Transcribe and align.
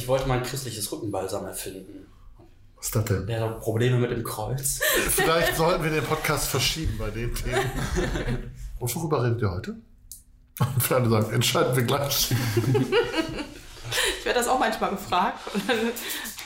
ich 0.00 0.08
wollte 0.08 0.26
mal 0.26 0.38
ein 0.38 0.44
christliches 0.44 0.90
Rückenbalsam 0.90 1.44
erfinden. 1.44 2.06
Was 2.76 2.86
ist 2.86 2.96
das 2.96 3.04
denn? 3.04 3.26
Der 3.26 3.42
hat 3.42 3.60
Probleme 3.60 3.98
mit 3.98 4.10
dem 4.10 4.24
Kreuz. 4.24 4.80
Vielleicht 5.10 5.56
sollten 5.56 5.84
wir 5.84 5.90
den 5.90 6.04
Podcast 6.04 6.48
verschieben 6.48 6.96
bei 6.98 7.10
den 7.10 7.34
Themen. 7.34 7.70
Und 8.78 8.94
worüber 8.94 9.22
redet 9.22 9.42
ihr 9.42 9.50
heute? 9.50 9.76
Und 10.58 11.10
sagen, 11.10 11.32
entscheiden 11.32 11.76
wir 11.76 11.82
gleich. 11.82 12.32
Ich 14.18 14.24
werde 14.24 14.38
das 14.38 14.48
auch 14.48 14.58
manchmal 14.58 14.90
gefragt 14.90 15.38
und 15.54 15.68
dann 15.68 15.78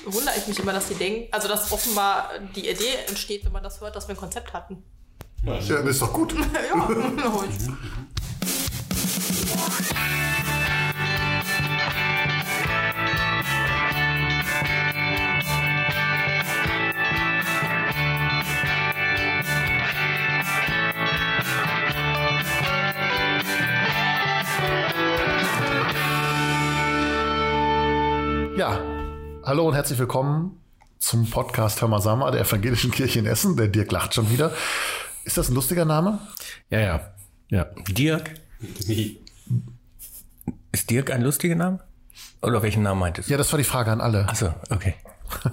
wundere 0.07 0.35
ich 0.37 0.47
mich 0.47 0.59
immer, 0.61 0.73
dass 0.73 0.89
die 0.89 0.95
denken, 0.95 1.29
also 1.33 1.49
dass 1.49 1.73
offenbar 1.73 2.31
die 2.55 2.69
Idee 2.69 2.95
entsteht, 3.09 3.45
wenn 3.45 3.53
man 3.53 3.63
das 3.63 3.81
hört, 3.81 3.95
dass 3.97 4.07
wir 4.09 4.15
ein 4.15 4.19
Konzept 4.19 4.53
hatten. 4.53 4.83
Ja, 5.45 5.59
das 5.59 5.85
ist 5.85 6.03
doch 6.03 6.13
gut. 6.13 6.35
Ja, 6.55 6.89
Ja, 9.47 10.24
hallo 29.47 29.69
und 29.69 29.75
herzlich 29.75 29.99
willkommen 29.99 30.59
zum 30.99 31.29
Podcast 31.29 31.81
Hör 31.83 31.89
mal 31.89 32.01
Sama 32.01 32.31
der 32.31 32.41
Evangelischen 32.41 32.91
Kirche 32.91 33.19
in 33.19 33.27
Essen. 33.27 33.57
Der 33.57 33.69
Dirk 33.69 33.93
lacht 33.93 34.15
schon 34.15 34.31
wieder. 34.31 34.53
Ist 35.25 35.37
das 35.37 35.51
ein 35.51 35.55
lustiger 35.55 35.85
Name? 35.85 36.19
Ja, 36.71 36.81
ja. 36.81 37.01
Ja. 37.51 37.67
Dirk? 37.89 38.35
Ist 40.73 40.91
Dirk 40.91 41.11
ein 41.11 41.23
lustiger 41.23 41.57
Name? 41.57 41.81
Oder 42.43 42.63
welchen 42.63 42.83
Namen 42.83 43.01
meintest 43.01 43.29
du? 43.29 43.33
Ja, 43.33 43.39
das 43.39 43.53
war 43.53 43.59
die 43.59 43.65
Frage 43.65 43.93
an 43.93 44.01
alle. 44.01 44.29
Achso, 44.29 44.55
okay. 44.71 44.95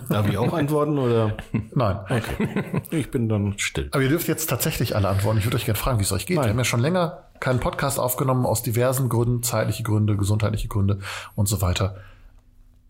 Darf 0.10 0.28
ich 0.28 0.38
auch 0.38 0.54
antworten 0.54 0.98
oder? 0.98 1.36
Nein. 1.76 2.00
Okay. 2.10 2.82
Ich 2.92 3.12
bin 3.12 3.28
dann 3.28 3.58
still. 3.58 3.90
Aber 3.92 4.04
ihr 4.04 4.10
dürft 4.10 4.28
jetzt 4.28 4.50
tatsächlich 4.50 4.96
alle 4.96 5.10
antworten. 5.10 5.40
Ich 5.40 5.46
würde 5.46 5.58
euch 5.58 5.66
gerne 5.66 5.80
fragen, 5.80 6.00
wie 6.00 6.04
es 6.04 6.12
euch 6.12 6.26
geht. 6.26 6.38
Nein. 6.38 6.46
Wir 6.46 6.50
haben 6.52 6.58
ja 6.60 6.66
schon 6.66 6.82
länger 6.82 7.26
keinen 7.40 7.60
Podcast 7.60 8.00
aufgenommen 8.00 8.46
aus 8.46 8.62
diversen 8.64 9.10
Gründen, 9.10 9.44
zeitliche 9.44 9.84
Gründe, 9.84 10.16
gesundheitliche 10.16 10.68
Gründe 10.68 11.00
und 11.36 11.48
so 11.48 11.62
weiter. 11.62 11.98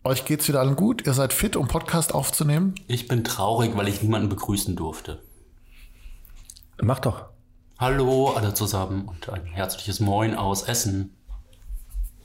Euch 0.04 0.24
geht's 0.24 0.48
wieder 0.48 0.58
allen 0.58 0.74
gut? 0.74 1.06
Ihr 1.06 1.14
seid 1.14 1.32
fit, 1.32 1.54
um 1.54 1.68
Podcast 1.68 2.12
aufzunehmen? 2.12 2.74
Ich 2.88 3.06
bin 3.06 3.22
traurig, 3.22 3.76
weil 3.76 3.86
ich 3.86 4.02
niemanden 4.02 4.28
begrüßen 4.28 4.74
durfte. 4.74 5.22
Mach 6.80 6.98
doch. 6.98 7.26
Hallo 7.78 8.32
alle 8.32 8.52
zusammen 8.52 9.06
und 9.06 9.28
ein 9.28 9.44
herzliches 9.44 10.00
Moin 10.00 10.34
aus 10.34 10.64
Essen. 10.64 11.14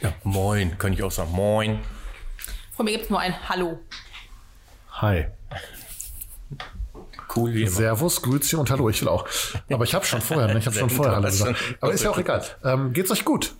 Ja, 0.02 0.12
moin, 0.24 0.80
könnte 0.80 0.98
ich 0.98 1.04
auch 1.04 1.12
sagen. 1.12 1.32
Moin. 1.34 1.80
Von 2.76 2.86
mir 2.86 2.94
gibt 2.94 3.06
es 3.06 3.10
nur 3.12 3.20
ein 3.20 3.48
Hallo. 3.48 3.80
Hi. 4.94 5.28
Cool 7.36 7.54
wie 7.54 7.62
immer. 7.62 7.72
Servus, 7.72 8.24
Grüezi 8.24 8.56
und 8.56 8.72
Hallo. 8.72 8.90
Ich 8.90 9.02
will 9.02 9.10
auch. 9.10 9.28
Aber 9.70 9.84
ich 9.84 9.94
habe 9.94 10.06
schon 10.06 10.22
vorher, 10.22 10.48
ne? 10.48 10.58
ich 10.58 10.66
habe 10.66 10.76
schon 10.76 10.90
vorher 10.90 11.16
alle 11.16 11.28
gesagt. 11.28 11.60
Aber 11.80 11.94
ist 11.94 12.04
ja 12.04 12.10
auch 12.10 12.18
egal. 12.18 12.44
Ähm, 12.64 12.94
geht's 12.94 13.12
euch 13.12 13.24
gut? 13.24 13.54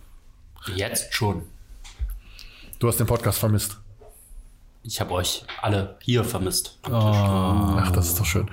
Jetzt 0.74 1.14
schon. 1.14 1.42
Du 2.80 2.88
hast 2.88 2.98
den 2.98 3.06
Podcast 3.06 3.38
vermisst. 3.38 3.78
Ich 4.88 5.00
habe 5.00 5.12
euch 5.12 5.44
alle 5.60 5.96
hier 6.00 6.24
vermisst. 6.24 6.78
Ach, 6.90 7.92
das 7.92 8.08
ist 8.08 8.18
doch 8.18 8.24
schön. 8.24 8.50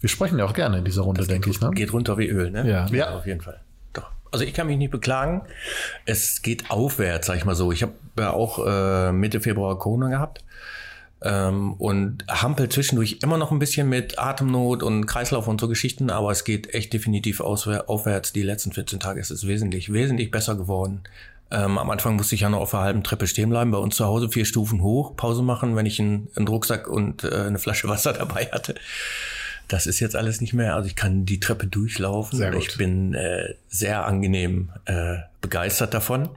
Wir 0.00 0.10
sprechen 0.10 0.38
ja 0.38 0.44
auch 0.44 0.52
gerne 0.52 0.78
in 0.78 0.84
dieser 0.84 1.00
Runde, 1.02 1.26
denke 1.26 1.48
ich. 1.48 1.62
Ne? 1.62 1.70
Geht 1.70 1.94
runter 1.94 2.18
wie 2.18 2.28
Öl, 2.28 2.50
ne? 2.50 2.68
Ja. 2.68 2.86
Ja. 2.88 3.16
Auf 3.16 3.26
jeden 3.26 3.40
Fall. 3.40 3.60
Doch. 3.94 4.10
Also 4.30 4.44
ich 4.44 4.52
kann 4.52 4.66
mich 4.66 4.76
nicht 4.76 4.90
beklagen. 4.90 5.42
Es 6.04 6.42
geht 6.42 6.70
aufwärts, 6.70 7.26
sag 7.26 7.38
ich 7.38 7.46
mal 7.46 7.54
so. 7.54 7.72
Ich 7.72 7.82
habe 7.82 7.94
ja 8.18 8.32
auch 8.34 8.64
äh, 8.66 9.12
Mitte 9.12 9.40
Februar 9.40 9.78
Corona 9.78 10.08
gehabt. 10.10 10.44
Ähm, 11.22 11.72
und 11.72 12.24
hampel 12.28 12.68
zwischendurch 12.68 13.20
immer 13.22 13.38
noch 13.38 13.50
ein 13.50 13.58
bisschen 13.58 13.88
mit 13.88 14.18
Atemnot 14.18 14.82
und 14.82 15.06
Kreislauf 15.06 15.48
und 15.48 15.58
so 15.58 15.68
Geschichten, 15.68 16.10
aber 16.10 16.30
es 16.30 16.44
geht 16.44 16.74
echt 16.74 16.92
definitiv 16.92 17.40
aufwärts. 17.40 18.34
Die 18.34 18.42
letzten 18.42 18.72
14 18.72 19.00
Tage 19.00 19.20
ist 19.20 19.30
es 19.30 19.46
wesentlich, 19.46 19.90
wesentlich 19.90 20.30
besser 20.30 20.54
geworden. 20.54 21.00
Ähm, 21.50 21.78
am 21.78 21.88
Anfang 21.90 22.16
musste 22.16 22.34
ich 22.34 22.42
ja 22.42 22.50
noch 22.50 22.60
auf 22.60 22.70
der 22.72 22.80
halben 22.80 23.02
Treppe 23.02 23.26
stehen 23.26 23.48
bleiben, 23.50 23.70
bei 23.70 23.78
uns 23.78 23.96
zu 23.96 24.04
Hause 24.04 24.28
vier 24.28 24.44
Stufen 24.44 24.82
hoch, 24.82 25.16
Pause 25.16 25.42
machen, 25.42 25.76
wenn 25.76 25.86
ich 25.86 25.98
einen, 25.98 26.28
einen 26.36 26.46
Rucksack 26.48 26.88
und 26.88 27.24
äh, 27.24 27.34
eine 27.34 27.58
Flasche 27.58 27.88
Wasser 27.88 28.12
dabei 28.14 28.46
hatte. 28.52 28.74
Das 29.66 29.86
ist 29.86 30.00
jetzt 30.00 30.16
alles 30.16 30.40
nicht 30.40 30.54
mehr. 30.54 30.74
Also 30.74 30.88
ich 30.88 30.96
kann 30.96 31.26
die 31.26 31.40
Treppe 31.40 31.66
durchlaufen. 31.66 32.38
Sehr 32.38 32.52
gut. 32.52 32.62
Ich 32.62 32.76
bin 32.76 33.14
äh, 33.14 33.54
sehr 33.68 34.06
angenehm 34.06 34.70
äh, 34.86 35.16
begeistert 35.40 35.92
davon. 35.92 36.30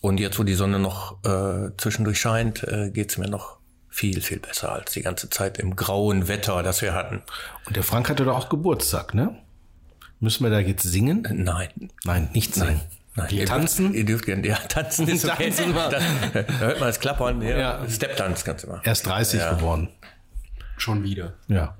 Und 0.00 0.18
jetzt, 0.18 0.38
wo 0.38 0.44
die 0.44 0.54
Sonne 0.54 0.78
noch 0.78 1.22
äh, 1.24 1.70
zwischendurch 1.76 2.20
scheint, 2.20 2.62
äh, 2.64 2.90
geht's 2.90 3.18
mir 3.18 3.28
noch 3.28 3.58
viel, 3.88 4.20
viel 4.20 4.38
besser 4.38 4.72
als 4.72 4.92
die 4.92 5.02
ganze 5.02 5.28
Zeit 5.28 5.58
im 5.58 5.76
grauen 5.76 6.28
Wetter, 6.28 6.62
das 6.62 6.80
wir 6.80 6.94
hatten. 6.94 7.22
Und 7.66 7.76
der 7.76 7.82
Frank 7.82 8.08
hatte 8.08 8.24
doch 8.24 8.36
auch 8.36 8.48
Geburtstag, 8.48 9.14
ne? 9.14 9.36
Müssen 10.20 10.44
wir 10.44 10.50
da 10.50 10.60
jetzt 10.60 10.84
singen? 10.84 11.24
Äh, 11.24 11.34
Nein. 11.34 11.90
Nein, 12.04 12.30
nicht 12.32 12.54
singen. 12.54 12.68
Nein, 12.68 12.80
Wir 13.14 13.30
ihr 13.40 13.46
tanzen? 13.46 13.86
Dürft, 13.86 13.98
ihr 13.98 14.04
dürft 14.04 14.26
gerne, 14.26 14.46
ja, 14.46 14.56
tanzen 14.56 15.08
ist 15.08 15.24
okay. 15.24 15.50
Tanzen 15.50 15.74
wir. 15.74 15.88
Das, 15.90 16.02
da 16.32 16.58
hört 16.58 16.80
man 16.80 16.88
das 16.88 17.00
Klappern, 17.00 17.42
ja. 17.42 17.58
Ja. 17.58 17.88
Step-Dance 17.88 18.44
kannst 18.44 18.64
du 18.64 18.68
machen. 18.68 18.80
Er 18.84 18.92
ist 18.92 19.04
30 19.06 19.40
Ja. 19.40 19.52
geworden. 19.54 19.88
Schon 20.76 21.02
wieder. 21.02 21.34
Ja. 21.48 21.76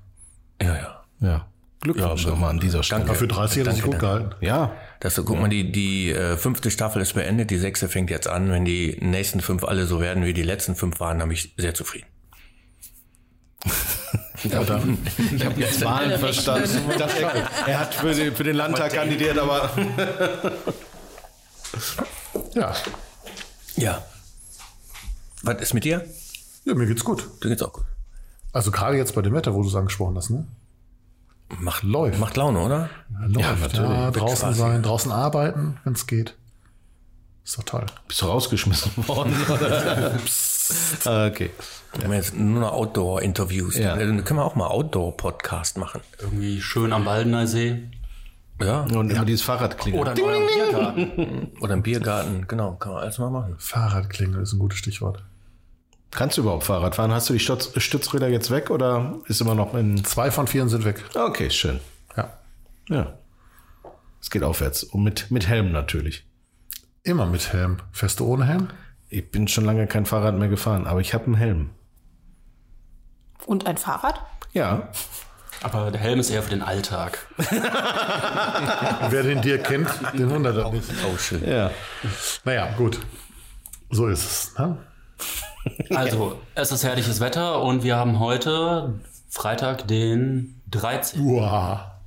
Ja, 0.61 0.75
ja. 0.77 1.05
Ja. 1.21 1.47
Glückwunsch 1.83 2.25
Ja, 2.25 2.31
nochmal 2.31 2.51
an 2.51 2.61
dieser 2.61 2.83
Stelle. 2.83 3.05
danke. 3.05 3.15
Für 3.19 3.29
30 3.29 3.61
hat 3.61 3.67
er 3.69 3.73
sich 3.73 3.83
gut 3.83 3.99
gehalten. 3.99 4.35
Ja. 4.41 4.73
Das, 4.99 5.15
guck 5.17 5.41
mal, 5.41 5.49
die, 5.49 5.73
die 5.73 6.11
äh, 6.11 6.37
fünfte 6.37 6.71
Staffel 6.71 7.01
ist 7.01 7.15
beendet, 7.15 7.51
die 7.51 7.57
sechste 7.59 7.89
fängt 7.89 8.11
jetzt 8.11 8.29
an. 8.29 8.51
Wenn 8.51 8.67
die 8.67 8.99
nächsten 9.01 9.41
fünf 9.41 9.65
alle 9.65 9.87
so 9.87 10.01
werden, 10.01 10.25
wie 10.27 10.35
die 10.35 10.43
letzten 10.43 10.75
fünf 10.75 11.01
waren, 11.01 11.21
dann 11.21 11.29
bin 11.29 11.37
ich 11.37 11.55
sehr 11.57 11.75
zufrieden. 11.75 12.07
Ja, 14.45 14.65
dann, 14.65 14.97
ich 15.37 15.45
habe 15.45 15.61
jetzt 15.61 15.85
Wahlen 15.85 16.19
verstanden. 16.19 16.71
Er, 16.99 17.69
er 17.69 17.81
hat 17.81 17.95
für 17.95 18.15
den, 18.15 18.35
für 18.35 18.43
den 18.43 18.57
Landtag 18.57 18.95
kandidiert, 18.95 19.37
aber 19.39 19.69
Ja. 22.55 22.75
Ja. 23.77 24.03
Was 25.43 25.61
ist 25.63 25.75
mit 25.75 25.85
dir? 25.85 26.05
ja, 26.65 26.75
mir 26.75 26.87
geht's 26.87 27.05
gut. 27.05 27.27
Du 27.41 27.49
geht's 27.49 27.63
auch 27.63 27.73
gut. 27.73 27.85
Also 28.53 28.71
gerade 28.71 28.97
jetzt 28.97 29.15
bei 29.15 29.23
dem 29.23 29.33
Wetter, 29.33 29.55
wo 29.55 29.63
du 29.63 29.69
es 29.69 29.75
angesprochen 29.75 30.17
hast, 30.17 30.31
ne? 30.31 30.47
Macht, 31.59 31.83
Läuft. 31.83 32.19
Macht 32.19 32.37
Laune, 32.37 32.61
oder? 32.61 32.91
Läuft. 33.21 33.41
Ja, 33.41 33.55
natürlich. 33.57 34.17
draußen 34.17 34.39
Quasi. 34.49 34.59
sein, 34.61 34.83
draußen 34.83 35.11
arbeiten, 35.13 35.79
wenn 35.85 35.95
es 35.95 36.07
geht. 36.07 36.35
Ist 37.45 37.59
doch 37.59 37.65
toll. 37.65 37.87
bist 38.07 38.21
du 38.23 38.27
rausgeschmissen 38.27 38.93
worden? 39.09 39.35
Oder? 39.49 40.19
Ah, 41.05 41.27
okay. 41.27 41.51
Wir 41.95 42.05
haben 42.05 42.13
jetzt 42.13 42.35
nur 42.37 42.61
noch 42.61 42.73
Outdoor-Interviews. 42.73 43.77
Ja. 43.77 43.97
Dann 43.97 44.23
können 44.25 44.39
wir 44.39 44.45
auch 44.45 44.55
mal 44.55 44.69
Outdoor-Podcast 44.69 45.77
machen. 45.79 46.01
Irgendwie 46.21 46.61
schön 46.61 46.93
am 46.93 47.05
Waldener 47.07 47.47
See. 47.49 47.89
Ja. 48.61 48.83
Und 48.83 49.11
immer 49.11 49.25
dieses 49.25 49.43
Fahrrad 49.43 49.79
klingelt. 49.79 50.03
Oder 50.03 50.17
in 50.17 50.25
eurem 50.25 50.47
Biergarten. 50.47 51.53
Oder 51.61 51.75
im 51.75 51.83
Biergarten. 51.83 52.47
Genau, 52.47 52.75
kann 52.75 52.93
man 52.93 53.03
alles 53.03 53.19
mal 53.19 53.31
machen. 53.31 53.57
Fahrradklingel 53.59 54.43
ist 54.43 54.53
ein 54.53 54.59
gutes 54.59 54.79
Stichwort. 54.79 55.25
Kannst 56.11 56.37
du 56.37 56.43
überhaupt 56.43 56.65
Fahrrad 56.65 56.97
fahren? 56.97 57.13
Hast 57.13 57.29
du 57.29 57.35
die 57.35 57.39
Stütz 57.39 57.71
Stützräder 57.77 58.29
jetzt 58.29 58.51
weg 58.51 58.71
oder 58.71 59.19
ist 59.27 59.41
immer 59.41 59.55
noch 59.55 59.75
in. 59.75 60.05
Zwei 60.05 60.31
von 60.31 60.47
vier 60.47 60.69
sind 60.69 60.85
weg. 60.85 61.05
Okay, 61.15 61.51
schön. 61.51 61.81
Ja. 62.17 62.33
Ja. 62.89 63.15
Es 64.21 64.31
geht 64.31 64.43
aufwärts. 64.43 64.83
Und 64.83 65.05
mit, 65.05 65.31
mit 65.31 65.49
Helm 65.49 65.73
natürlich. 65.73 66.27
Immer 67.03 67.27
mit 67.27 67.53
Helm. 67.53 67.79
Fährst 67.93 68.21
du 68.21 68.27
ohne 68.27 68.45
Helm? 68.45 68.69
Ich 69.09 69.31
bin 69.31 69.49
schon 69.49 69.65
lange 69.65 69.87
kein 69.87 70.05
Fahrrad 70.05 70.37
mehr 70.37 70.49
gefahren, 70.49 70.87
aber 70.87 71.01
ich 71.01 71.15
habe 71.15 71.27
einen 71.27 71.35
Helm. 71.35 71.71
Und 73.47 73.67
ein 73.67 73.79
Fahrrad? 73.79 74.21
Ja. 74.53 74.89
Aber 75.63 75.91
der 75.91 76.01
Helm 76.01 76.19
ist 76.21 76.31
eher 76.31 76.43
für 76.43 76.51
den 76.51 76.63
Alltag. 76.63 77.19
Wer 79.11 79.23
den 79.23 79.43
dir 79.43 79.59
kennt, 79.59 79.89
den 80.15 80.31
wundert 80.31 80.57
er 80.57 80.71
nicht. 80.71 80.89
Oh, 81.07 81.17
schön. 81.19 81.47
Ja. 81.49 81.71
Naja, 82.45 82.69
gut. 82.77 82.99
So 83.91 84.07
ist 84.07 84.25
es. 84.25 84.59
Ne? 84.59 84.79
Also, 85.95 86.41
es 86.55 86.73
ist 86.73 86.85
herrliches 86.85 87.21
Wetter 87.21 87.61
und 87.63 87.83
wir 87.83 87.97
haben 87.97 88.19
heute 88.21 88.95
Freitag, 89.29 89.87
den 89.89 90.61
13. 90.71 91.21
Uah. 91.21 91.99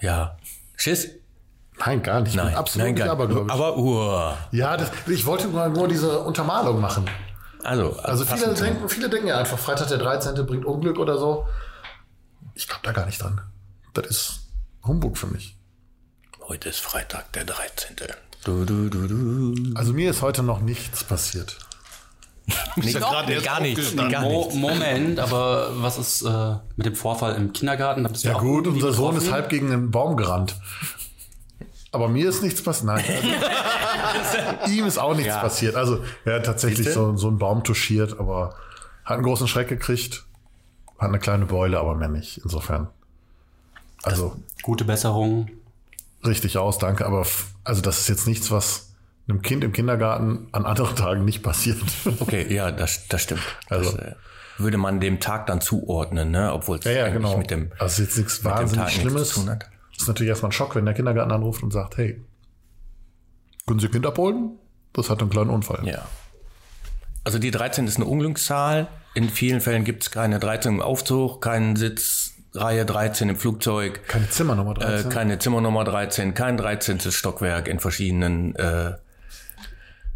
Ja. 0.00 0.36
Schiss? 0.76 1.10
Nein, 1.78 2.02
gar 2.02 2.20
nicht. 2.20 2.30
Ich 2.30 2.36
Nein, 2.36 2.54
absolut 2.54 2.86
nein, 2.86 2.94
nicht 2.94 3.04
gar 3.04 3.12
abergläubisch. 3.12 3.52
Aber 3.52 3.76
Uhr. 3.76 4.36
ja, 4.50 4.76
das, 4.76 4.90
ich 5.06 5.24
wollte 5.26 5.48
nur, 5.48 5.68
nur 5.68 5.86
diese 5.88 6.18
Untermalung 6.20 6.80
machen. 6.80 7.08
Also, 7.62 7.96
Also 8.02 8.24
viele 8.24 8.40
passend 8.40 8.58
zum- 8.58 8.66
denken, 8.66 8.88
viele 8.88 9.08
denken 9.08 9.28
ja 9.28 9.38
einfach, 9.38 9.58
Freitag 9.58 9.88
der 9.88 9.98
13. 9.98 10.34
bringt 10.46 10.64
Unglück 10.64 10.98
oder 10.98 11.16
so. 11.18 11.46
Ich 12.54 12.68
glaube 12.68 12.82
da 12.84 12.92
gar 12.92 13.06
nicht 13.06 13.22
dran. 13.22 13.40
Das 13.94 14.06
ist 14.06 14.40
Humbug 14.84 15.16
für 15.18 15.26
mich. 15.26 15.56
Heute 16.48 16.68
ist 16.68 16.80
Freitag, 16.80 17.32
der 17.32 17.44
13. 17.44 17.96
Du, 18.44 18.64
du, 18.64 18.88
du, 18.88 19.06
du. 19.06 19.74
Also 19.76 19.92
mir 19.92 20.10
ist 20.10 20.22
heute 20.22 20.42
noch 20.42 20.60
nichts 20.60 21.04
passiert. 21.04 21.58
Nee, 22.74 22.92
gerade 22.92 23.32
nee, 23.32 23.40
gar 23.40 23.60
nichts. 23.60 23.94
Gar 23.94 24.22
Mo 24.22 24.40
nichts. 24.46 24.54
Moment, 24.56 25.20
aber 25.20 25.80
was 25.80 25.96
ist 25.98 26.22
äh, 26.22 26.56
mit 26.76 26.86
dem 26.86 26.96
Vorfall 26.96 27.36
im 27.36 27.52
Kindergarten? 27.52 28.08
Ja 28.20 28.38
gut, 28.38 28.66
unser 28.66 28.92
Sohn 28.92 29.14
ist 29.16 29.24
betroffen? 29.24 29.32
halb 29.32 29.48
gegen 29.50 29.70
einen 29.72 29.90
Baum 29.92 30.16
gerannt. 30.16 30.56
Aber 31.92 32.08
mir 32.08 32.28
ist 32.28 32.42
nichts 32.42 32.62
passiert. 32.62 32.86
Nein. 32.86 33.04
ihm 34.68 34.86
ist 34.86 34.98
auch 34.98 35.14
nichts 35.14 35.28
Ja. 35.28 35.40
passiert. 35.40 35.76
Also 35.76 36.02
er 36.24 36.36
hat 36.36 36.46
tatsächlich 36.46 36.88
so, 36.90 37.16
so 37.16 37.28
einen 37.28 37.38
Baum 37.38 37.62
touchiert, 37.62 38.18
aber 38.18 38.56
hat 39.04 39.14
einen 39.16 39.22
großen 39.24 39.46
Schreck 39.46 39.68
gekriegt, 39.68 40.24
hat 41.02 41.08
eine 41.08 41.18
kleine 41.18 41.46
Beule, 41.46 41.78
aber 41.78 41.94
mehr 41.94 42.08
nicht. 42.08 42.38
Insofern. 42.38 42.88
Also 44.02 44.36
Gute 44.62 44.84
Besserung. 44.84 45.48
richtig 46.24 46.58
aus, 46.58 46.78
danke. 46.78 47.04
Aber 47.06 47.26
also 47.64 47.82
das 47.82 48.00
ist 48.00 48.08
jetzt 48.08 48.26
nichts, 48.26 48.50
was 48.50 48.94
einem 49.28 49.42
Kind 49.42 49.62
im 49.64 49.72
Kindergarten 49.72 50.48
an 50.52 50.64
anderen 50.64 50.96
Tagen 50.96 51.24
nicht 51.24 51.42
passiert. 51.42 51.78
Okay, 52.20 52.52
ja, 52.52 52.70
das, 52.72 53.06
das 53.08 53.22
stimmt. 53.22 53.42
Also- 53.68 53.96
das, 53.96 54.00
äh, 54.06 54.14
würde 54.58 54.76
man 54.76 55.00
dem 55.00 55.18
Tag 55.18 55.46
dann 55.46 55.60
zuordnen, 55.62 56.30
ne? 56.30 56.52
obwohl 56.52 56.78
es 56.78 56.84
Ja, 56.84 56.92
ja, 56.92 57.04
eigentlich 57.06 57.14
genau. 57.22 57.38
mit 57.38 57.50
dem 57.50 57.72
also 57.78 58.02
ist 58.02 58.08
jetzt 58.10 58.18
nichts 58.18 58.44
wahnsinnig 58.44 58.90
Schlimmes. 58.90 59.30
zu 59.30 59.40
tun 59.40 59.50
hat. 59.50 59.68
ist 59.98 60.06
natürlich 60.06 60.28
erstmal 60.28 60.50
ein 60.50 60.52
Schock, 60.52 60.76
wenn 60.76 60.84
der 60.84 60.92
Kindergarten 60.94 61.32
anruft 61.32 61.62
und 61.62 61.72
sagt, 61.72 61.96
hey, 61.96 62.22
können 63.66 63.80
Sie 63.80 63.88
Kind 63.88 64.04
abholen? 64.06 64.58
Das 64.92 65.08
hat 65.08 65.20
einen 65.20 65.30
kleinen 65.30 65.48
Unfall. 65.50 65.80
Ja. 65.88 66.06
Also 67.24 67.38
die 67.38 67.50
13 67.50 67.86
ist 67.86 67.96
eine 67.96 68.06
Unglückszahl. 68.06 68.88
In 69.14 69.28
vielen 69.28 69.60
Fällen 69.60 69.84
gibt 69.84 70.02
es 70.04 70.10
keine 70.10 70.38
13 70.38 70.74
im 70.74 70.80
Aufzug, 70.82 71.40
keinen 71.42 71.76
Sitz, 71.76 72.32
Reihe 72.54 72.84
13 72.84 73.28
im 73.30 73.36
Flugzeug, 73.36 74.06
Keine 74.08 74.28
Zimmernummer 74.28 74.72
äh, 74.72 74.80
13. 74.80 75.10
keine 75.10 75.38
Zimmernummer 75.38 75.84
13, 75.84 76.34
kein 76.34 76.56
13. 76.56 77.00
Stockwerk 77.00 77.68
in 77.68 77.78
verschiedenen 77.80 78.54
äh, 78.56 78.92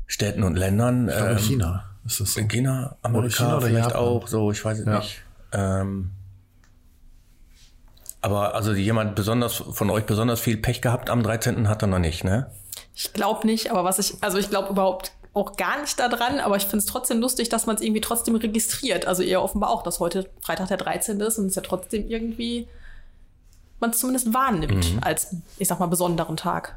Städten 0.06 0.42
und 0.42 0.56
Ländern. 0.56 1.08
Ich 1.08 1.14
glaube, 1.14 1.30
Ähm, 1.30 1.36
in 1.38 1.42
China 1.44 1.84
ist 2.04 2.20
das 2.20 2.34
so. 2.34 2.40
In 2.40 2.48
China, 2.48 2.96
Amerika 3.02 3.36
China 3.36 3.56
oder 3.58 3.66
vielleicht 3.66 3.90
Japan. 3.90 4.00
auch, 4.02 4.26
so, 4.28 4.50
ich 4.52 4.64
weiß 4.64 4.78
es 4.80 4.86
Ja. 4.86 4.98
nicht. 4.98 5.22
Ähm, 5.52 6.10
aber 8.20 8.54
also 8.54 8.72
jemand 8.72 9.14
besonders 9.14 9.54
von 9.54 9.90
euch 9.90 10.04
besonders 10.04 10.40
viel 10.40 10.56
Pech 10.56 10.80
gehabt 10.82 11.10
am 11.10 11.22
13. 11.22 11.68
hat 11.68 11.82
er 11.82 11.88
noch 11.88 11.98
nicht, 12.00 12.24
ne? 12.24 12.50
Ich 12.94 13.12
glaube 13.12 13.46
nicht, 13.46 13.70
aber 13.70 13.84
was 13.84 13.98
ich, 13.98 14.14
also 14.22 14.38
ich 14.38 14.48
glaube 14.50 14.70
überhaupt 14.70 15.12
auch 15.36 15.56
gar 15.56 15.80
nicht 15.80 15.98
daran, 16.00 16.40
aber 16.40 16.56
ich 16.56 16.62
finde 16.64 16.78
es 16.78 16.86
trotzdem 16.86 17.20
lustig, 17.20 17.48
dass 17.48 17.66
man 17.66 17.76
es 17.76 17.82
irgendwie 17.82 18.00
trotzdem 18.00 18.34
registriert. 18.36 19.06
Also 19.06 19.22
ihr 19.22 19.40
offenbar 19.42 19.70
auch, 19.70 19.82
dass 19.82 20.00
heute 20.00 20.28
Freitag 20.40 20.68
der 20.68 20.78
13. 20.78 21.20
ist 21.20 21.38
und 21.38 21.46
es 21.46 21.54
ja 21.54 21.62
trotzdem 21.62 22.08
irgendwie 22.08 22.66
man 23.78 23.90
es 23.90 23.98
zumindest 23.98 24.32
wahrnimmt 24.32 24.94
Mhm. 24.94 24.98
als, 25.02 25.36
ich 25.58 25.68
sag 25.68 25.78
mal, 25.80 25.86
besonderen 25.86 26.36
Tag. 26.36 26.76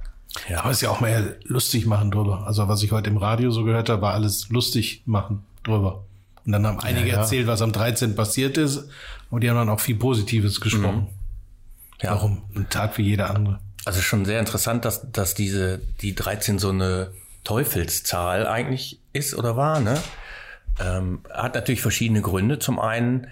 Ja, 0.49 0.59
aber 0.59 0.71
es 0.71 0.77
ist 0.77 0.81
ja 0.81 0.89
auch 0.89 0.99
mal 0.99 1.37
lustig 1.45 1.85
machen 1.85 2.11
drüber. 2.11 2.45
Also 2.45 2.67
was 2.67 2.83
ich 2.83 2.91
heute 2.91 3.09
im 3.09 3.17
Radio 3.17 3.51
so 3.51 3.63
gehört 3.63 3.89
habe, 3.89 4.01
war 4.01 4.13
alles 4.13 4.49
lustig 4.49 5.01
machen 5.05 5.43
drüber. 5.63 6.03
Und 6.45 6.51
dann 6.51 6.67
haben 6.67 6.79
einige 6.81 7.07
Ja, 7.07 7.13
ja. 7.15 7.19
erzählt, 7.21 7.47
was 7.47 7.61
am 7.61 7.71
13. 7.71 8.15
passiert 8.15 8.57
ist. 8.57 8.83
Und 9.29 9.41
die 9.41 9.49
haben 9.49 9.55
dann 9.57 9.69
auch 9.69 9.79
viel 9.79 9.95
Positives 9.95 10.59
gesprochen. 10.59 11.07
Ja. 12.01 12.11
Warum? 12.11 12.41
Ein 12.55 12.69
Tag 12.69 12.97
wie 12.97 13.03
jeder 13.03 13.29
andere. 13.29 13.59
Also 13.85 14.01
schon 14.01 14.25
sehr 14.25 14.39
interessant, 14.39 14.83
dass, 14.85 15.09
dass 15.11 15.35
diese, 15.35 15.79
die 16.01 16.13
13 16.15 16.59
so 16.59 16.69
eine 16.69 17.11
Teufelszahl 17.49 18.45
eigentlich 18.45 18.99
ist 19.11 19.33
oder 19.33 19.57
war, 19.57 19.79
ne? 19.79 19.99
Ähm, 20.79 21.21
hat 21.31 21.55
natürlich 21.55 21.81
verschiedene 21.81 22.21
Gründe. 22.21 22.59
Zum 22.59 22.79
einen 22.79 23.25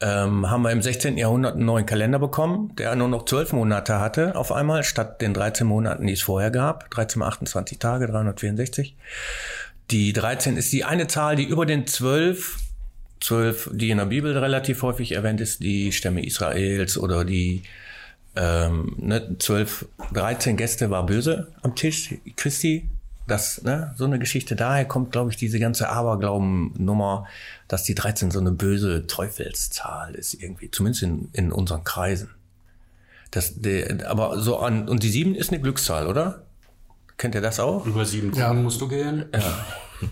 ähm, 0.00 0.50
haben 0.50 0.62
wir 0.62 0.72
im 0.72 0.82
16. 0.82 1.16
Jahrhundert 1.16 1.54
einen 1.54 1.66
neuen 1.66 1.86
Kalender 1.86 2.18
bekommen, 2.18 2.74
der 2.74 2.96
nur 2.96 3.06
noch 3.06 3.26
zwölf 3.26 3.52
Monate 3.52 4.00
hatte 4.00 4.34
auf 4.34 4.50
einmal, 4.50 4.82
statt 4.82 5.20
den 5.22 5.34
13 5.34 5.68
Monaten, 5.68 6.04
die 6.04 6.14
es 6.14 6.22
vorher 6.22 6.50
gab. 6.50 6.90
13 6.90 7.20
mal 7.20 7.28
28 7.28 7.78
Tage, 7.78 8.08
364. 8.08 8.96
Die 9.92 10.12
13 10.12 10.56
ist 10.56 10.72
die 10.72 10.82
eine 10.82 11.06
Zahl, 11.06 11.36
die 11.36 11.44
über 11.44 11.64
den 11.64 11.86
12, 11.86 12.56
12, 13.20 13.70
die 13.72 13.90
in 13.90 13.98
der 13.98 14.06
Bibel 14.06 14.36
relativ 14.36 14.82
häufig 14.82 15.12
erwähnt 15.12 15.40
ist, 15.40 15.62
die 15.62 15.92
Stämme 15.92 16.26
Israels 16.26 16.98
oder 16.98 17.24
die 17.24 17.62
ähm, 18.34 18.96
ne, 18.98 19.36
12, 19.38 19.86
13 20.12 20.56
Gäste 20.56 20.90
war 20.90 21.06
böse 21.06 21.52
am 21.62 21.76
Tisch, 21.76 22.16
Christi. 22.34 22.88
Das, 23.30 23.62
ne, 23.62 23.94
so 23.96 24.04
eine 24.04 24.18
Geschichte, 24.18 24.56
daher 24.56 24.84
kommt, 24.84 25.12
glaube 25.12 25.30
ich, 25.30 25.36
diese 25.36 25.58
ganze 25.58 25.88
Aberglauben-Nummer, 25.88 27.26
dass 27.68 27.84
die 27.84 27.94
13 27.94 28.30
so 28.30 28.40
eine 28.40 28.50
böse 28.50 29.06
Teufelszahl 29.06 30.14
ist 30.14 30.34
irgendwie, 30.34 30.70
zumindest 30.70 31.04
in, 31.04 31.28
in 31.32 31.52
unseren 31.52 31.84
Kreisen. 31.84 32.30
Das, 33.30 33.60
der, 33.60 34.10
aber 34.10 34.40
so 34.40 34.58
an, 34.58 34.88
und 34.88 35.04
die 35.04 35.10
7 35.10 35.34
ist 35.36 35.52
eine 35.52 35.60
Glückszahl, 35.60 36.08
oder? 36.08 36.42
Kennt 37.16 37.34
ihr 37.34 37.40
das 37.40 37.60
auch? 37.60 37.86
Über 37.86 38.04
sieben 38.04 38.32
Ja. 38.32 38.48
Kuchen 38.48 38.62
musst 38.62 38.80
du 38.80 38.88
gehen. 38.88 39.26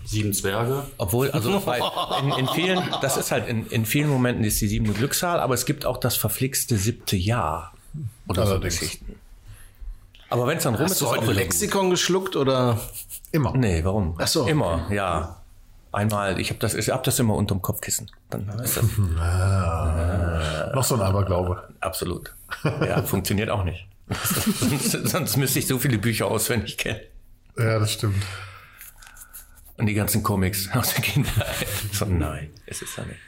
Sieben 0.05 0.31
Zwerge. 0.33 0.83
Obwohl, 0.97 1.31
also 1.31 1.59
bei, 1.65 1.79
in, 2.21 2.31
in 2.39 2.47
vielen, 2.47 2.81
das 3.01 3.17
ist 3.17 3.31
halt, 3.31 3.47
in, 3.47 3.65
in 3.67 3.85
vielen 3.85 4.09
Momenten 4.09 4.43
ist 4.45 4.61
die 4.61 4.67
sieben 4.67 4.85
eine 4.85 4.93
Glückszahl, 4.93 5.39
aber 5.39 5.55
es 5.55 5.65
gibt 5.65 5.85
auch 5.85 5.97
das 5.97 6.15
verflixte 6.15 6.77
siebte 6.77 7.17
Jahr. 7.17 7.73
Oder 8.27 8.45
so 8.45 8.51
Allerdings. 8.53 8.79
Geschichten. 8.79 9.15
Aber 10.29 10.47
wenn 10.47 10.57
es 10.57 10.63
dann 10.63 10.75
rum 10.75 10.85
ist, 10.85 10.91
Hast 10.91 11.01
du 11.01 11.05
ist 11.05 11.11
auch 11.11 11.15
heute 11.17 11.25
gut. 11.27 11.35
Lexikon 11.35 11.89
geschluckt 11.89 12.35
oder? 12.35 12.79
Immer. 13.31 13.55
Nee, 13.55 13.83
warum? 13.83 14.15
Ach 14.19 14.27
so. 14.27 14.45
Immer, 14.47 14.87
ja. 14.91 15.35
Einmal, 15.91 16.39
ich 16.39 16.49
habe 16.51 16.59
das, 16.59 16.75
ich 16.75 16.89
hab 16.89 17.03
das 17.03 17.17
immer 17.17 17.33
unterm 17.35 17.61
Kopfkissen. 17.63 18.11
Dann 18.29 18.47
ist 18.59 18.77
das 18.77 18.85
Noch 20.75 20.83
so 20.83 20.95
ein 20.95 21.01
Aberglaube. 21.01 21.67
absolut. 21.79 22.33
Ja, 22.63 23.01
funktioniert 23.03 23.49
auch 23.49 23.63
nicht. 23.63 23.87
sonst, 24.59 24.91
sonst 25.09 25.37
müsste 25.37 25.59
ich 25.59 25.67
so 25.67 25.77
viele 25.79 25.97
Bücher 25.99 26.27
auswendig 26.27 26.77
kennen. 26.77 26.99
Ja, 27.57 27.79
das 27.79 27.93
stimmt. 27.93 28.23
Und 29.77 29.85
die 29.85 29.93
ganzen 29.93 30.23
Comics 30.23 30.69
aus 30.73 30.93
der 30.93 31.03
Kindheit. 31.03 31.47
So, 31.91 32.05
nein, 32.05 32.49
es 32.65 32.81
ist 32.81 32.97
ja 32.97 33.05
nicht. 33.05 33.19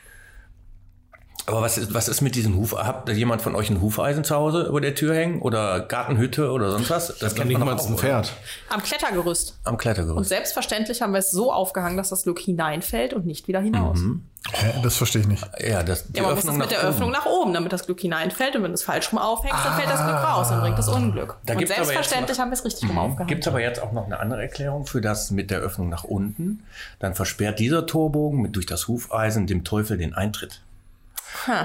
Aber 1.47 1.61
was 1.61 1.77
ist, 1.77 1.93
was 1.93 2.07
ist 2.07 2.21
mit 2.21 2.35
diesem 2.35 2.55
Huf? 2.55 2.73
Habt 2.77 3.09
jemand 3.09 3.41
von 3.41 3.55
euch 3.55 3.69
ein 3.69 3.81
Hufeisen 3.81 4.23
zu 4.23 4.35
Hause 4.35 4.63
über 4.67 4.79
der 4.79 4.93
Tür 4.95 5.15
hängen? 5.15 5.41
Oder 5.41 5.79
Gartenhütte 5.79 6.51
oder 6.51 6.69
sonst 6.71 6.89
was? 6.89 7.17
Das 7.19 7.33
Kenn 7.35 7.49
kennt 7.49 7.61
doch 7.67 7.88
ein 7.89 7.97
Pferd. 7.97 8.31
Am 8.69 8.81
Klettergerüst. 8.83 9.49
oder? 9.61 9.67
Am 9.67 9.73
Und 9.73 9.77
Klettergerüst. 9.79 10.29
selbstverständlich 10.29 11.01
haben 11.01 11.13
wir 11.13 11.19
es 11.19 11.31
so 11.31 11.51
aufgehangen, 11.51 11.97
dass 11.97 12.09
das 12.09 12.23
Glück 12.23 12.39
hineinfällt 12.39 13.13
und 13.13 13.25
nicht 13.25 13.47
wieder 13.47 13.59
hinaus. 13.59 13.99
Hä? 14.53 14.73
Das 14.83 14.97
verstehe 14.97 15.21
ich 15.21 15.27
nicht. 15.27 15.43
Ja, 15.59 15.83
das, 15.83 16.07
die 16.07 16.17
Ja, 16.17 16.23
man 16.23 16.31
muss 16.35 16.39
es 16.43 16.45
Öffnung 16.49 16.57
mit 16.59 16.71
der 16.71 16.79
oben. 16.79 16.88
Öffnung 16.89 17.11
nach 17.11 17.25
oben, 17.25 17.53
damit 17.53 17.71
das 17.73 17.85
Glück 17.85 17.99
hineinfällt. 18.01 18.55
Und 18.55 18.63
wenn 18.63 18.71
du 18.71 18.75
es 18.75 18.83
falsch 18.83 19.11
rum 19.11 19.19
aufhängst, 19.19 19.65
dann 19.65 19.73
fällt 19.75 19.89
das 19.89 20.03
Glück 20.03 20.15
raus 20.15 20.51
und 20.51 20.61
bringt 20.61 20.77
das 20.77 20.88
Unglück. 20.89 21.38
Da 21.45 21.53
und 21.55 21.67
selbstverständlich 21.67 22.38
noch- 22.38 22.43
haben 22.43 22.49
wir 22.51 22.55
es 22.57 22.65
richtig 22.65 22.88
rum 22.89 22.97
aufgehangen. 22.97 23.27
Gibt 23.27 23.43
es 23.43 23.47
aber 23.47 23.61
jetzt 23.61 23.81
auch 23.81 23.91
noch 23.91 24.05
eine 24.05 24.19
andere 24.19 24.41
Erklärung 24.41 24.85
für 24.85 25.01
das 25.01 25.31
mit 25.31 25.51
der 25.51 25.59
Öffnung 25.59 25.89
nach 25.89 26.03
unten. 26.03 26.63
Dann 26.99 27.13
versperrt 27.15 27.59
dieser 27.59 27.85
Torbogen 27.85 28.41
mit 28.41 28.55
durch 28.55 28.65
das 28.65 28.88
Hufeisen 28.88 29.47
dem 29.47 29.63
Teufel 29.63 29.97
den 29.97 30.13
Eintritt. 30.13 30.61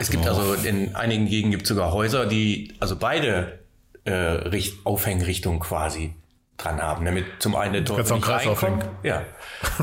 Es 0.00 0.10
gibt 0.10 0.26
also 0.26 0.54
in 0.54 0.94
einigen 0.94 1.26
Gegenden 1.26 1.52
gibt 1.52 1.64
es 1.64 1.68
sogar 1.68 1.92
Häuser, 1.92 2.26
die 2.26 2.74
also 2.80 2.96
beide 2.96 3.58
äh, 4.04 4.12
Richt 4.12 4.84
Aufhängrichtungen 4.84 5.60
quasi 5.60 6.14
dran 6.56 6.80
haben, 6.80 7.04
damit 7.04 7.26
zum 7.38 7.54
einen 7.54 7.72
der 7.74 7.84
Teufel 7.84 8.16
nicht 8.16 8.28
reinkommt. 8.28 8.86
Ja, 9.02 9.20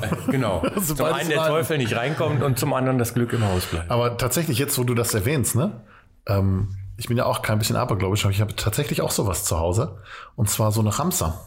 äh, 0.01 0.31
genau. 0.31 0.63
Zum 0.81 1.05
einen 1.05 1.29
der. 1.29 1.45
Teufel 1.45 1.77
nicht 1.77 1.95
reinkommt 1.95 2.41
und 2.41 2.57
zum 2.57 2.73
anderen 2.73 2.97
das 2.97 3.13
Glück 3.13 3.31
im 3.33 3.45
Haus 3.45 3.65
bleibt. 3.65 3.91
Aber 3.91 4.17
tatsächlich, 4.17 4.57
jetzt, 4.57 4.77
wo 4.79 4.83
du 4.83 4.95
das 4.95 5.13
erwähnst, 5.13 5.55
ne? 5.55 5.81
Ähm, 6.25 6.75
ich 6.97 7.07
bin 7.07 7.17
ja 7.17 7.25
auch 7.25 7.41
kein 7.41 7.59
bisschen 7.59 7.75
abergläubisch, 7.75 8.23
aber 8.23 8.31
ich 8.31 8.41
habe 8.41 8.55
tatsächlich 8.55 9.01
auch 9.01 9.11
sowas 9.11 9.45
zu 9.45 9.59
Hause. 9.59 9.99
Und 10.35 10.49
zwar 10.49 10.71
so 10.71 10.81
eine 10.81 10.97
Hamster. 10.97 11.45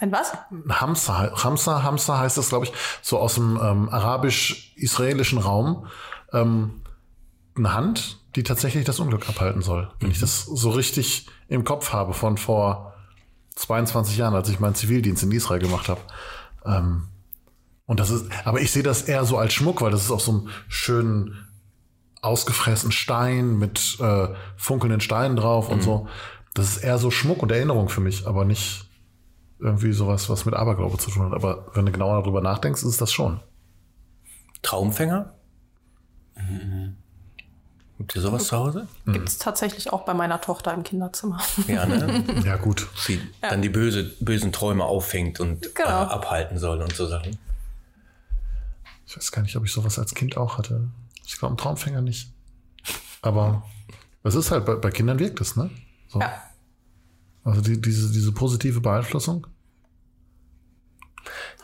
Ein 0.00 0.12
was? 0.12 0.32
Hamster, 0.68 1.32
Hamster, 1.44 1.82
Hamster 1.82 2.18
heißt 2.18 2.36
das, 2.36 2.48
glaube 2.48 2.66
ich, 2.66 2.72
so 3.02 3.18
aus 3.18 3.36
dem 3.36 3.58
ähm, 3.62 3.88
arabisch-israelischen 3.88 5.38
Raum. 5.38 5.86
Ähm, 6.32 6.81
eine 7.56 7.74
Hand, 7.74 8.20
die 8.36 8.42
tatsächlich 8.42 8.84
das 8.84 9.00
Unglück 9.00 9.28
abhalten 9.28 9.62
soll. 9.62 9.90
Wenn 10.00 10.10
ich 10.10 10.20
das 10.20 10.44
so 10.44 10.70
richtig 10.70 11.26
im 11.48 11.64
Kopf 11.64 11.92
habe 11.92 12.14
von 12.14 12.38
vor 12.38 12.94
22 13.56 14.16
Jahren, 14.16 14.34
als 14.34 14.48
ich 14.48 14.60
meinen 14.60 14.74
Zivildienst 14.74 15.22
in 15.22 15.32
Israel 15.32 15.60
gemacht 15.60 15.88
habe. 15.88 16.00
Ähm, 16.64 17.08
und 17.86 18.00
das 18.00 18.10
ist, 18.10 18.26
aber 18.44 18.60
ich 18.60 18.70
sehe 18.70 18.82
das 18.82 19.02
eher 19.02 19.24
so 19.24 19.36
als 19.36 19.52
Schmuck, 19.52 19.82
weil 19.82 19.90
das 19.90 20.04
ist 20.04 20.10
auf 20.10 20.22
so 20.22 20.32
einem 20.32 20.48
schönen 20.68 21.46
ausgefressenen 22.22 22.92
Stein 22.92 23.58
mit 23.58 23.98
äh, 24.00 24.28
funkelnden 24.56 25.00
Steinen 25.00 25.36
drauf 25.36 25.68
und 25.68 25.82
so. 25.82 26.08
Das 26.54 26.68
ist 26.68 26.84
eher 26.84 26.98
so 26.98 27.10
Schmuck 27.10 27.42
und 27.42 27.50
Erinnerung 27.50 27.88
für 27.88 28.00
mich, 28.00 28.26
aber 28.26 28.44
nicht 28.44 28.88
irgendwie 29.58 29.92
sowas, 29.92 30.28
was 30.28 30.44
mit 30.44 30.54
Aberglaube 30.54 30.98
zu 30.98 31.10
tun 31.10 31.26
hat. 31.26 31.32
Aber 31.32 31.70
wenn 31.74 31.86
du 31.86 31.92
genauer 31.92 32.22
darüber 32.22 32.40
nachdenkst, 32.40 32.82
ist 32.82 33.00
das 33.00 33.12
schon. 33.12 33.40
Traumfänger? 34.62 35.34
Habt 38.02 38.16
ihr 38.16 38.20
sowas 38.22 38.46
zu 38.48 38.56
Hause? 38.56 38.88
Gibt 39.06 39.28
es 39.28 39.38
tatsächlich 39.38 39.92
auch 39.92 40.04
bei 40.04 40.12
meiner 40.14 40.40
Tochter 40.40 40.74
im 40.74 40.82
Kinderzimmer. 40.82 41.40
Ja, 41.68 41.86
ne? 41.86 42.24
Ja, 42.44 42.56
gut. 42.56 42.88
die 43.06 43.20
dann 43.40 43.62
die 43.62 43.68
böse, 43.68 44.04
bösen 44.20 44.50
Träume 44.52 44.84
auffängt 44.84 45.38
und 45.40 45.74
Genau. 45.74 45.88
äh, 45.88 45.92
abhalten 45.92 46.58
soll 46.58 46.82
und 46.82 46.92
so 46.94 47.06
Sachen. 47.06 47.38
Ich 49.06 49.16
weiß 49.16 49.30
gar 49.32 49.42
nicht, 49.42 49.54
ob 49.56 49.64
ich 49.64 49.72
sowas 49.72 49.98
als 49.98 50.14
Kind 50.14 50.36
auch 50.36 50.58
hatte. 50.58 50.88
Ich 51.24 51.38
glaube, 51.38 51.54
ein 51.54 51.58
Traumfänger 51.58 52.00
nicht. 52.00 52.32
Aber 53.20 53.62
es 54.24 54.34
ist 54.34 54.50
halt, 54.50 54.64
bei, 54.66 54.74
bei 54.74 54.90
Kindern 54.90 55.18
wirkt 55.18 55.40
es, 55.40 55.54
ne? 55.56 55.70
So. 56.08 56.20
Ja. 56.20 56.32
Also 57.44 57.60
die, 57.60 57.80
diese, 57.80 58.12
diese 58.12 58.32
positive 58.32 58.80
Beeinflussung. 58.80 59.46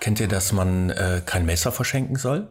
Kennt 0.01 0.21
ihr, 0.21 0.29
dass 0.29 0.53
man 0.53 0.91
äh, 0.91 1.21
kein 1.25 1.47
Messer 1.47 1.73
verschenken 1.73 2.17
soll? 2.17 2.49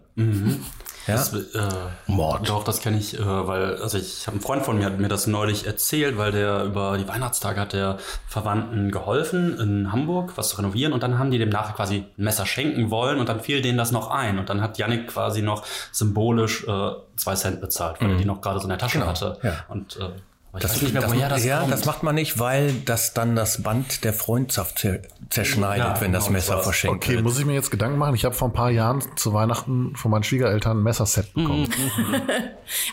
Ja? 1.07 1.15
Das, 1.15 1.33
äh, 1.33 1.69
Mord. 2.07 2.49
Doch, 2.49 2.63
das 2.63 2.81
kenne 2.81 2.97
ich, 2.97 3.17
äh, 3.17 3.25
weil, 3.25 3.81
also 3.81 3.97
ich 3.97 4.27
habe 4.27 4.35
einen 4.35 4.41
Freund 4.41 4.63
von 4.63 4.77
mir, 4.77 4.85
hat 4.85 4.99
mir 4.99 5.07
das 5.07 5.27
neulich 5.27 5.65
erzählt, 5.65 6.17
weil 6.17 6.31
der 6.31 6.63
über 6.63 6.97
die 6.97 7.07
Weihnachtstage 7.07 7.59
hat 7.59 7.73
der 7.73 7.97
Verwandten 8.27 8.91
geholfen 8.91 9.59
in 9.59 9.91
Hamburg, 9.91 10.33
was 10.35 10.49
zu 10.49 10.57
renovieren 10.57 10.93
und 10.93 11.03
dann 11.03 11.17
haben 11.17 11.31
die 11.31 11.37
dem 11.37 11.49
nachher 11.49 11.73
quasi 11.73 12.05
ein 12.17 12.23
Messer 12.23 12.45
schenken 12.45 12.91
wollen 12.91 13.19
und 13.19 13.29
dann 13.29 13.39
fiel 13.39 13.61
denen 13.61 13.77
das 13.77 13.91
noch 13.91 14.11
ein 14.11 14.37
und 14.39 14.49
dann 14.49 14.61
hat 14.61 14.77
Yannick 14.77 15.07
quasi 15.07 15.41
noch 15.41 15.63
symbolisch 15.91 16.65
äh, 16.67 16.91
zwei 17.15 17.35
Cent 17.35 17.61
bezahlt, 17.61 18.01
weil 18.01 18.11
er 18.11 18.17
die 18.17 18.25
noch 18.25 18.41
gerade 18.41 18.59
so 18.59 18.63
in 18.65 18.69
der 18.69 18.77
Tasche 18.77 19.05
hatte. 19.05 19.37
ja. 19.43 19.53
Und 19.69 19.97
äh, 19.97 20.09
aber 20.51 20.63
ich 20.63 20.69
weiß 20.69 20.81
nicht 20.81 20.93
mehr, 20.93 21.01
das, 21.03 21.11
woher 21.13 21.29
das 21.29 21.43
ja, 21.45 21.59
kommt. 21.59 21.71
das 21.73 21.85
macht 21.85 22.03
man 22.03 22.15
nicht, 22.15 22.39
weil 22.39 22.73
das 22.85 23.13
dann 23.13 23.35
das 23.35 23.61
Band 23.63 24.03
der 24.03 24.13
Freundschaft 24.13 24.79
zer 24.79 24.99
zerschneidet, 25.29 25.85
Ja, 25.85 26.01
wenn 26.01 26.13
das 26.13 26.25
genau, 26.25 26.33
Messer 26.37 26.55
das 26.55 26.63
verschenkt 26.63 27.03
Okay, 27.03 27.15
wird. 27.15 27.23
muss 27.23 27.37
ich 27.37 27.45
mir 27.45 27.53
jetzt 27.53 27.69
Gedanken 27.69 27.97
machen? 27.97 28.15
Ich 28.15 28.23
habe 28.23 28.33
vor 28.33 28.47
ein 28.47 28.53
paar 28.53 28.71
Jahren 28.71 29.03
zu 29.17 29.33
Weihnachten 29.33 29.93
von 29.95 30.09
meinen 30.09 30.23
Schwiegereltern 30.23 30.77
ein 30.79 30.83
Messerset 30.83 31.33
bekommen. 31.33 31.69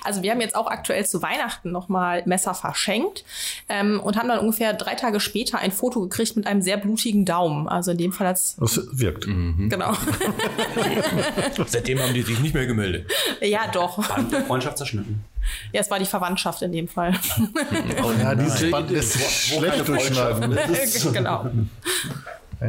Also 0.04 0.22
wir 0.22 0.30
haben 0.30 0.40
jetzt 0.40 0.54
auch 0.54 0.68
aktuell 0.68 1.04
zu 1.04 1.20
Weihnachten 1.22 1.72
nochmal 1.72 2.22
Messer 2.26 2.54
verschenkt 2.54 3.24
ähm, 3.68 3.98
und 4.00 4.16
haben 4.16 4.28
dann 4.28 4.38
ungefähr 4.38 4.72
drei 4.72 4.94
Tage 4.94 5.18
später 5.18 5.58
ein 5.58 5.72
Foto 5.72 6.00
gekriegt 6.00 6.36
mit 6.36 6.46
einem 6.46 6.62
sehr 6.62 6.76
blutigen 6.76 7.24
Daumen. 7.24 7.68
Also 7.68 7.90
in 7.90 7.98
dem 7.98 8.12
Fall 8.12 8.28
als 8.28 8.54
Das 8.60 8.80
wirkt. 8.92 9.24
genau. 9.26 9.94
Seitdem 11.66 11.98
haben 12.00 12.14
die 12.14 12.22
sich 12.22 12.38
nicht 12.40 12.54
mehr 12.54 12.66
gemeldet. 12.66 13.10
ja, 13.40 13.66
doch. 13.72 14.06
Band 14.08 14.32
der 14.32 14.44
Freundschaft 14.44 14.78
zerschnitten. 14.78 15.24
Ja, 15.72 15.80
es 15.80 15.90
war 15.90 15.98
die 15.98 16.06
Verwandtschaft 16.06 16.62
in 16.62 16.72
dem 16.72 16.88
Fall. 16.88 17.14
Ja, 18.20 18.34
dieses 18.34 18.70
Band 18.70 18.90
lässt 18.90 19.12
sich 19.12 19.54
Wo 19.54 19.60
schlecht 19.60 19.88
durchschneiden. 19.88 20.58
genau. 21.12 21.46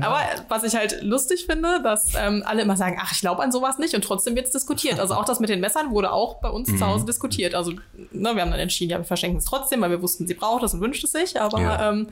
Aber 0.04 0.20
was 0.50 0.64
ich 0.64 0.76
halt 0.76 1.02
lustig 1.02 1.46
finde, 1.50 1.82
dass 1.84 2.14
ähm, 2.18 2.44
alle 2.46 2.62
immer 2.62 2.76
sagen, 2.78 2.98
ach, 3.02 3.12
ich 3.12 3.20
glaube 3.22 3.42
an 3.44 3.52
sowas 3.52 3.78
nicht 3.78 3.94
und 3.96 4.04
trotzdem 4.04 4.36
wird 4.36 4.46
es 4.48 4.52
diskutiert. 4.52 5.00
Also 5.00 5.14
auch 5.16 5.26
das 5.26 5.40
mit 5.40 5.50
den 5.50 5.60
Messern 5.60 5.92
wurde 5.92 6.12
auch 6.12 6.36
bei 6.42 6.50
uns 6.50 6.70
zu 6.76 6.86
Hause 6.86 7.06
diskutiert. 7.06 7.56
Also 7.56 7.72
ne, 7.72 8.36
wir 8.36 8.42
haben 8.42 8.52
dann 8.52 8.60
entschieden, 8.60 8.92
ja, 8.92 8.98
wir 8.98 9.06
verschenken 9.06 9.38
es 9.40 9.46
trotzdem, 9.46 9.82
weil 9.82 9.90
wir 9.92 10.02
wussten, 10.02 10.28
sie 10.28 10.34
braucht 10.34 10.64
es 10.64 10.74
und 10.74 10.82
wünscht 10.82 11.04
es 11.04 11.12
sich. 11.12 11.40
Aber 11.40 11.60
Ja. 11.62 11.90
ähm, 11.92 12.08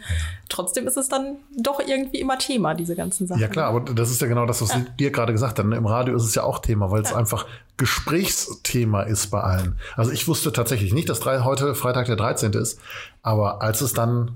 trotzdem 0.49 0.87
ist 0.87 0.97
es 0.97 1.09
dann 1.09 1.37
doch 1.57 1.79
irgendwie 1.79 2.19
immer 2.19 2.37
Thema, 2.37 2.73
diese 2.73 2.95
ganzen 2.95 3.27
Sachen. 3.27 3.41
Ja 3.41 3.47
klar, 3.47 3.69
aber 3.69 3.93
das 3.93 4.11
ist 4.11 4.21
ja 4.21 4.27
genau 4.27 4.45
das, 4.45 4.61
was 4.61 4.71
dir 4.99 5.11
gerade 5.11 5.31
gesagt 5.31 5.59
hat. 5.59 5.65
Im 5.65 5.85
Radio 5.85 6.15
ist 6.15 6.23
es 6.23 6.35
ja 6.35 6.43
auch 6.43 6.59
Thema, 6.59 6.91
weil 6.91 7.01
es 7.01 7.13
einfach 7.13 7.45
Gesprächsthema 7.77 9.01
ist 9.03 9.27
bei 9.31 9.41
allen. 9.41 9.77
Also 9.95 10.11
ich 10.11 10.27
wusste 10.27 10.51
tatsächlich 10.53 10.93
nicht, 10.93 11.09
dass 11.09 11.19
drei, 11.19 11.39
heute 11.41 11.73
Freitag 11.75 12.05
der 12.05 12.15
13. 12.15 12.53
ist, 12.53 12.79
aber 13.21 13.61
als 13.61 13.81
es 13.81 13.93
dann 13.93 14.31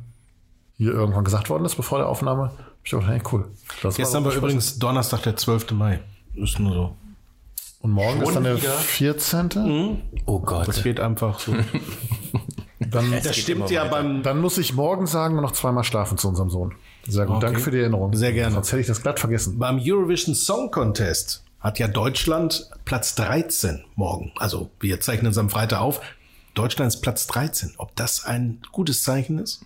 hier 0.78 0.94
irgendwann 0.94 1.24
gesagt 1.24 1.50
worden 1.50 1.66
ist, 1.66 1.76
bevor 1.76 1.98
der 2.00 2.08
Aufnahme, 2.08 2.52
ich 2.88 2.92
gedacht, 2.92 3.10
hey, 3.10 3.22
cool. 3.32 3.46
Das 3.84 3.96
Gestern 3.96 4.24
doch 4.24 4.32
war 4.32 4.38
übrigens 4.38 4.80
Donnerstag, 4.80 5.24
der 5.24 5.36
12. 5.36 5.72
Mai. 5.72 6.00
Ist 6.36 6.58
nur 6.60 6.74
so. 6.74 6.96
Und 7.82 7.92
morgen 7.92 8.22
ist 8.22 8.34
dann 8.34 8.44
der 8.44 8.58
wieder? 8.58 8.72
14. 8.72 10.02
Oh 10.26 10.40
Gott. 10.40 10.68
Das 10.68 10.82
geht 10.84 11.00
einfach 11.00 11.40
so. 11.40 11.54
Dann, 12.80 13.12
Das 13.12 13.36
stimmt 13.36 13.70
ja 13.70 13.84
beim. 13.86 14.24
dann 14.24 14.40
muss 14.40 14.58
ich 14.58 14.74
morgen 14.74 15.08
sagen 15.08 15.36
und 15.36 15.42
noch 15.44 15.52
zweimal 15.52 15.84
schlafen 15.84 16.18
zu 16.18 16.30
unserem 16.30 16.50
Sohn. 16.50 16.76
Sehr 17.06 17.26
gut, 17.26 17.38
Okay. 17.38 17.46
danke 17.48 17.60
für 17.60 17.72
die 17.72 17.80
Erinnerung. 17.80 18.16
Sehr 18.16 18.32
gerne. 18.32 18.54
Sonst 18.54 18.72
hätte 18.72 18.80
ich 18.82 18.88
das 18.88 19.02
glatt 19.02 19.20
vergessen. 19.20 19.60
Beim 19.60 19.78
Eurovision 19.84 20.34
Song 20.36 20.72
Contest 20.72 21.44
hat 21.60 21.80
ja 21.80 21.88
Deutschland 21.90 22.70
Platz 22.86 23.16
13 23.16 23.84
morgen. 23.96 24.32
Also 24.38 24.70
wir 24.80 25.02
zeichnen 25.02 25.32
es 25.32 25.38
am 25.38 25.50
Freitag 25.50 25.82
auf. 25.82 26.00
Deutschland 26.54 26.94
ist 26.94 27.02
Platz 27.02 27.28
13. 27.28 27.74
Ob 27.78 27.94
das 27.98 28.24
ein 28.24 28.62
gutes 28.72 29.04
Zeichen 29.04 29.40
ist? 29.40 29.62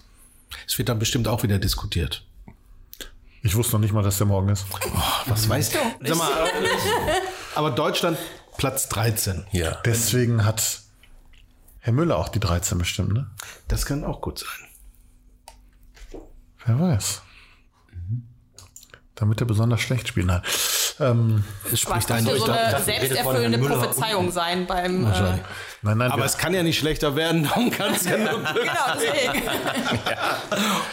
Es 0.67 0.77
wird 0.79 0.89
dann 0.89 0.97
bestimmt 0.97 1.27
auch 1.27 1.43
wieder 1.43 1.59
diskutiert. 1.59 2.25
Ich 3.43 3.55
wusste 3.55 3.73
noch 3.73 3.79
nicht 3.79 3.93
mal, 3.93 4.03
dass 4.03 4.17
der 4.17 4.27
morgen 4.27 4.49
ist. 4.49 4.65
Was 5.25 5.49
weißt 5.49 5.73
du? 5.75 5.79
Sag 6.07 6.17
mal, 6.17 6.31
aber 7.55 7.71
Deutschland 7.71 8.17
Platz 8.57 8.87
13. 8.89 9.45
Ja. 9.51 9.79
Deswegen 9.83 10.45
hat 10.45 10.81
Herr 11.79 11.93
Müller 11.93 12.17
auch 12.17 12.29
die 12.29 12.39
13 12.39 12.77
bestimmt, 12.77 13.13
ne? 13.13 13.29
Das 13.67 13.85
kann 13.85 14.03
auch 14.03 14.21
gut 14.21 14.39
sein. 14.39 16.21
Wer 16.65 16.79
weiß. 16.79 17.23
Damit 19.15 19.41
er 19.41 19.47
besonders 19.47 19.81
schlecht 19.81 20.07
spielen 20.07 20.31
hat. 20.31 20.45
Ähm, 20.99 21.43
Es 21.71 21.79
spricht 21.79 22.07
könnte 22.07 22.13
eindeutig 22.13 22.43
so 22.45 22.51
eine 22.51 22.79
selbsterfüllende 22.81 23.57
Prophezeiung 23.57 24.31
sein 24.31 24.67
beim. 24.67 25.11
Äh. 25.11 25.39
Nein, 25.81 25.97
nein, 25.97 26.11
Aber 26.11 26.25
es 26.25 26.37
kann 26.37 26.53
ja 26.53 26.63
nicht 26.63 26.77
schlechter 26.79 27.15
werden, 27.15 27.43
darum 27.49 27.71
kann 27.71 27.93
es 27.93 28.05
ja 28.05 28.17
nur 28.17 28.39
genau, 28.39 28.73
deswegen. 28.95 29.43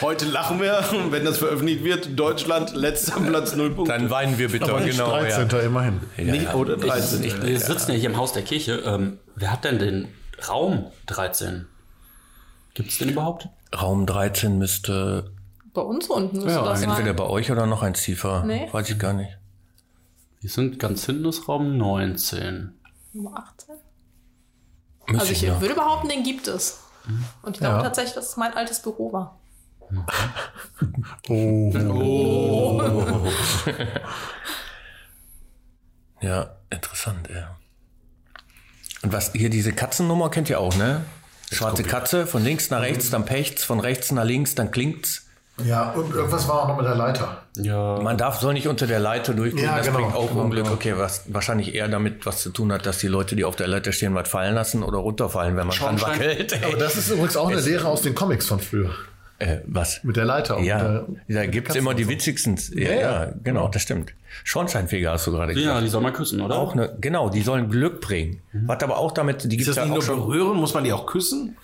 Heute 0.00 0.26
lachen 0.26 0.61
wir, 0.61 0.85
wenn 1.11 1.25
das 1.25 1.38
veröffentlicht 1.38 1.85
wird, 1.85 2.18
Deutschland, 2.18 2.75
letzter 2.75 3.21
Platz, 3.21 3.54
null 3.54 3.75
Punkte. 3.75 3.92
Dann 3.92 4.11
weinen 4.11 4.38
wir 4.38 4.50
bitte. 4.50 4.64
aber 4.73 4.80
genau. 4.80 5.11
13. 5.11 5.49
Ja. 5.49 5.59
immerhin. 5.61 6.00
nicht, 6.16 6.54
oder 6.54 6.76
13. 6.76 7.25
Ich, 7.25 7.42
wir 7.42 7.61
sitzen 7.61 7.92
ja 7.92 7.97
hier 7.99 8.11
im 8.11 8.16
Haus 8.16 8.33
der 8.33 8.42
Kirche. 8.42 8.83
Ähm, 8.85 9.18
wer 9.37 9.52
hat 9.52 9.64
denn 9.64 9.78
den 9.78 10.09
Raum 10.49 10.87
13? 11.07 11.66
Gibt 12.75 12.90
es 12.90 12.99
den 12.99 13.11
überhaupt? 13.11 13.49
Raum 13.80 14.07
13 14.07 14.57
müsste 14.59 15.33
Bei 15.75 15.83
uns 15.83 16.07
unten 16.07 16.37
müsste 16.37 16.52
Ja, 16.52 16.64
das 16.64 16.83
entweder 16.83 17.09
sein. 17.09 17.16
bei 17.16 17.25
euch 17.25 17.50
oder 17.50 17.66
noch 17.66 17.83
eins 17.83 18.02
tiefer. 18.02 18.45
Nee. 18.45 18.68
Weiß 18.73 18.88
ich 18.88 18.99
gar 18.99 19.12
nicht. 19.12 19.37
Wir 20.40 20.50
sind 20.50 20.78
ganz 20.78 21.04
hinten 21.07 21.25
ist 21.26 21.49
Raum 21.49 21.76
19. 21.76 22.73
Nummer 23.12 23.38
18. 23.38 23.75
Müsste 25.09 25.21
Also 25.21 25.33
ich 25.33 25.43
noch. 25.43 25.61
würde 25.61 25.75
behaupten, 25.75 26.09
den 26.09 26.23
gibt 26.23 26.47
es. 26.49 26.81
Und 27.43 27.57
ich 27.57 27.61
glaube 27.61 27.77
Ja. 27.79 27.83
tatsächlich, 27.83 28.15
dass 28.15 28.29
es 28.31 28.37
mein 28.37 28.53
altes 28.55 28.81
Büro 28.83 29.12
war. 29.12 29.38
Oh. 31.29 31.73
Ja, 36.21 36.57
interessant, 36.71 37.29
ja. 37.33 37.57
Und 39.03 39.12
was 39.12 39.33
hier 39.33 39.50
diese 39.50 39.73
Katzennummer 39.73 40.31
kennt 40.31 40.50
ihr 40.50 40.59
auch, 40.59 40.75
ne? 40.75 41.05
Schwarze 41.53 41.85
Katze, 41.85 42.27
von 42.27 42.43
links 42.43 42.71
nach 42.71 42.81
rechts, 42.83 43.11
dann 43.11 43.25
pechts, 43.25 43.62
von 43.65 43.79
rechts 43.81 44.11
nach 44.11 44.25
links, 44.25 44.55
dann 44.57 44.71
klingt's. 44.73 45.27
Ja, 45.65 45.91
und 45.93 46.15
irgendwas 46.15 46.47
war 46.49 46.62
auch 46.62 46.69
noch 46.69 46.77
mit 46.77 46.87
der 46.87 46.95
Leiter. 46.95 47.43
Ja. 47.57 47.99
Man 48.00 48.17
darf 48.17 48.38
soll 48.41 48.53
nicht 48.55 48.69
unter 48.69 48.87
der 48.87 49.00
Leiter 49.00 49.35
durchgehen, 49.35 49.65
Ja, 49.65 49.77
das 49.79 49.87
genau, 49.87 49.99
bringt 49.99 50.15
auch 50.15 50.29
genau, 50.29 50.43
Unglück. 50.43 50.65
genau. 50.65 50.75
Okay, 50.77 50.95
was 50.97 51.25
wahrscheinlich 51.33 51.75
eher 51.75 51.88
damit 51.88 52.25
was 52.27 52.43
zu 52.43 52.50
tun 52.50 52.73
hat, 52.73 52.87
dass 52.87 52.99
die 52.99 53.09
Leute, 53.09 53.35
die 53.37 53.45
auf 53.45 53.57
der 53.57 53.67
Leiter 53.69 53.93
stehen, 53.93 54.15
was 54.15 54.29
fallen 54.29 54.55
lassen 54.55 54.83
oder 54.83 54.99
runterfallen, 54.99 55.57
wenn 55.57 55.67
man 55.67 55.77
dran 55.77 55.99
Schornstein. 55.99 56.21
wackelt. 56.31 56.61
Aber 56.65 56.77
das 56.77 56.97
ist 56.97 57.11
übrigens 57.11 57.37
auch 57.37 57.50
eine 57.50 57.61
Lehre 57.61 57.88
aus 57.88 58.03
den 58.03 58.15
Comics 58.15 58.47
von 58.47 58.61
früher. 58.61 58.91
Äh, 59.41 59.59
was? 59.67 60.03
Mit 60.03 60.17
der 60.17 60.25
Leiter. 60.25 60.57
und 60.57 60.65
Ja, 60.65 60.79
der 60.79 61.05
da 61.29 61.47
gibt's 61.47 61.69
Katzen 61.69 61.83
immer 61.83 61.95
die 61.95 62.05
so. 62.05 62.11
witzigsten. 62.11 62.59
Ja, 62.75 62.93
ja, 62.93 63.33
genau, 63.45 63.69
das 63.69 63.83
stimmt. 63.83 64.12
Schornsteinfeger 64.45 65.12
hast 65.12 65.27
du 65.29 65.33
gerade 65.33 65.55
gesagt. 65.55 65.75
ja, 65.77 65.81
die 65.81 65.88
soll 65.88 66.03
man 66.03 66.12
küssen, 66.12 66.41
oder? 66.41 66.57
Auch 66.57 66.75
ne, 66.75 66.97
genau, 67.00 67.29
die 67.31 67.43
sollen 67.43 67.71
Glück 67.71 68.00
bringen. 68.00 68.41
Was 68.53 68.83
aber 68.83 68.99
auch 68.99 69.12
damit, 69.12 69.45
die 69.45 69.49
gibt's 69.57 69.67
das 69.67 69.77
ja 69.77 69.83
nicht 69.85 69.91
auch 69.93 69.95
nur 69.97 70.03
schon. 70.03 70.17
berühren? 70.17 70.57
Muss 70.57 70.75
man 70.75 70.83
die 70.85 70.93
auch 70.93 71.07
küssen? 71.07 71.57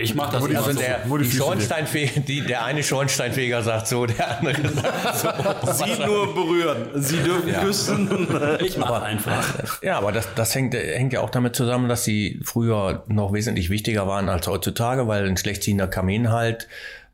Ich 0.00 0.14
mach 0.14 0.30
das 0.30 0.44
immer 0.44 0.58
Also 0.58 0.72
so. 0.72 0.78
der, 0.78 1.00
die 1.18 1.30
Schornsteinfeger, 1.30 2.20
die, 2.20 2.40
der 2.46 2.64
eine 2.64 2.82
Schornsteinfeger 2.82 3.62
sagt 3.62 3.86
so, 3.88 4.06
der 4.06 4.38
andere 4.38 4.68
sagt 5.14 5.76
so. 5.76 5.84
Sie 5.84 6.04
nur 6.04 6.34
berühren. 6.34 6.88
Sie 6.94 7.18
dürfen 7.18 7.52
küssen. 7.60 8.08
Ich 8.60 8.76
mach 8.76 9.02
einfach. 9.02 9.82
Ja, 9.82 9.98
aber 9.98 10.12
das, 10.12 10.28
das 10.34 10.54
hängt, 10.54 10.74
hängt 10.74 11.12
ja 11.12 11.20
auch 11.20 11.30
damit 11.30 11.54
zusammen, 11.56 11.88
dass 11.88 12.04
sie 12.04 12.40
früher 12.42 13.04
noch 13.08 13.32
wesentlich 13.32 13.70
wichtiger 13.70 14.06
waren 14.06 14.28
als 14.28 14.46
heutzutage, 14.46 15.06
weil 15.08 15.26
ein 15.26 15.36
schlecht 15.36 15.62
ziehender 15.62 15.88
Kamin 15.88 16.30
halt, 16.30 16.68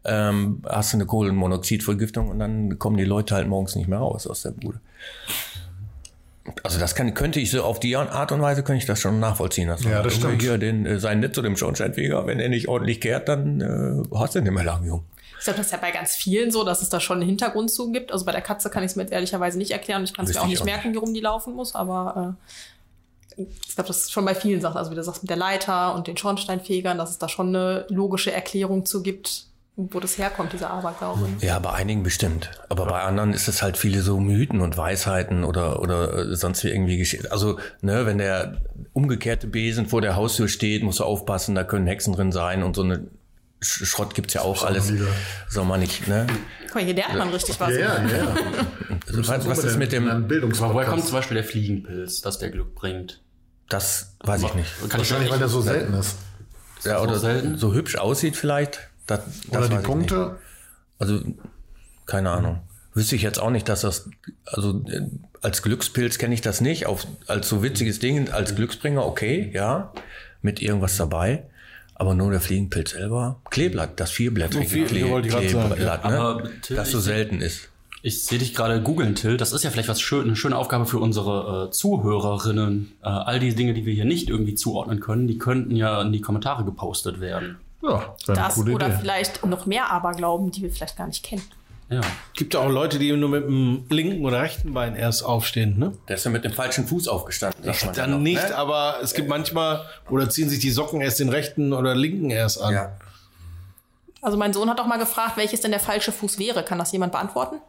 ähm, 0.05 0.62
hast 0.69 0.93
du 0.93 0.99
eine 0.99 1.07
Kohlenmonoxidvergiftung 1.07 2.28
und 2.28 2.38
dann 2.38 2.78
kommen 2.78 2.97
die 2.97 3.05
Leute 3.05 3.35
halt 3.35 3.49
morgens 3.49 3.75
nicht 3.75 3.88
mehr 3.88 3.99
raus 3.99 4.26
aus 4.26 4.43
der 4.43 4.50
Bude. 4.52 4.81
Also 6.62 6.79
das 6.79 6.95
kann, 6.95 7.15
könnte 7.15 7.41
ich 7.41 7.50
so 7.50 7.62
auf 7.62 7.81
die 7.81 7.97
Art 7.97 8.33
und 8.33 8.41
Weise 8.43 8.62
könnte 8.62 8.79
ich 8.79 8.87
das 8.87 9.00
schon 9.00 9.21
nachvollziehen. 9.21 9.69
Dass 9.69 9.83
Ja, 9.85 10.03
das 10.03 10.15
Junge, 10.15 10.26
stimmt. 10.26 10.43
Hier 10.43 10.59
den, 10.59 10.87
äh, 10.87 10.99
sein 10.99 11.21
Netz 11.21 11.35
zu 11.35 11.43
dem 11.43 11.57
Schornsteinfeger, 11.57 12.26
wenn 12.26 12.41
er 12.41 12.49
nicht 12.49 12.69
ordentlich 12.69 13.00
kehrt, 13.00 13.29
dann 13.29 13.61
äh, 13.61 14.17
hast 14.17 14.35
du 14.35 14.41
nicht 14.41 14.53
mehr 14.53 14.65
lang, 14.65 14.85
Jung. 14.85 15.05
Ich 15.38 15.45
glaube, 15.45 15.59
das 15.59 15.67
ist 15.67 15.73
ja 15.73 15.79
bei 15.79 15.91
ganz 15.91 16.15
vielen 16.15 16.50
so, 16.50 16.65
dass 16.65 16.83
es 16.83 16.88
da 16.88 16.99
schon 16.99 17.19
einen 17.19 17.26
Hintergrund 17.26 17.71
zu 17.71 17.93
gibt. 17.93 18.11
Also 18.11 18.25
bei 18.25 18.33
der 18.33 18.41
Katze 18.41 18.71
kann 18.71 18.83
ich 18.83 18.91
es 18.91 18.97
mir 18.97 19.03
jetzt 19.03 19.12
ehrlicherweise 19.12 19.59
nicht 19.59 19.71
erklären. 19.71 20.03
Ich 20.03 20.15
kann 20.15 20.25
es 20.25 20.35
mir 20.35 20.41
auch 20.41 20.45
ich 20.45 20.50
nicht 20.50 20.62
auch 20.62 20.67
merken, 20.67 20.93
wie 20.93 20.99
rum 20.99 21.15
die 21.15 21.21
laufen 21.21 21.55
muss, 21.55 21.75
aber 21.75 22.37
äh, 23.37 23.43
ich 23.43 23.75
glaube, 23.75 23.88
das 23.88 23.99
ist 23.99 24.12
schon 24.12 24.25
bei 24.25 24.35
vielen 24.35 24.61
Sachen. 24.61 24.79
Also 24.79 24.91
wie 24.91 24.95
du 24.95 25.03
sagst, 25.03 25.23
mit 25.23 25.31
der 25.31 25.37
Leiter 25.37 25.95
und 25.95 26.07
den 26.07 26.17
Schornsteinfegern, 26.17 26.97
dass 26.97 27.11
es 27.11 27.19
da 27.19 27.29
schon 27.29 27.49
eine 27.49 27.87
logische 27.88 28.33
Erklärung 28.33 28.87
zu 28.87 29.03
gibt, 29.03 29.47
wo 29.76 30.00
das 30.00 30.16
herkommt, 30.16 30.52
dieser 30.54 30.71
Aberglaube. 30.71 31.28
Ja, 31.40 31.59
bei 31.59 31.73
einigen 31.73 32.02
bestimmt. 32.02 32.50
Aber 32.71 32.87
bei 32.87 33.02
anderen 33.02 33.35
ist 33.35 33.47
es 33.47 33.62
halt 33.62 33.76
viele 33.76 34.00
so 34.00 34.18
Mythen 34.18 34.61
und 34.62 34.76
Weisheiten 34.78 35.45
oder, 35.45 35.80
oder 35.83 36.16
äh, 36.30 36.35
sonst 36.37 36.64
wie 36.64 36.68
irgendwie 36.68 36.97
geschehen. 36.97 37.26
Also, 37.30 37.59
ne, 37.83 38.06
wenn 38.06 38.16
der 38.18 38.56
umgekehrte 38.95 39.47
Besen 39.47 39.87
vor 39.87 40.00
der 40.00 40.16
Haustür 40.16 40.49
steht, 40.49 40.83
musst 40.83 41.00
du 41.00 41.04
aufpassen, 41.04 41.54
da 41.54 41.62
können 41.62 41.87
Hexen 41.87 42.14
drin 42.14 42.33
sein 42.33 42.62
und 42.62 42.75
so 42.75 42.83
eine 42.83 43.06
Sch- 43.62 43.85
Schrott 43.85 44.14
gibt's 44.14 44.33
ja 44.35 44.40
auch 44.42 44.64
alles. 44.64 44.90
Soll 45.49 45.64
man 45.66 45.80
nicht, 45.80 46.09
ne? 46.09 46.26
Guck 46.66 46.76
mal, 46.76 46.85
hier 46.85 46.95
lernt 46.95 47.16
man 47.18 47.28
richtig 47.28 47.61
was. 47.61 47.71
Ja, 47.73 47.78
ja, 47.78 48.06
ja. 48.06 48.35
Also, 49.09 49.28
was, 49.28 49.47
was 49.49 49.64
ist 49.64 49.76
mit 49.76 49.92
dem, 49.92 50.09
Aber 50.09 50.75
woher 50.75 50.87
kommt 50.88 51.04
zum 51.04 51.12
Beispiel 51.12 51.37
der 51.37 51.45
Fliegenpilz, 51.45 52.23
dass 52.23 52.38
der 52.38 52.50
Glück 52.50 52.75
bringt? 52.75 53.21
das 53.68 54.16
weiß 54.21 54.42
ich 54.42 54.54
nicht. 54.54 54.78
Kann 54.78 54.87
ich 54.88 55.11
Wahrscheinlich, 55.11 55.30
weil 55.30 55.38
der 55.38 55.49
so 55.49 55.61
selten 55.61 55.92
ist. 55.95 56.16
Ja, 56.85 56.99
so 56.99 57.04
oder 57.04 57.18
selten? 57.18 57.59
so 57.59 57.73
hübsch 57.75 57.97
aussieht 57.97 58.37
vielleicht. 58.37 58.88
Das, 59.07 59.21
das 59.51 59.59
Oder 59.59 59.69
die 59.69 59.75
nicht. 59.75 59.85
Punkte. 59.85 60.39
Also, 60.99 61.21
keine 62.07 62.31
Ahnung. 62.31 62.61
Wüsste 62.95 63.15
ich 63.15 63.23
jetzt 63.23 63.39
auch 63.39 63.51
nicht, 63.51 63.69
dass 63.69 63.83
das, 63.83 64.09
also 64.47 64.83
als 65.43 65.63
Glückspilz 65.63 66.19
kenne 66.19 66.35
ich 66.35 66.41
das 66.41 66.61
nicht. 66.61 66.87
Auf, 66.87 67.07
als 67.27 67.49
so 67.49 67.63
witziges 67.63 67.99
Ding, 67.99 68.31
als 68.31 68.55
Glücksbringer, 68.55 69.05
okay, 69.05 69.51
ja, 69.53 69.93
mit 70.41 70.63
irgendwas 70.63 70.97
dabei. 70.97 71.45
Aber 71.95 72.15
nur 72.15 72.31
der 72.31 72.41
Fliegenpilz 72.41 72.91
selber. 72.91 73.41
Kleeblatt, 73.51 74.01
das 74.01 74.11
vierblättrige 74.11 74.67
Klee- 74.87 75.01
ich 75.01 75.29
gerade 75.29 75.49
sagen, 75.49 75.75
Kleeblatt, 75.75 76.05
ja. 76.05 76.11
ne? 76.11 76.19
Aber, 76.21 76.51
Till, 76.63 76.77
das 76.77 76.91
so 76.91 77.01
selten 77.01 77.41
ist. 77.41 77.69
Ich 78.03 78.25
sehe 78.25 78.39
dich 78.39 78.55
gerade 78.55 78.83
googeln, 78.83 79.15
Till. 79.15 79.37
Das 79.37 79.53
ist 79.53 79.65
ja 79.65 79.71
vielleicht 79.71 79.89
was 79.89 80.01
schön, 80.01 80.27
eine 80.27 80.37
schöne 80.37 80.57
Aufgabe 80.57 80.87
für 80.87 80.99
unsere 80.99 81.69
äh, 81.69 81.71
Zuhörerinnen. 81.71 82.93
Äh, 83.03 83.09
all 83.09 83.41
die 83.41 83.55
Dinge, 83.55 83.75
die 83.75 83.85
wir 83.87 83.95
hier 83.95 84.05
nicht 84.05 84.29
irgendwie 84.29 84.55
zuordnen 84.55 85.01
können, 85.01 85.27
die 85.27 85.39
könnten 85.39 85.75
ja 85.75 86.03
in 86.03 86.13
die 86.13 86.21
Kommentare 86.21 86.65
gepostet 86.65 87.21
werden. 87.21 87.57
Ja, 87.88 88.14
Das 88.35 88.55
coole 88.55 88.75
oder 88.75 88.88
Idee. 88.88 88.97
vielleicht 89.00 89.45
noch 89.45 89.66
mehr 89.66 89.90
Aberglauben, 89.90 90.50
die 90.50 90.62
wir 90.62 90.71
vielleicht 90.71 90.97
gar 90.97 91.07
nicht 91.07 91.25
kennen. 91.25 91.43
Ja. 91.88 92.00
Gibt 92.35 92.55
ja 92.55 92.61
auch 92.61 92.69
Leute, 92.69 92.99
die 92.99 93.12
nur 93.12 93.28
mit 93.28 93.45
dem 93.45 93.85
linken 93.90 94.25
oder 94.25 94.40
rechten 94.43 94.75
Bein 94.75 94.97
erst 94.97 95.23
aufstehen, 95.25 95.78
ne? 95.78 95.93
Der 96.09 96.16
ist 96.16 96.25
ja 96.25 96.33
mit 96.33 96.45
dem 96.45 96.52
falschen 96.52 96.85
Fuß 96.87 97.07
aufgestanden. 97.07 97.62
ja 97.64 97.73
Dann 97.93 98.11
noch, 98.11 98.19
nicht, 98.19 98.49
ne? 98.49 98.57
aber 98.57 98.97
es 99.02 99.14
gibt 99.14 99.28
manchmal, 99.28 99.83
oder 100.11 100.28
ziehen 100.28 100.49
sich 100.49 100.59
die 100.59 100.71
Socken 100.71 101.00
erst 101.00 101.21
den 101.21 101.28
rechten 101.28 101.73
oder 101.73 101.95
linken 101.95 102.31
erst 102.31 102.61
an. 102.61 102.75
Ja. 102.75 102.97
Also 104.21 104.37
mein 104.37 104.52
Sohn 104.52 104.69
hat 104.69 104.81
doch 104.81 104.87
mal 104.87 104.99
gefragt, 104.99 105.37
welches 105.37 105.61
denn 105.61 105.71
der 105.71 105.78
falsche 105.78 106.11
Fuß 106.11 106.38
wäre. 106.40 106.64
Kann 106.64 106.78
das 106.78 106.90
jemand 106.90 107.12
beantworten? 107.12 107.61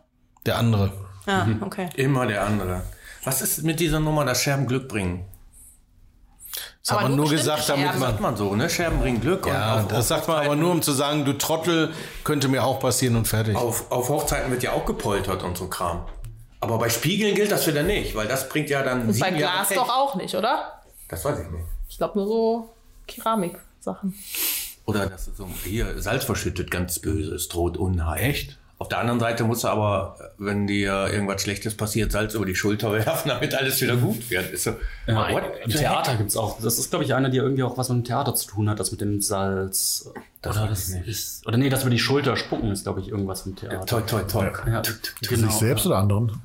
Der 0.48 0.58
andere. 0.58 0.92
Ja, 1.28 1.46
Mhm. 1.46 1.62
okay. 1.62 1.90
Immer 1.96 2.26
der 2.26 2.44
andere. 2.44 2.82
Was 3.24 3.42
ist 3.44 3.62
mit 3.64 3.80
dieser 3.80 4.00
Nummer, 4.00 4.26
dass 4.26 4.42
Scherben 4.42 4.66
Glück 4.66 4.88
bringen? 4.88 5.26
Das 6.84 6.92
hat 6.92 7.00
Aber 7.00 7.10
man 7.10 7.18
nur 7.18 7.30
gesagt, 7.30 7.68
damit 7.68 7.86
Scherben. 7.86 8.00
man. 8.00 8.10
Sagt 8.10 8.22
man 8.22 8.38
so, 8.38 8.56
ne? 8.56 8.70
Scherben 8.70 9.00
bringen 9.00 9.20
Glück. 9.20 9.46
Ja, 9.46 9.76
und 9.76 9.82
auf, 9.82 9.88
das 9.90 10.00
auf 10.00 10.06
sagt 10.08 10.28
man 10.28 10.46
aber 10.46 10.56
nur, 10.56 10.72
um 10.72 10.82
zu 10.82 10.94
sagen, 10.94 11.26
du 11.26 11.34
Trottel, 11.38 11.92
könnte 12.24 12.48
mir 12.48 12.64
auch 12.64 12.80
passieren 12.80 13.16
und 13.18 13.28
fertig. 13.28 13.56
Auf, 13.56 13.92
auf 13.92 14.08
Hochzeiten 14.10 14.50
wird 14.52 14.64
ja 14.64 14.72
auch 14.72 14.86
gepoltert 14.86 15.44
und 15.44 15.58
so 15.58 15.68
Kram. 15.68 16.06
Aber 16.60 16.78
bei 16.80 16.90
Spiegeln 16.90 17.36
gilt 17.36 17.52
das 17.52 17.68
wieder 17.68 17.84
nicht, 17.84 18.16
weil 18.16 18.28
das 18.28 18.50
bringt 18.50 18.70
ja 18.70 18.82
dann 18.84 19.08
Und 19.10 19.20
bei 19.20 19.30
Jahre 19.30 19.38
Glas 19.38 19.68
Pech. 19.68 19.78
doch 19.78 19.90
auch 19.90 20.16
nicht, 20.16 20.34
oder? 20.36 20.82
Das 21.10 21.24
weiß 21.24 21.40
ich 21.40 21.52
nicht. 21.52 21.66
Ich 21.90 21.98
glaube 21.98 22.18
nur 22.18 22.28
so 22.28 22.74
Keramik-Sachen. 23.08 24.14
Oder 24.86 25.08
das 25.08 25.28
ist 25.28 25.38
so 25.38 25.48
hier 25.64 26.02
Salz 26.02 26.24
verschüttet, 26.24 26.72
ganz 26.72 27.00
böse, 27.00 27.36
es 27.36 27.48
droht 27.50 27.78
Unheil. 27.78 28.22
Echt? 28.24 28.58
Auf 28.80 28.90
der 28.90 29.00
anderen 29.00 29.20
Seite 29.20 29.44
musst 29.44 29.64
du 29.64 29.70
aber, 29.70 30.18
wenn 30.38 30.68
dir 30.68 31.08
irgendwas 31.12 31.42
Schlechtes 31.42 31.76
passiert, 31.76 32.12
Salz 32.12 32.36
über 32.36 32.46
die 32.46 32.54
Schulter 32.56 32.92
werfen, 33.06 33.30
damit 33.30 33.56
alles 33.56 33.82
wieder 33.82 33.96
gut 33.96 34.30
wird. 34.30 34.52
Ist 34.52 34.66
so, 34.66 34.76
Ja, 35.08 35.32
what 35.34 35.44
Im 35.64 35.72
the 35.72 35.80
Theater 35.80 36.12
heck? 36.12 36.20
gibt's 36.20 36.38
auch. 36.38 36.62
Das 36.62 36.78
ist, 36.78 36.92
glaube 36.92 37.04
ich, 37.04 37.16
einer, 37.16 37.30
die 37.30 37.38
irgendwie 37.38 37.64
auch 37.64 37.76
was 37.78 37.90
mit 37.90 37.98
dem 38.00 38.04
Theater 38.04 38.36
zu 38.36 38.48
tun 38.48 38.70
hat, 38.70 38.80
das 38.80 38.92
mit 38.92 39.02
dem 39.02 39.20
Salz. 39.22 40.10
Das 40.44 40.58
oder, 40.58 40.68
das 40.68 40.90
ist, 40.90 41.48
oder 41.48 41.58
nee, 41.58 41.70
das 41.70 41.82
über 41.82 41.90
die 41.90 41.98
Schulter 41.98 42.38
spucken 42.38 42.72
ist, 42.72 42.84
glaube 42.84 43.00
ich, 43.02 43.10
irgendwas 43.10 43.42
vom 43.42 43.56
Theater. 43.56 43.86
Toi, 43.86 44.02
toi, 44.02 44.22
toi. 44.24 44.46
Ja, 44.68 44.82
genau. 45.28 45.48
Sich 45.48 45.56
selbst 45.58 45.88
oder 45.88 45.98
anderen? 45.98 46.40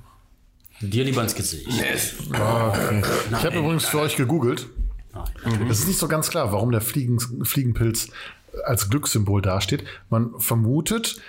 Dir 0.81 1.05
lieber 1.05 1.23
ins 1.23 1.35
Gesicht. 1.35 1.69
Yes. 1.71 2.15
Ah, 2.33 2.69
okay. 2.69 3.03
Ich 3.31 3.45
habe 3.45 3.59
übrigens 3.59 3.85
für 3.85 4.01
euch 4.01 4.17
gegoogelt. 4.17 4.67
Es 5.69 5.81
ist 5.81 5.87
nicht 5.87 5.99
so 5.99 6.09
ganz 6.09 6.31
klar, 6.31 6.51
warum 6.53 6.73
der 6.73 6.81
Fliegen, 6.81 7.21
Fliegenpilz 7.45 8.09
als 8.65 8.89
Glückssymbol 8.89 9.43
dasteht. 9.43 9.85
Man 10.09 10.31
vermutet, 10.39 11.21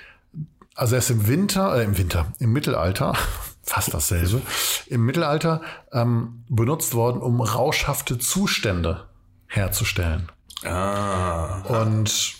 also 0.75 0.96
er 0.96 1.00
ist 1.00 1.10
im 1.10 1.27
Winter, 1.27 1.75
äh, 1.75 1.84
im 1.84 1.98
Winter, 1.98 2.34
im 2.39 2.51
Mittelalter, 2.53 3.15
fast 3.63 3.94
dasselbe, 3.94 4.42
im 4.88 5.06
Mittelalter 5.06 5.62
ähm, 5.92 6.44
benutzt 6.50 6.94
worden, 6.96 7.22
um 7.22 7.42
rauschhafte 7.42 8.18
Zustände 8.20 9.08
herzustellen. 9.48 10.32
Ah. 10.65 11.62
Und 11.82 12.36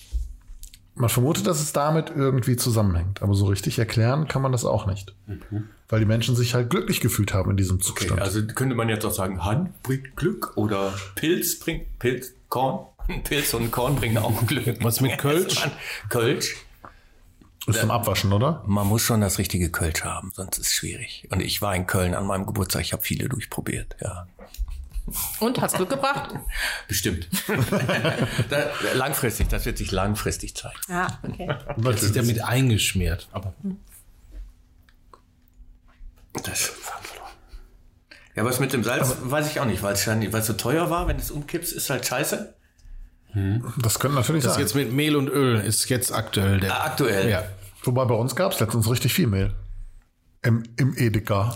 man 0.96 1.10
vermutet, 1.10 1.48
dass 1.48 1.60
es 1.60 1.74
damit 1.74 2.12
irgendwie 2.16 2.56
zusammenhängt. 2.56 3.22
Aber 3.22 3.34
so 3.34 3.46
richtig 3.46 3.80
erklären 3.80 4.28
kann 4.28 4.42
man 4.42 4.52
das 4.52 4.64
auch 4.66 4.86
nicht. 4.86 5.16
Weil 5.90 6.00
die 6.00 6.06
Menschen 6.06 6.36
sich 6.36 6.54
halt 6.54 6.70
glücklich 6.70 7.02
gefühlt 7.02 7.34
haben 7.34 7.52
in 7.52 7.58
diesem 7.58 7.78
Okay, 7.78 7.84
Zustand. 7.86 8.22
also 8.22 8.46
könnte 8.46 8.76
man 8.76 8.90
jetzt 8.90 9.06
auch 9.06 9.14
sagen, 9.14 9.44
Hand 9.44 9.82
bringt 9.84 10.16
Glück 10.16 10.56
oder 10.56 10.94
Pilz 11.16 11.60
bringt 11.60 12.00
Pilz, 12.00 12.34
Korn. 12.50 12.86
Pilz 13.24 13.54
und 13.54 13.72
Korn 13.72 13.96
bringen 13.96 14.18
auch 14.18 14.46
Glück. 14.46 14.78
Was 14.84 15.02
mit 15.02 15.18
Kölsch? 15.18 15.68
Kölsch. 16.10 16.56
Ist 17.66 17.80
zum 17.80 17.92
Abwaschen, 17.92 18.34
oder? 18.34 18.62
Man 18.66 18.88
muss 18.88 19.04
schon 19.04 19.22
das 19.22 19.38
richtige 19.38 19.72
Kölsch 19.72 20.04
haben, 20.04 20.32
sonst 20.36 20.58
ist 20.58 20.68
es 20.68 20.74
schwierig. 20.74 21.28
Und 21.32 21.42
ich 21.42 21.62
war 21.62 21.76
in 21.76 21.88
Köln 21.88 22.14
an 22.14 22.26
meinem 22.26 22.46
Geburtstag, 22.46 22.82
ich 22.82 22.92
habe 22.92 23.04
viele 23.04 23.30
durchprobiert, 23.30 23.96
ja. 24.02 24.28
Und 25.40 25.60
hat's 25.62 25.74
Glück 25.74 25.90
gebracht? 25.90 26.36
Bestimmt. 26.88 27.28
da, 28.50 28.72
langfristig, 28.94 29.50
das 29.50 29.66
wird 29.66 29.78
sich 29.78 29.92
langfristig 29.92 30.56
zeigen. 30.56 30.80
Ja, 30.88 31.20
okay. 31.24 31.56
Das 31.78 32.04
ist 32.04 32.16
damit 32.16 32.42
eingeschmiert. 32.42 33.28
Aber 33.32 33.54
Das 36.44 36.72
ja, 38.36 38.44
was 38.44 38.60
mit 38.60 38.74
dem 38.74 38.84
Salz, 38.84 39.16
weiß 39.22 39.52
ich 39.52 39.60
auch 39.60 39.66
nicht, 39.66 39.84
weil 39.84 39.94
es 39.94 40.08
weil 40.08 40.34
es 40.36 40.48
so 40.48 40.54
teuer 40.54 40.90
war, 40.90 41.08
wenn 41.08 41.18
es 41.18 41.30
umkippst, 41.30 41.72
ist 41.72 41.90
halt 41.90 42.06
scheiße. 42.06 42.56
Das 43.80 44.00
könnte 44.00 44.16
natürlich 44.18 44.44
das 44.44 44.54
sein. 44.54 44.62
jetzt 44.62 44.76
mit 44.76 44.92
Mehl 44.94 45.16
und 45.16 45.28
Öl 45.28 45.60
ist 45.60 45.90
jetzt 45.90 46.14
aktuell 46.14 46.60
der. 46.60 46.74
Ah, 46.74 46.86
Aktuell. 46.86 47.30
Ja. 47.30 47.44
Wobei 47.84 48.06
bei 48.06 48.16
uns 48.16 48.36
gab 48.36 48.52
es 48.54 48.60
letztens 48.60 48.90
richtig 48.90 49.14
viel 49.14 49.28
Mehl. 49.28 49.54
Im, 50.44 50.64
im 50.78 50.96
Edeka. 50.98 51.56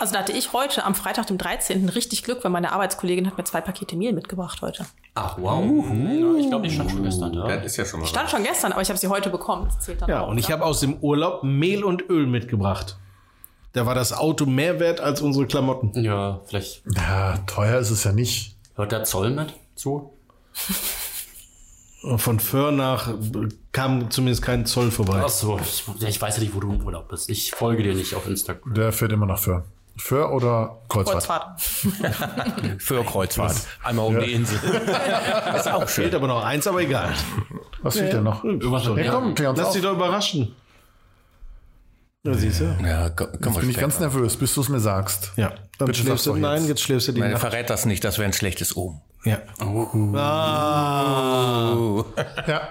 Also 0.00 0.12
da 0.14 0.18
hatte 0.20 0.32
ich 0.32 0.52
heute 0.52 0.84
am 0.84 0.94
Freitag, 0.94 1.28
dem 1.28 1.38
13. 1.38 1.88
richtig 1.88 2.24
Glück, 2.24 2.42
weil 2.42 2.50
meine 2.50 2.72
Arbeitskollegin 2.72 3.26
hat 3.28 3.38
mir 3.38 3.44
zwei 3.44 3.60
Pakete 3.60 3.96
Mehl 3.96 4.12
mitgebracht 4.12 4.60
heute. 4.60 4.84
Ach, 5.14 5.38
wow. 5.38 5.64
Ja, 5.64 6.34
ich 6.40 6.48
glaube, 6.48 6.66
die 6.68 6.74
stand 6.74 6.90
schon 6.90 7.04
gestern 7.04 7.32
da. 7.32 7.46
Das 7.46 7.64
ist 7.64 7.76
ja 7.76 7.84
schon 7.84 8.00
mal. 8.00 8.06
Stand 8.06 8.28
schon 8.28 8.42
gestern, 8.42 8.72
aber 8.72 8.82
ich 8.82 8.88
habe 8.88 8.98
sie 8.98 9.06
heute 9.08 9.30
bekommen. 9.30 9.66
Das 9.66 9.78
zählt 9.80 10.02
dann 10.02 10.08
Ja, 10.10 10.22
auch, 10.22 10.28
und 10.28 10.38
ich 10.38 10.50
habe 10.50 10.64
aus 10.64 10.80
dem 10.80 10.96
Urlaub 10.98 11.44
Mehl 11.44 11.84
und 11.84 12.08
Öl 12.10 12.26
mitgebracht. 12.26 12.96
Da 13.72 13.86
war 13.86 13.94
das 13.94 14.12
Auto 14.12 14.46
mehr 14.46 14.78
wert 14.80 15.00
als 15.00 15.20
unsere 15.20 15.46
Klamotten. 15.46 15.92
Ja, 16.02 16.40
vielleicht 16.46 16.82
Ja, 16.96 17.38
teuer 17.46 17.78
ist 17.78 17.90
es 17.90 18.02
ja 18.04 18.12
nicht. 18.12 18.56
hört 18.74 18.92
der 18.92 19.04
Zoll 19.04 19.30
mit 19.30 19.54
zu. 19.76 20.12
Von 22.16 22.38
Föhr 22.40 22.70
nach 22.70 23.08
kam 23.72 24.10
zumindest 24.10 24.42
kein 24.42 24.66
Zoll 24.66 24.90
vorbei. 24.90 25.22
Ach 25.24 25.28
so, 25.28 25.58
ich, 25.58 25.84
ja, 26.00 26.08
ich 26.08 26.20
weiß 26.20 26.36
ja 26.36 26.42
nicht, 26.42 26.54
wo 26.54 26.60
du 26.60 26.72
im 26.72 26.84
Urlaub 26.84 27.08
bist. 27.08 27.30
Ich 27.30 27.52
folge 27.52 27.82
dir 27.82 27.94
nicht 27.94 28.14
auf 28.14 28.26
Instagram. 28.26 28.74
Der 28.74 28.92
fährt 28.92 29.12
immer 29.12 29.26
nach 29.26 29.38
Föhr. 29.38 29.64
Föhr 29.96 30.32
oder 30.32 30.82
Kreuzfahrt? 30.88 31.24
Kreuzfahrt. 31.24 31.60
Für 32.82 33.04
Kreuzfahrt. 33.04 33.56
Einmal 33.82 34.06
um 34.06 34.18
die 34.20 34.32
Insel. 34.32 34.58
das 35.46 35.60
ist 35.66 35.72
auch 35.72 35.88
schön. 35.88 36.04
Fehlt 36.04 36.14
aber 36.16 36.26
noch 36.26 36.44
eins, 36.44 36.66
aber 36.66 36.80
egal. 36.82 37.12
Was 37.82 37.96
fehlt 37.96 38.12
denn 38.12 38.24
noch? 38.24 38.42
Irgendwas 38.44 38.84
Ja, 38.84 39.10
komm, 39.12 39.28
uns 39.28 39.40
Lass 39.58 39.72
dich 39.72 39.82
doch 39.82 39.92
überraschen. 39.92 40.54
Ja, 42.26 42.34
siehst 42.34 42.60
du? 42.60 42.76
Ja, 42.82 43.10
ko- 43.10 43.26
komm 43.40 43.52
Jetzt 43.52 43.60
bin 43.60 43.70
ich 43.70 43.76
ganz 43.76 44.00
nervös, 44.00 44.36
bis 44.36 44.54
du 44.54 44.62
es 44.62 44.68
mir 44.70 44.80
sagst. 44.80 45.32
Ja, 45.36 45.52
dann 45.78 45.86
Bitte 45.86 46.00
schläfst 46.00 46.26
du. 46.26 46.34
Nein, 46.34 46.60
jetzt. 46.62 46.68
jetzt 46.70 46.80
schläfst 46.82 47.08
du 47.08 47.12
die 47.12 47.20
Nein, 47.20 47.32
Nacht. 47.32 47.40
verrät 47.42 47.68
das 47.70 47.84
nicht, 47.84 48.02
das 48.02 48.18
wäre 48.18 48.26
ein 48.26 48.32
schlechtes 48.32 48.76
Omen. 48.76 49.00
Ja. 49.24 49.38
Ah. 50.18 52.04
Ja. 52.46 52.68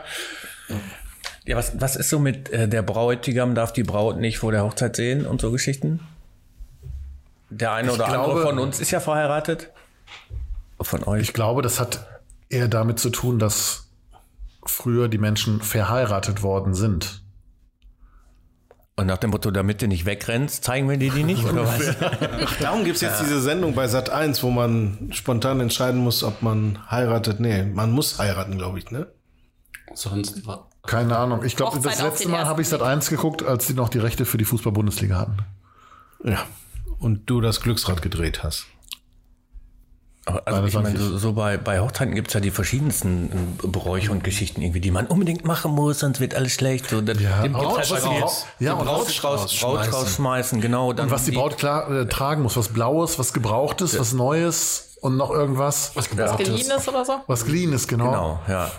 Ja, 1.46 1.58
was, 1.58 1.74
was 1.82 1.96
ist 1.98 2.10
so 2.10 2.20
mit 2.20 2.50
äh, 2.52 2.70
der 2.70 2.84
Bräutigam 2.84 3.54
darf 3.56 3.74
die 3.74 3.84
Braut 3.84 4.18
nicht 4.18 4.38
vor 4.38 4.52
der 4.54 4.64
Hochzeit 4.64 4.96
sehen 4.96 5.26
und 5.26 5.42
so 5.42 5.52
Geschichten? 5.52 6.00
Der 7.50 7.74
eine 7.74 7.90
Ich 7.90 7.94
oder 7.96 8.06
andere 8.08 8.24
glaube- 8.26 8.42
von 8.44 8.60
uns 8.60 8.80
ist 8.80 8.92
ja 8.92 9.00
verheiratet. 9.02 9.70
Von 10.80 11.04
euch. 11.04 11.22
Ich 11.24 11.34
glaube, 11.34 11.62
das 11.62 11.80
hat 11.80 12.08
eher 12.50 12.68
damit 12.68 13.00
zu 13.00 13.10
tun, 13.10 13.40
dass 13.40 13.90
früher 14.66 15.08
die 15.10 15.18
Menschen 15.18 15.62
verheiratet 15.62 16.44
worden 16.44 16.74
sind. 16.76 17.23
Und 18.96 19.08
nach 19.08 19.18
dem 19.18 19.32
Motto, 19.32 19.50
damit 19.50 19.82
du 19.82 19.88
nicht 19.88 20.06
wegrennst, 20.06 20.64
zeigen 20.64 20.88
wir 20.88 20.98
dir 20.98 21.12
die 21.12 21.24
nicht, 21.24 21.44
oder 21.46 21.66
was? 21.66 21.98
Darum 22.60 22.84
gibt's 22.84 23.02
jetzt 23.02 23.22
diese 23.22 23.42
Sendung 23.42 23.74
bei 23.74 23.88
Sat 23.88 24.12
1, 24.12 24.44
wo 24.44 24.52
man 24.52 25.10
spontan 25.12 25.60
entscheiden 25.60 26.00
muss, 26.00 26.24
ob 26.24 26.44
man 26.44 26.80
heiratet. 26.92 27.40
Nee, 27.40 27.64
man 27.64 27.92
muss 27.92 28.20
heiraten, 28.20 28.58
glaube 28.58 28.78
ich, 28.78 28.92
ne? 28.92 29.08
Sonst 29.96 30.46
war. 30.46 30.70
Keine 30.86 31.18
Ahnung. 31.18 31.44
Ich 31.44 31.56
glaube, 31.56 31.80
das 31.80 32.02
letzte 32.02 32.30
Mal 32.30 32.46
habe 32.46 32.62
ich 32.62 32.70
Sat 32.70 32.84
1 32.84 33.10
geguckt, 33.10 33.42
als 33.42 33.66
die 33.66 33.74
noch 33.74 33.90
die 33.90 34.00
Rechte 34.00 34.26
für 34.26 34.38
die 34.38 34.46
Fußball-Bundesliga 34.46 35.18
hatten. 35.18 35.38
Ja. 36.24 36.46
Und 37.00 37.30
du 37.30 37.42
das 37.42 37.62
Glücksrad 37.62 38.02
gedreht 38.02 38.44
hast. 38.44 38.68
Aber 40.26 40.42
also 40.46 40.64
ich 40.66 40.74
meine, 40.74 40.98
so, 40.98 41.18
so 41.18 41.34
bei, 41.34 41.58
bei 41.58 41.82
Hochzeiten 41.82 42.16
gibt's 42.16 42.34
ja 42.34 42.40
die 42.40 42.52
verschiedensten 42.52 43.58
äh, 43.62 43.68
Bräuche 43.68 44.10
und 44.12 44.24
Geschichten 44.24 44.62
irgendwie, 44.62 44.80
die 44.80 44.90
man 44.92 45.06
unbedingt 45.08 45.44
machen 45.44 45.72
muss, 45.72 46.00
sonst 46.00 46.22
wird 46.22 46.34
alles 46.34 46.54
schlecht. 46.54 46.90
So, 46.90 47.02
das, 47.02 47.20
Ja, 47.20 47.42
den 47.42 47.54
was 47.54 47.88
die 47.90 47.94
Braut- 47.96 48.32
ja, 48.60 48.72
den 48.74 48.80
und 48.80 48.86
was- 48.88 48.94
Brautstrauß, 48.96 49.60
Brautstrauß 49.60 50.16
schmeißen, 50.16 50.62
genau. 50.62 50.94
Dann 50.94 51.08
Und 51.08 51.12
was 51.12 51.26
die 51.26 51.32
Braut 51.32 51.58
klar 51.58 51.90
äh, 51.92 52.06
tragen 52.08 52.42
muss, 52.42 52.56
was 52.56 52.70
Blaues, 52.70 53.20
was 53.20 53.34
Gebrauchtes, 53.34 54.00
was 54.00 54.14
Neues 54.14 54.96
und 55.02 55.18
noch 55.18 55.30
irgendwas. 55.30 55.92
Was 55.96 56.08
Was 56.18 56.38
geliehen 56.38 56.72
ist 56.72 56.88
oder 56.88 57.04
so? 57.04 57.16
Was 57.28 57.44
geliehen 57.46 57.74
ist, 57.74 57.88
genau. 57.90 58.06
Genau, 58.12 58.40
ja. 58.48 58.72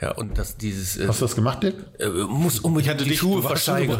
Ja, 0.00 0.12
und 0.12 0.38
das, 0.38 0.56
dieses, 0.56 0.96
äh, 0.96 1.06
Hast 1.06 1.20
du 1.20 1.26
das 1.26 1.34
gemacht, 1.34 1.62
Dick? 1.62 1.74
äh, 1.98 2.08
muss 2.08 2.60
unbedingt 2.60 3.02
die 3.02 3.14
Schuhe 3.16 3.42
versteigern. 3.42 3.98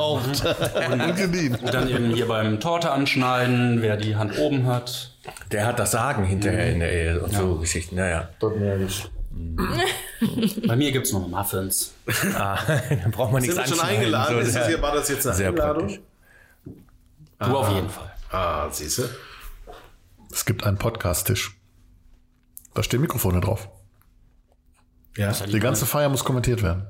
geliehen. 1.15 1.59
Dann 1.73 1.91
eben 1.91 2.15
hier 2.15 2.27
beim 2.27 2.59
Torte 2.59 2.91
anschneiden, 2.91 3.83
wer 3.83 3.99
die 3.99 4.17
Hand 4.17 4.39
oben 4.39 4.67
hat. 4.67 5.15
Der 5.53 5.67
hat 5.67 5.79
das 5.79 5.91
Sagen 5.91 6.25
hinterher 6.25 6.73
in 6.73 6.81
der 6.81 6.91
Ehe 6.93 7.21
und 7.23 7.35
so 7.35 7.57
Geschichten, 7.57 7.97
naja. 7.97 8.31
Bei 10.67 10.77
mir 10.77 10.93
gibt's 10.93 11.13
noch 11.13 11.29
Muffins. 11.29 11.93
Ah, 12.35 12.59
dann 12.89 13.11
braucht 13.11 13.33
man 13.33 13.43
nichts 13.43 13.57
Sind 13.57 13.69
wir 13.69 13.77
schon 13.77 13.85
eingeladen? 13.87 14.37
So, 14.37 14.41
ist 14.41 14.57
das 14.57 14.67
hier, 14.69 14.81
war 14.81 14.95
das 14.95 15.09
jetzt 15.09 15.27
eine 15.27 15.37
sehr 15.37 15.49
Einladung? 15.51 15.87
praktisch. 15.89 16.01
Du 17.41 17.57
auf 17.57 17.75
jeden 17.75 17.89
Fall. 17.91 18.13
Ah, 18.31 18.71
siehste. 18.71 19.11
Es 20.33 20.45
gibt 20.47 20.65
einen 20.65 20.79
Podcast-Tisch. 20.79 21.57
Da 22.75 22.83
stehen 22.83 23.01
Mikrofone 23.01 23.41
drauf. 23.41 23.69
Ja. 25.17 25.33
Die 25.33 25.61
ganze 25.61 25.87
Feier 25.87 26.09
muss 26.09 26.25
kommentiert 26.25 26.63
werden. 26.63 26.87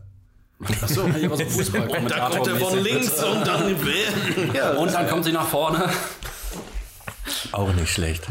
Achso. 0.83 1.07
Hier 1.15 1.31
war 1.31 1.37
so 1.37 1.45
Fußballkommentator 1.49 2.41
und 2.41 3.47
dann 3.47 3.77
ja. 4.55 4.73
Und 4.73 4.93
dann 4.93 5.09
kommt 5.09 5.25
sie 5.25 5.33
nach 5.33 5.49
vorne. 5.49 5.89
Auch 7.53 7.73
nicht 7.73 7.91
schlecht. 7.91 8.29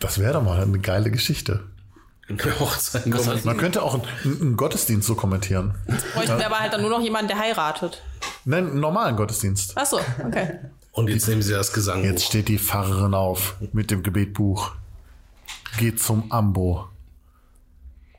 Das 0.00 0.18
wäre 0.18 0.34
doch 0.34 0.42
mal 0.42 0.62
eine 0.62 0.78
geile 0.78 1.10
Geschichte. 1.10 1.64
Man 2.28 3.56
könnte 3.56 3.82
auch 3.82 3.94
einen, 3.94 4.40
einen 4.40 4.56
Gottesdienst 4.56 5.06
so 5.06 5.14
kommentieren. 5.14 5.74
Bräuchten 6.14 6.38
wir 6.38 6.46
aber 6.46 6.60
halt 6.60 6.72
dann 6.72 6.82
nur 6.82 6.90
noch 6.90 7.00
jemanden, 7.00 7.28
der 7.28 7.38
heiratet. 7.38 8.02
Nein, 8.44 8.66
einen 8.66 8.80
normalen 8.80 9.16
Gottesdienst. 9.16 9.72
Ach 9.76 9.86
so, 9.86 9.98
okay. 10.24 10.58
Und 10.92 11.08
jetzt 11.08 11.26
nehmen 11.26 11.42
sie 11.42 11.52
das 11.52 11.72
Gesang. 11.72 12.04
Jetzt 12.04 12.24
steht 12.24 12.48
die 12.48 12.58
Pfarrerin 12.58 13.14
auf 13.14 13.56
mit 13.72 13.90
dem 13.90 14.02
Gebetbuch. 14.02 14.72
Geht 15.78 16.02
zum 16.02 16.30
Ambo. 16.30 16.88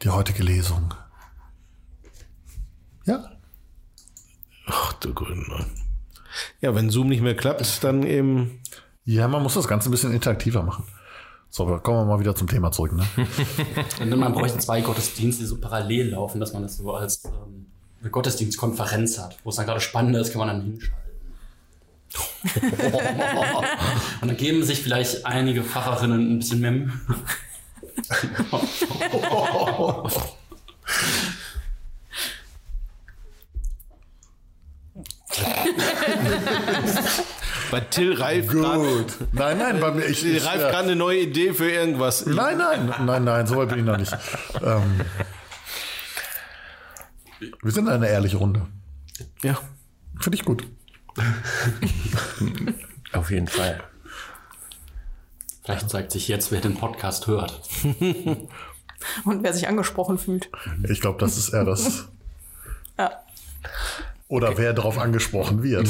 Die 0.02 0.10
heutige 0.10 0.44
Lesung. 0.44 0.94
Ja, 3.06 3.30
Ach 4.70 4.94
du 4.94 5.14
Grüne. 5.14 5.66
Ja, 6.62 6.76
wenn 6.76 6.90
Zoom 6.90 7.08
nicht 7.08 7.22
mehr 7.22 7.36
klappt, 7.36 7.84
dann 7.84 8.04
eben. 8.04 8.62
Ja, 9.04 9.28
man 9.28 9.42
muss 9.42 9.56
das 9.56 9.68
Ganze 9.68 9.90
ein 9.90 9.92
bisschen 9.92 10.14
interaktiver 10.14 10.62
machen. 10.62 10.86
So, 11.50 11.64
aber 11.66 11.80
kommen 11.80 11.98
wir 11.98 12.06
mal 12.06 12.20
wieder 12.20 12.36
zum 12.36 12.48
Thema 12.48 12.72
zurück. 12.72 12.94
Ne? 12.94 13.04
Und 14.00 14.20
man 14.20 14.34
bräuchte 14.34 14.60
zwei 14.60 14.82
Gottesdienste, 14.82 15.42
die 15.44 15.48
so 15.48 15.60
parallel 15.60 16.12
laufen, 16.12 16.40
dass 16.40 16.54
man 16.54 16.62
das 16.62 16.78
so 16.78 16.94
als 16.94 17.26
ähm, 17.26 17.66
eine 18.02 18.12
Gottesdienstkonferenz 18.12 19.18
hat. 19.18 19.40
Wo 19.44 19.50
es 19.50 19.56
dann 19.56 19.66
gerade 19.66 19.82
spannend 19.82 20.16
ist, 20.16 20.32
kann 20.32 20.40
man 20.40 20.48
dann 20.50 20.62
hinschalten. 20.62 21.00
Und 24.22 24.28
dann 24.28 24.38
geben 24.38 24.64
sich 24.64 24.82
vielleicht 24.82 25.26
einige 25.26 25.64
Pfarrerinnen 25.64 26.36
ein 26.36 26.40
bisschen 26.40 26.60
mehr 26.60 26.72
Mühe. 26.72 26.94
Bei 37.72 37.80
Till 37.82 38.14
Reif 38.14 38.48
Gut. 38.48 39.14
Nein, 39.32 39.58
nein, 39.60 39.80
bei 39.80 39.92
mir. 39.92 40.06
Ich, 40.06 40.22
Till 40.22 40.38
ich, 40.38 40.46
Reif 40.46 40.60
gerade 40.60 40.78
eine 40.80 40.96
neue 40.96 41.20
Idee 41.20 41.54
für 41.54 41.70
irgendwas. 41.70 42.26
nein, 42.26 42.58
nein, 42.58 42.94
nein, 43.06 43.24
nein, 43.24 43.48
so 43.48 43.58
weit 43.58 43.70
bin 43.70 43.80
ich 43.80 43.86
noch 43.86 43.98
nicht. 43.98 44.16
Ähm, 44.64 45.02
wir 47.62 47.72
sind 47.72 47.88
eine 47.88 48.10
ehrliche 48.10 48.38
Runde. 48.38 48.66
Ja. 49.44 49.58
Finde 50.20 50.38
ich 50.38 50.46
gut. 50.46 50.66
Auf 53.14 53.32
jeden 53.32 53.48
Fall. 53.48 53.84
Vielleicht 55.64 55.90
zeigt 55.90 56.12
sich 56.12 56.28
jetzt, 56.28 56.52
wer 56.52 56.62
den 56.62 56.76
Podcast 56.76 57.28
hört. 57.28 57.62
Und 59.26 59.44
wer 59.44 59.54
sich 59.54 59.68
angesprochen 59.68 60.18
fühlt. 60.18 60.50
Ich 60.88 61.02
glaube, 61.02 61.20
das 61.20 61.38
ist 61.38 61.50
eher 61.50 61.66
das. 61.66 62.08
Ja. 62.98 63.12
Oder 64.28 64.58
wer 64.58 64.74
darauf 64.74 64.98
angesprochen 64.98 65.64
wird. 65.64 65.88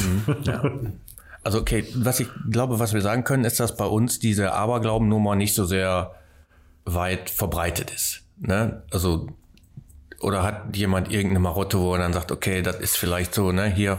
Also 1.43 1.59
okay, 1.59 1.83
was 1.95 2.19
ich 2.19 2.27
glaube, 2.51 2.77
was 2.77 2.93
wir 2.93 3.01
sagen 3.01 3.23
können, 3.23 3.45
ist, 3.45 3.59
dass 3.59 3.75
bei 3.77 3.85
uns 3.85 4.19
diese 4.19 4.53
Aberglauben-Nummer 4.53 5.35
nicht 5.35 5.55
so 5.55 5.65
sehr 5.65 6.13
weit 6.85 7.31
verbreitet 7.31 7.89
ist. 7.89 8.21
Ne? 8.37 8.83
Also 8.91 9.27
oder 10.19 10.43
hat 10.43 10.75
jemand 10.75 11.09
irgendeine 11.11 11.39
Marotte, 11.39 11.79
wo 11.79 11.93
er 11.93 11.99
dann 11.99 12.13
sagt, 12.13 12.31
okay, 12.31 12.61
das 12.61 12.75
ist 12.75 12.97
vielleicht 12.97 13.33
so, 13.33 13.51
ne, 13.51 13.65
hier 13.65 13.97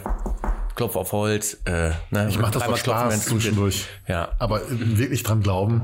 Klopf 0.77 0.97
auf 0.97 1.13
Holz. 1.13 1.59
Äh, 1.65 1.91
ne, 2.11 2.29
Ich 2.29 2.39
mache 2.39 2.53
das 2.53 2.63
aus 2.63 2.83
klopfen, 2.83 3.11
Spaß 3.11 3.25
zwischendurch. 3.25 3.87
Ja. 4.07 4.33
Aber 4.39 4.63
wirklich 4.69 5.23
dran 5.23 5.43
glauben, 5.43 5.83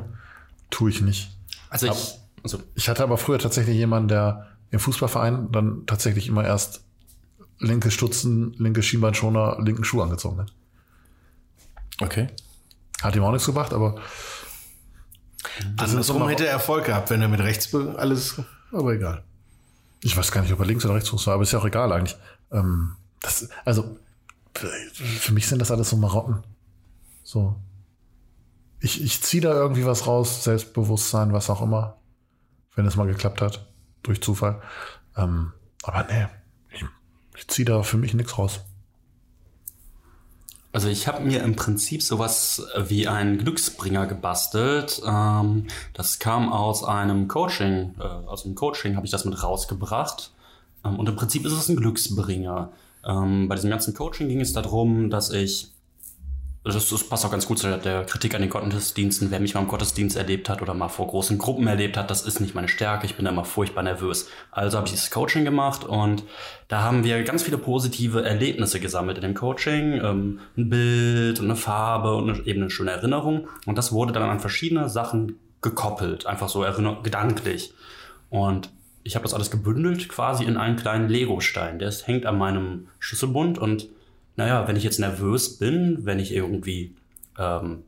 tue 0.71 0.91
ich 0.91 1.01
nicht. 1.01 1.31
Also 1.71 1.89
ich, 1.89 2.19
also 2.55 2.63
Ich 2.75 2.89
hatte 2.89 3.03
aber 3.03 3.19
früher 3.19 3.39
tatsächlich 3.39 3.77
jemanden, 3.77 4.09
der 4.09 4.47
im 4.71 4.79
Fußballverein 4.81 5.51
dann 5.53 5.85
tatsächlich 5.87 6.29
immer 6.29 6.45
erst 6.45 6.83
linke 7.59 7.91
Stutzen, 7.91 8.53
linke 8.59 8.83
Schienbeinschoner, 8.83 9.59
linken 9.61 9.85
Schuh 9.85 10.03
angezogen 10.03 10.39
hat. 10.41 10.53
Okay. 12.01 12.29
Hat 13.03 13.15
ihm 13.17 13.23
auch 13.25 13.33
nichts 13.33 13.47
gebracht, 13.47 13.73
aber 13.73 13.97
Andersrum 15.77 16.29
hätte 16.29 16.47
er 16.47 16.53
Erfolg 16.53 16.85
gehabt, 16.87 17.11
wenn 17.11 17.23
er 17.23 17.29
mit 17.29 17.41
rechts 17.41 17.75
alles. 17.75 18.41
Aber 18.73 18.93
egal. 18.93 19.23
ich 20.03 20.17
weiß 20.17 20.33
gar 20.33 20.43
nicht, 20.43 20.53
ob 20.53 20.61
er 20.61 20.67
links 20.67 20.85
oder 20.85 20.95
rechts 20.95 21.13
war, 21.27 21.35
aber 21.35 21.43
ist 21.43 21.53
ja 21.53 21.59
auch 21.59 21.65
egal 21.65 21.93
eigentlich. 21.93 22.17
Ähm, 22.53 22.97
das, 23.21 23.49
also, 23.65 23.97
für- 24.55 24.69
für 24.93 25.33
mich 25.33 25.47
sind 25.47 25.61
das 25.61 25.71
alles 25.71 25.91
so 25.91 25.97
Marotten. 25.97 26.43
So. 27.23 27.57
Ich, 28.81 29.03
ich 29.03 29.23
ziehe 29.23 29.41
da 29.41 29.53
irgendwie 29.53 29.87
was 29.87 30.07
raus, 30.07 30.45
Selbstbewusstsein, 30.45 31.33
was 31.33 31.49
auch 31.49 31.63
immer. 31.63 31.96
Wenn 32.77 32.87
es 32.87 32.95
mal 32.95 33.09
geklappt 33.09 33.43
hat. 33.43 33.67
Durch 34.05 34.23
Zufall. 34.23 34.63
Ähm, 35.17 35.53
aber 35.83 36.05
nee, 36.05 36.27
ich, 36.71 36.85
ich 37.37 37.49
ziehe 37.49 37.67
da 37.67 37.83
für 37.83 37.97
mich 37.97 38.15
nichts 38.15 38.39
raus. 38.39 38.61
Also 40.77 40.89
ich 40.89 41.09
habe 41.09 41.25
mir 41.25 41.43
im 41.43 41.57
Prinzip 41.57 42.03
sowas 42.03 42.67
wie 42.77 43.09
einen 43.09 43.39
Glücksbringer 43.39 44.07
gebastelt. 44.07 45.01
Ähm, 45.07 45.69
das 45.95 46.19
kam 46.19 46.53
aus 46.53 46.85
einem 46.85 47.29
Coaching, 47.29 47.95
äh, 47.99 48.03
aus 48.03 48.43
dem 48.43 48.55
Coaching 48.55 48.95
habe 48.95 49.07
ich 49.07 49.11
das 49.11 49.25
mit 49.25 49.43
rausgebracht. 49.43 50.33
Ähm, 50.85 50.99
und 50.99 51.09
im 51.09 51.17
Prinzip 51.17 51.47
ist 51.47 51.53
es 51.53 51.71
ein 51.71 51.77
Glücksbringer. 51.77 52.73
Ähm, 53.07 53.49
bei 53.49 53.55
diesem 53.55 53.71
ganzen 53.71 53.95
Coaching 53.95 54.29
ging 54.29 54.43
es 54.43 54.53
darum, 54.53 55.09
dass 55.09 55.31
ich, 55.31 55.73
das, 56.73 56.89
das 56.89 57.05
passt 57.05 57.25
auch 57.25 57.31
ganz 57.31 57.47
gut 57.47 57.59
zu 57.59 57.79
der, 57.79 58.05
Kritik 58.05 58.35
an 58.35 58.41
den 58.41 58.51
Gottesdiensten, 58.51 59.31
wer 59.31 59.41
mich 59.41 59.55
mal 59.55 59.61
im 59.61 59.69
Gottesdienst 59.69 60.17
erlebt 60.17 60.49
hat 60.49 60.63
oder 60.63 60.75
mal 60.75 60.89
vor 60.89 61.07
großen 61.07 61.39
Gruppen 61.39 61.67
erlebt 61.67 61.97
hat, 61.97 62.11
das 62.11 62.23
ist 62.23 62.41
nicht 62.41 62.55
meine 62.55 62.69
Stärke, 62.69 63.07
ich 63.07 63.17
bin 63.17 63.25
da 63.25 63.31
immer 63.31 63.45
furchtbar 63.45 63.83
nervös. 63.83 64.29
Also 64.51 64.77
habe 64.77 64.87
ich 64.87 64.95
dieses 64.95 65.11
Coaching 65.11 65.45
gemacht 65.45 65.85
und 65.85 66.25
da 66.69 66.83
haben 66.83 67.05
wir 67.05 67.23
ganz 67.23 67.43
viele 67.43 67.59
positive 67.59 68.25
Erlebnisse 68.25 68.81
gesammelt 68.81 69.19
in 69.19 69.23
dem 69.23 69.35
Coaching. 69.35 70.01
Ähm, 70.03 70.41
ein 70.57 70.69
Bild 70.69 71.39
und 71.39 71.47
eine 71.47 71.57
Farbe 71.57 72.17
und 72.17 72.31
eine, 72.31 72.47
eben 72.47 72.63
eine 72.63 72.71
schöne 72.71 72.91
Erinnerung. 72.91 73.49
Und 73.67 73.79
das 73.79 73.93
wurde 73.93 74.13
dann 74.13 74.29
an 74.29 74.41
verschiedene 74.41 74.89
Sachen 74.89 75.39
gekoppelt, 75.63 76.27
einfach 76.27 76.49
so 76.49 76.65
gedanklich. 77.03 77.73
Und 78.31 78.71
ich 79.05 79.15
habe 79.15 79.23
das 79.23 79.35
alles 79.35 79.53
gebündelt 79.53 80.09
quasi 80.09 80.45
in 80.45 80.57
einen 80.57 80.77
kleinen 80.77 81.09
Lego-Stein. 81.09 81.79
Der 81.79 81.89
ist, 81.89 82.09
hängt 82.09 82.27
an 82.27 82.39
meinem 82.39 82.89
Schlüsselbund 82.99 83.59
und 83.59 83.89
naja, 84.37 84.69
wenn 84.69 84.77
ich 84.77 84.85
jetzt 84.85 85.01
nervös 85.01 85.59
bin, 85.59 86.05
wenn 86.05 86.19
ich 86.19 86.33
irgendwie 86.33 86.95
ähm, 87.39 87.85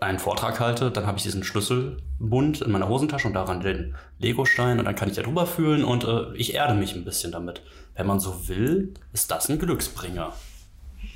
einen 0.00 0.18
Vortrag 0.18 0.60
halte, 0.60 0.90
dann 0.90 1.06
habe 1.06 1.18
ich 1.18 1.24
diesen 1.24 1.44
Schlüsselbund 1.44 2.60
in 2.60 2.70
meiner 2.70 2.88
Hosentasche 2.88 3.28
und 3.28 3.34
daran 3.34 3.60
den 3.60 3.96
Legostein 4.18 4.78
und 4.78 4.84
dann 4.84 4.94
kann 4.94 5.08
ich 5.08 5.16
da 5.16 5.22
drüber 5.22 5.46
fühlen 5.46 5.84
und 5.84 6.04
äh, 6.04 6.34
ich 6.34 6.54
erde 6.54 6.74
mich 6.74 6.94
ein 6.94 7.04
bisschen 7.04 7.32
damit. 7.32 7.62
Wenn 7.94 8.06
man 8.06 8.20
so 8.20 8.48
will, 8.48 8.94
ist 9.12 9.30
das 9.30 9.48
ein 9.48 9.58
Glücksbringer. 9.58 10.32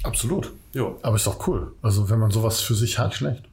Absolut. 0.02 0.52
Jo. 0.72 0.98
Aber 1.02 1.16
ist 1.16 1.26
doch 1.26 1.46
cool. 1.46 1.74
Also, 1.82 2.10
wenn 2.10 2.18
man 2.18 2.30
sowas 2.30 2.60
für 2.60 2.74
sich 2.74 2.98
hat, 2.98 3.14
schlecht. 3.14 3.44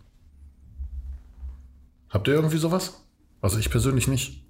Habt 2.09 2.27
ihr 2.27 2.33
irgendwie 2.33 2.57
sowas? 2.57 3.03
Also, 3.41 3.59
ich 3.59 3.69
persönlich 3.69 4.07
nicht. 4.07 4.43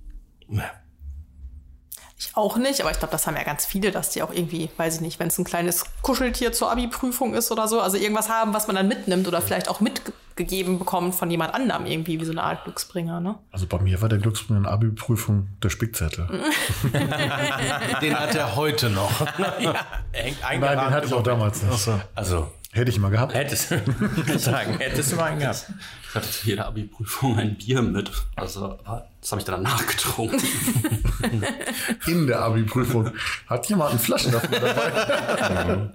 Ich 2.20 2.32
auch 2.36 2.58
nicht, 2.58 2.82
aber 2.82 2.92
ich 2.92 3.00
glaube, 3.00 3.14
das 3.14 3.26
haben 3.28 3.38
ja 3.38 3.44
ganz 3.44 3.66
viele, 3.66 3.92
dass 3.92 4.10
die 4.10 4.22
auch 4.22 4.34
irgendwie, 4.34 4.70
weiß 4.76 4.96
ich 4.96 5.02
nicht, 5.02 5.20
wenn 5.20 5.30
es 5.30 5.38
ein 5.38 5.46
kleines 5.46 5.86
Kuscheltier 6.02 6.52
zur 6.52 6.70
Abi-Prüfung 6.70 7.34
ist 7.34 7.50
oder 7.50 7.70
so, 7.70 7.80
also 7.80 7.96
irgendwas 7.96 8.28
haben, 8.28 8.54
was 8.54 8.68
man 8.68 8.76
dann 8.76 8.90
mitnimmt 8.90 9.26
oder 9.26 9.42
vielleicht 9.42 9.70
auch 9.70 9.80
mitgegeben 9.80 10.80
bekommt 10.80 11.16
von 11.16 11.32
jemand 11.32 11.54
anderem 11.54 11.86
irgendwie, 11.86 12.20
wie 12.20 12.26
so 12.26 12.32
eine 12.32 12.44
Art 12.44 12.66
Glücksbringer, 12.66 13.22
ne? 13.22 13.36
Also, 13.54 13.68
bei 13.68 13.80
mir 13.80 14.02
war 14.02 14.10
der 14.10 14.20
Glücksbringer 14.20 14.58
in 14.58 14.64
der 14.64 14.74
Abi-Prüfung 14.74 15.48
der 15.64 15.70
Spickzettel. 15.70 16.28
Den 18.02 18.20
hat 18.20 18.36
er 18.36 18.56
heute 18.58 18.90
noch. 18.90 19.12
Hängt 20.12 20.42
Nein, 20.42 20.60
den 20.60 20.90
hatte 20.92 21.08
ich 21.08 21.14
auch 21.14 21.24
damals 21.24 21.64
nicht. 21.64 21.90
Also, 22.16 22.50
Hätte 22.72 22.92
ich 22.92 23.00
mal 23.00 23.10
gehabt. 23.10 23.34
hättest 23.34 23.72
du 23.72 23.78
sagen, 24.38 24.78
hättest 24.78 25.12
du 25.12 25.16
mal 25.16 25.32
einen 25.32 25.40
gehabt. 25.40 25.66
Ich 26.08 26.16
hatte 26.16 26.30
zu 26.30 26.48
jeder 26.48 26.68
Abi-Prüfung 26.68 27.40
ein 27.40 27.58
Bier 27.58 27.82
mit. 27.82 28.12
Also, 28.36 28.78
das 29.22 29.32
habe 29.32 29.42
ich 29.42 29.46
dann 29.46 29.62
nachgetrunken. 29.64 30.42
In 32.08 32.28
der 32.28 32.42
Abi-Prüfung. 32.42 33.12
Hat 33.48 33.68
jemand 33.68 33.92
eine 33.92 34.00
Flaschenöffner 34.00 34.60
dabei? 34.60 35.90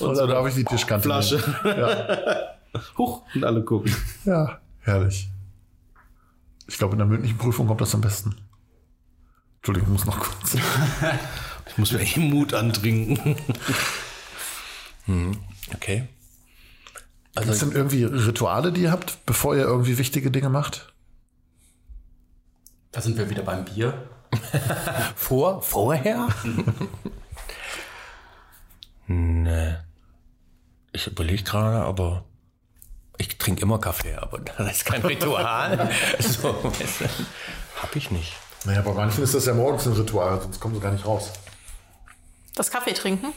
Und 0.00 0.16
da 0.16 0.26
darf 0.26 0.46
ich 0.48 0.54
die 0.54 0.64
Tischkante 0.64 1.02
Flasche. 1.08 1.36
nehmen. 1.64 2.84
Huch, 2.96 3.22
und 3.34 3.44
alle 3.44 3.64
gucken. 3.64 3.94
Ja, 4.24 4.60
herrlich. 4.80 5.28
Ich 6.68 6.78
glaube, 6.78 6.92
in 6.92 6.98
der 6.98 7.06
mündlichen 7.06 7.36
Prüfung 7.36 7.66
kommt 7.66 7.80
das 7.80 7.94
am 7.94 8.00
besten. 8.00 8.36
Entschuldigung, 9.56 9.88
ich 9.88 9.92
muss 9.92 10.06
noch 10.06 10.18
kurz. 10.20 10.56
Ich 11.72 11.78
muss 11.78 11.92
mir 11.92 12.00
eben 12.00 12.30
Mut 12.30 12.52
antrinken. 12.52 13.36
Okay. 15.72 16.08
Gibt 17.36 17.48
es 17.48 17.60
denn 17.60 17.70
irgendwie 17.70 18.02
Rituale, 18.02 18.72
die 18.72 18.82
ihr 18.82 18.90
habt, 18.90 19.24
bevor 19.24 19.54
ihr 19.54 19.62
irgendwie 19.62 19.96
wichtige 19.96 20.32
Dinge 20.32 20.50
macht? 20.50 20.89
Da 22.92 23.00
sind 23.00 23.16
wir 23.16 23.30
wieder 23.30 23.42
beim 23.42 23.64
Bier. 23.64 24.08
Vor, 25.16 25.62
vorher? 25.62 26.28
nee. 29.06 29.76
Ich 30.92 31.06
überlege 31.06 31.42
gerade, 31.42 31.82
aber 31.82 32.24
trinke 33.40 33.62
immer 33.62 33.78
Kaffee, 33.78 34.14
aber 34.14 34.38
das 34.58 34.76
ist 34.76 34.84
kein 34.84 35.02
Ritual. 35.02 35.90
so, 36.20 36.54
weißt 36.62 37.00
du, 37.00 37.06
hab 37.82 37.96
ich 37.96 38.12
nicht. 38.12 38.36
Naja, 38.64 38.82
bei 38.82 38.92
manchen 38.92 39.24
ist 39.24 39.34
das 39.34 39.46
ja 39.46 39.54
morgens 39.54 39.86
ein 39.86 39.94
Ritual, 39.94 40.40
sonst 40.40 40.60
kommen 40.60 40.74
sie 40.74 40.80
gar 40.80 40.92
nicht 40.92 41.04
raus. 41.04 41.32
Das 42.54 42.70
Kaffee 42.70 42.92
trinken? 42.92 43.32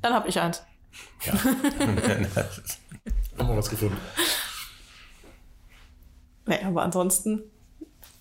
Dann 0.00 0.14
habe 0.14 0.28
ich 0.28 0.40
eins. 0.40 0.62
Ja. 1.24 1.34
Haben 1.34 3.48
wir 3.48 3.56
was 3.56 3.68
gefunden. 3.68 3.98
Nee, 6.46 6.64
aber 6.64 6.82
ansonsten 6.82 7.42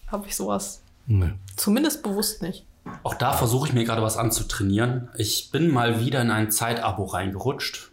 habe 0.08 0.28
ich 0.28 0.36
sowas 0.36 0.82
Nee. 1.08 1.34
zumindest 1.56 2.04
bewusst 2.04 2.42
nicht. 2.42 2.66
Auch 3.04 3.16
da 3.16 3.34
versuche 3.34 3.68
ich 3.68 3.74
mir 3.74 3.84
gerade 3.84 4.02
was 4.02 4.18
anzutrainieren. 4.18 5.10
Ich 5.18 5.50
bin 5.52 5.72
mal 5.72 6.00
wieder 6.00 6.22
in 6.22 6.30
ein 6.32 6.52
Zeitabo 6.52 7.06
reingerutscht. 7.06 7.92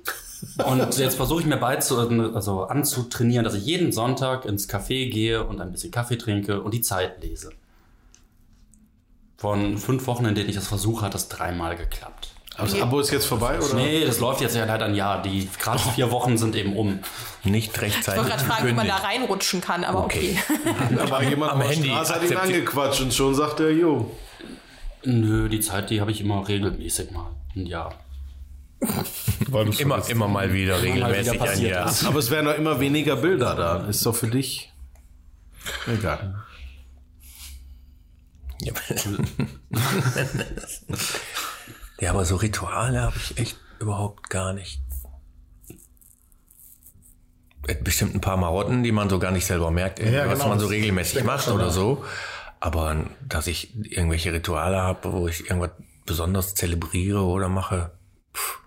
Und 0.66 0.96
jetzt 0.98 1.16
versuche 1.16 1.40
ich 1.40 1.46
mir 1.46 1.56
beizu 1.56 1.96
also 1.98 2.64
anzutrainieren, 2.64 3.44
dass 3.44 3.54
ich 3.54 3.64
jeden 3.64 3.92
Sonntag 3.92 4.44
ins 4.44 4.68
Café 4.68 5.10
gehe 5.10 5.44
und 5.46 5.60
ein 5.60 5.72
bisschen 5.72 5.90
Kaffee 5.90 6.16
trinke 6.16 6.60
und 6.62 6.74
die 6.74 6.82
Zeit 6.82 7.22
lese. 7.22 7.52
Von 9.38 9.78
fünf 9.78 10.06
Wochen, 10.06 10.24
in 10.26 10.34
denen 10.34 10.48
ich 10.50 10.54
das 10.56 10.68
versuche, 10.68 11.04
hat 11.06 11.14
das 11.14 11.28
dreimal 11.28 11.76
geklappt. 11.76 12.31
Aber 12.56 12.68
das 12.68 12.80
Abo 12.80 13.00
ist 13.00 13.10
jetzt 13.10 13.24
vorbei, 13.26 13.58
oder? 13.58 13.74
Nee, 13.74 14.04
das 14.04 14.20
läuft 14.20 14.40
jetzt 14.42 14.54
ja 14.54 14.64
leider 14.66 14.84
ein 14.84 14.94
Jahr. 14.94 15.22
Die 15.22 15.48
gerade 15.58 15.78
vier 15.94 16.10
Wochen 16.10 16.36
sind 16.36 16.54
eben 16.54 16.76
um. 16.76 17.00
Nicht 17.44 17.72
Ich 17.74 17.80
rechtzeitig. 17.80 18.20
wollte 18.22 18.36
gerade 18.36 18.44
fragen, 18.44 18.68
wie 18.68 18.72
man 18.72 18.86
da 18.86 18.96
reinrutschen 18.96 19.60
kann, 19.60 19.84
aber 19.84 20.04
okay. 20.04 20.38
Okay. 20.48 20.94
Da 20.96 21.10
war 21.10 21.22
jemand 21.22 21.52
Am 21.52 21.62
Handy 21.62 21.88
Straße, 21.88 22.14
hat 22.14 22.30
ihn 22.30 22.36
angequatscht 22.36 23.00
und 23.00 23.14
schon 23.14 23.34
sagt 23.34 23.60
er, 23.60 23.70
jo. 23.70 24.14
Nö, 25.04 25.48
die 25.48 25.60
Zeit, 25.60 25.90
die 25.90 26.00
habe 26.00 26.10
ich 26.12 26.20
immer 26.20 26.46
regelmäßig 26.46 27.10
mal. 27.10 27.30
Ein 27.56 27.66
Jahr. 27.66 27.94
Immer, 29.78 30.08
immer 30.08 30.26
mal 30.28 30.52
wieder 30.52 30.76
mal 30.78 30.82
wieder 30.82 30.82
regelmäßig 30.82 31.40
ein 31.40 31.60
Jahr. 31.60 31.88
ist. 31.88 32.04
Aber 32.04 32.18
es 32.18 32.30
werden 32.30 32.46
noch 32.46 32.56
immer 32.56 32.80
weniger 32.80 33.14
Bilder 33.16 33.54
da. 33.54 33.86
Ist 33.88 34.04
doch 34.04 34.14
für 34.14 34.26
dich 34.28 34.72
egal. 35.86 36.34
Ja. 38.64 38.72
Ja, 42.02 42.10
aber 42.10 42.24
so 42.24 42.34
Rituale 42.34 43.00
habe 43.00 43.16
ich 43.16 43.38
echt 43.38 43.56
überhaupt 43.78 44.28
gar 44.28 44.52
nicht. 44.52 44.82
Bestimmt 47.84 48.16
ein 48.16 48.20
paar 48.20 48.36
Marotten, 48.36 48.82
die 48.82 48.90
man 48.90 49.08
so 49.08 49.20
gar 49.20 49.30
nicht 49.30 49.46
selber 49.46 49.70
merkt, 49.70 50.00
Ja, 50.00 50.26
was 50.26 50.40
genau, 50.40 50.48
man 50.48 50.58
so 50.58 50.66
regelmäßig 50.66 51.22
macht 51.22 51.46
oder 51.46 51.70
so. 51.70 52.04
Aber 52.58 53.06
dass 53.28 53.46
ich 53.46 53.72
irgendwelche 53.76 54.32
Rituale 54.32 54.82
habe, 54.82 55.12
wo 55.12 55.28
ich 55.28 55.48
irgendwas 55.48 55.70
besonders 56.04 56.56
zelebriere 56.56 57.22
oder 57.22 57.48
mache, 57.48 57.92
pff, 58.34 58.58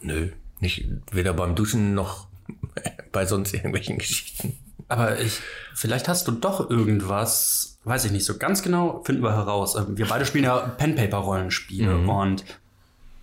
nö, 0.00 0.32
nicht 0.60 0.88
weder 1.10 1.34
beim 1.34 1.54
Duschen 1.54 1.92
noch 1.92 2.28
bei 3.12 3.26
sonst 3.26 3.52
irgendwelchen 3.52 3.98
Geschichten. 3.98 4.58
Aber 4.92 5.18
ich, 5.20 5.40
vielleicht 5.74 6.06
hast 6.06 6.28
du 6.28 6.32
doch 6.32 6.68
irgendwas, 6.68 7.78
weiß 7.84 8.04
ich 8.04 8.12
nicht 8.12 8.26
so 8.26 8.36
ganz 8.36 8.62
genau, 8.62 9.00
finden 9.04 9.22
wir 9.22 9.32
heraus. 9.32 9.74
Ähm, 9.74 9.96
Wir 9.96 10.06
beide 10.06 10.26
spielen 10.26 10.44
ja 10.44 10.58
Pen-Paper-Rollenspiele 10.58 11.96
und 12.08 12.44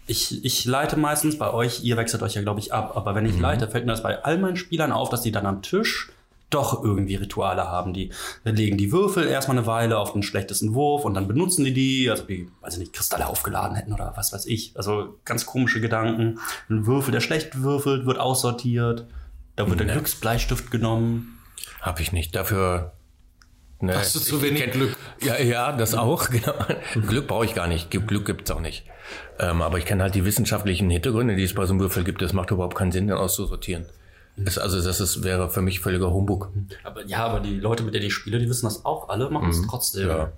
ich, 0.08 0.44
ich 0.44 0.66
leite 0.66 0.98
meistens 0.98 1.38
bei 1.38 1.54
euch, 1.54 1.84
ihr 1.84 1.96
wechselt 1.96 2.24
euch 2.24 2.34
ja, 2.34 2.42
glaube 2.42 2.60
ich, 2.60 2.74
ab, 2.74 2.98
aber 2.98 3.14
wenn 3.14 3.28
ich 3.28 3.38
leite, 3.40 3.68
fällt 3.68 3.86
mir 3.86 3.92
das 3.92 4.02
bei 4.02 4.24
all 4.24 4.40
meinen 4.40 4.56
Spielern 4.56 4.92
auf, 4.92 5.10
dass 5.10 5.22
die 5.22 5.32
dann 5.32 5.46
am 5.46 5.62
Tisch 5.62 6.10
doch 6.50 6.84
irgendwie 6.84 7.14
Rituale 7.14 7.66
haben. 7.68 7.94
Die 7.94 8.10
legen 8.44 8.80
die 8.80 8.92
Würfel 8.92 9.28
erstmal 9.28 9.60
eine 9.60 9.68
Weile 9.68 10.00
auf 10.00 10.14
den 10.14 10.24
schlechtesten 10.24 10.74
Wurf 10.74 11.06
und 11.06 11.14
dann 11.14 11.28
benutzen 11.28 11.64
die 11.64 11.74
die, 11.76 12.10
also 12.10 12.28
wie, 12.28 12.50
weiß 12.62 12.74
ich 12.74 12.80
nicht, 12.80 12.94
Kristalle 12.94 13.28
aufgeladen 13.28 13.76
hätten 13.76 13.94
oder 13.94 14.14
was 14.16 14.34
weiß 14.34 14.48
ich. 14.48 14.72
Also 14.76 15.20
ganz 15.26 15.46
komische 15.46 15.80
Gedanken. 15.80 16.40
Ein 16.68 16.88
Würfel, 16.88 17.12
der 17.12 17.20
schlecht 17.20 17.62
würfelt, 17.62 18.08
wird 18.08 18.18
aussortiert. 18.18 19.06
Da 19.58 19.70
wird 19.70 19.80
der 19.80 19.86
Ne. 19.86 19.94
Glücksbleistift 19.94 20.72
genommen. 20.72 21.39
Habe 21.82 22.02
ich 22.02 22.12
nicht. 22.12 22.36
Dafür. 22.36 22.94
Ne, 23.82 23.96
Hast 23.96 24.14
du 24.16 24.20
zu 24.20 24.36
ich 24.38 24.42
wenig 24.44 24.64
kenn- 24.64 24.72
Glück? 24.72 24.98
Ja, 25.24 25.40
ja, 25.40 25.72
das 25.72 25.96
auch. 25.96 26.30
Genau. 26.30 26.54
Glück 27.08 27.28
brauche 27.28 27.46
ich 27.46 27.56
gar 27.56 27.68
nicht. 27.68 27.90
Glück 27.92 28.26
gibt's 28.26 28.52
auch 28.52 28.60
nicht. 28.60 28.86
Ähm, 29.40 29.62
aber 29.62 29.78
ich 29.78 29.86
kenne 29.86 30.04
halt 30.04 30.16
die 30.16 30.26
wissenschaftlichen 30.26 30.90
Hintergründe, 30.90 31.36
die 31.36 31.44
es 31.44 31.56
bei 31.56 31.66
so 31.66 31.72
einem 31.74 31.80
Würfel 31.80 32.04
gibt. 32.04 32.22
Das 32.22 32.34
macht 32.34 32.52
überhaupt 32.52 32.76
keinen 32.76 32.92
Sinn, 32.92 33.08
den 33.08 33.16
auszusortieren. 33.16 33.86
Das, 34.36 34.58
also 34.58 34.82
das 34.82 35.00
ist, 35.00 35.24
wäre 35.24 35.50
für 35.50 35.62
mich 35.62 35.80
völliger 35.80 36.12
Humbug. 36.12 36.50
Aber 36.84 37.06
ja, 37.06 37.26
aber 37.26 37.40
die 37.40 37.60
Leute, 37.60 37.84
mit 37.84 37.94
denen 37.94 38.06
ich 38.06 38.14
spiele, 38.14 38.40
die 38.40 38.50
wissen 38.50 38.66
das 38.66 38.86
auch 38.86 39.10
alle, 39.10 39.30
machen 39.30 39.50
es 39.50 39.62
trotzdem. 39.68 40.08
Ja. 40.10 40.32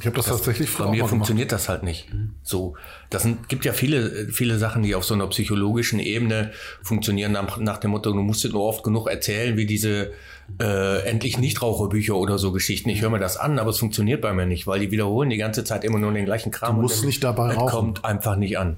Ich 0.00 0.06
habe 0.06 0.16
das, 0.16 0.26
tatsächlich 0.26 0.74
Bei 0.74 0.88
mir 0.90 1.06
funktioniert 1.06 1.52
das 1.52 1.68
halt 1.68 1.82
nicht. 1.82 2.08
So, 2.42 2.76
das 3.10 3.24
sind, 3.24 3.50
gibt 3.50 3.66
ja 3.66 3.74
viele, 3.74 4.28
viele 4.32 4.56
Sachen, 4.58 4.82
die 4.82 4.94
auf 4.94 5.04
so 5.04 5.12
einer 5.12 5.26
psychologischen 5.26 5.98
Ebene 6.00 6.52
funktionieren, 6.82 7.32
nach, 7.32 7.58
nach 7.58 7.76
dem 7.76 7.90
Motto, 7.90 8.10
du 8.10 8.22
musst 8.22 8.42
es 8.46 8.52
nur 8.52 8.62
oft 8.62 8.82
genug 8.84 9.06
erzählen, 9.08 9.58
wie 9.58 9.66
diese 9.66 10.12
äh, 10.58 11.02
endlich 11.06 11.36
Nichtraucherbücher 11.36 12.16
oder 12.16 12.38
so 12.38 12.52
Geschichten. 12.52 12.88
Ich 12.88 13.02
höre 13.02 13.10
mir 13.10 13.18
das 13.18 13.36
an, 13.36 13.58
aber 13.58 13.68
es 13.70 13.78
funktioniert 13.78 14.22
bei 14.22 14.32
mir 14.32 14.46
nicht, 14.46 14.66
weil 14.66 14.80
die 14.80 14.90
wiederholen 14.90 15.28
die 15.28 15.36
ganze 15.36 15.62
Zeit 15.62 15.84
immer 15.84 15.98
nur 15.98 16.10
den 16.12 16.24
gleichen 16.24 16.50
Kram. 16.50 16.76
Du 16.76 16.82
musst 16.82 17.04
nicht 17.04 17.22
dabei 17.22 17.50
es 17.50 17.56
rauchen. 17.58 17.70
kommt 17.70 18.04
einfach 18.04 18.36
nicht 18.36 18.58
an. 18.58 18.76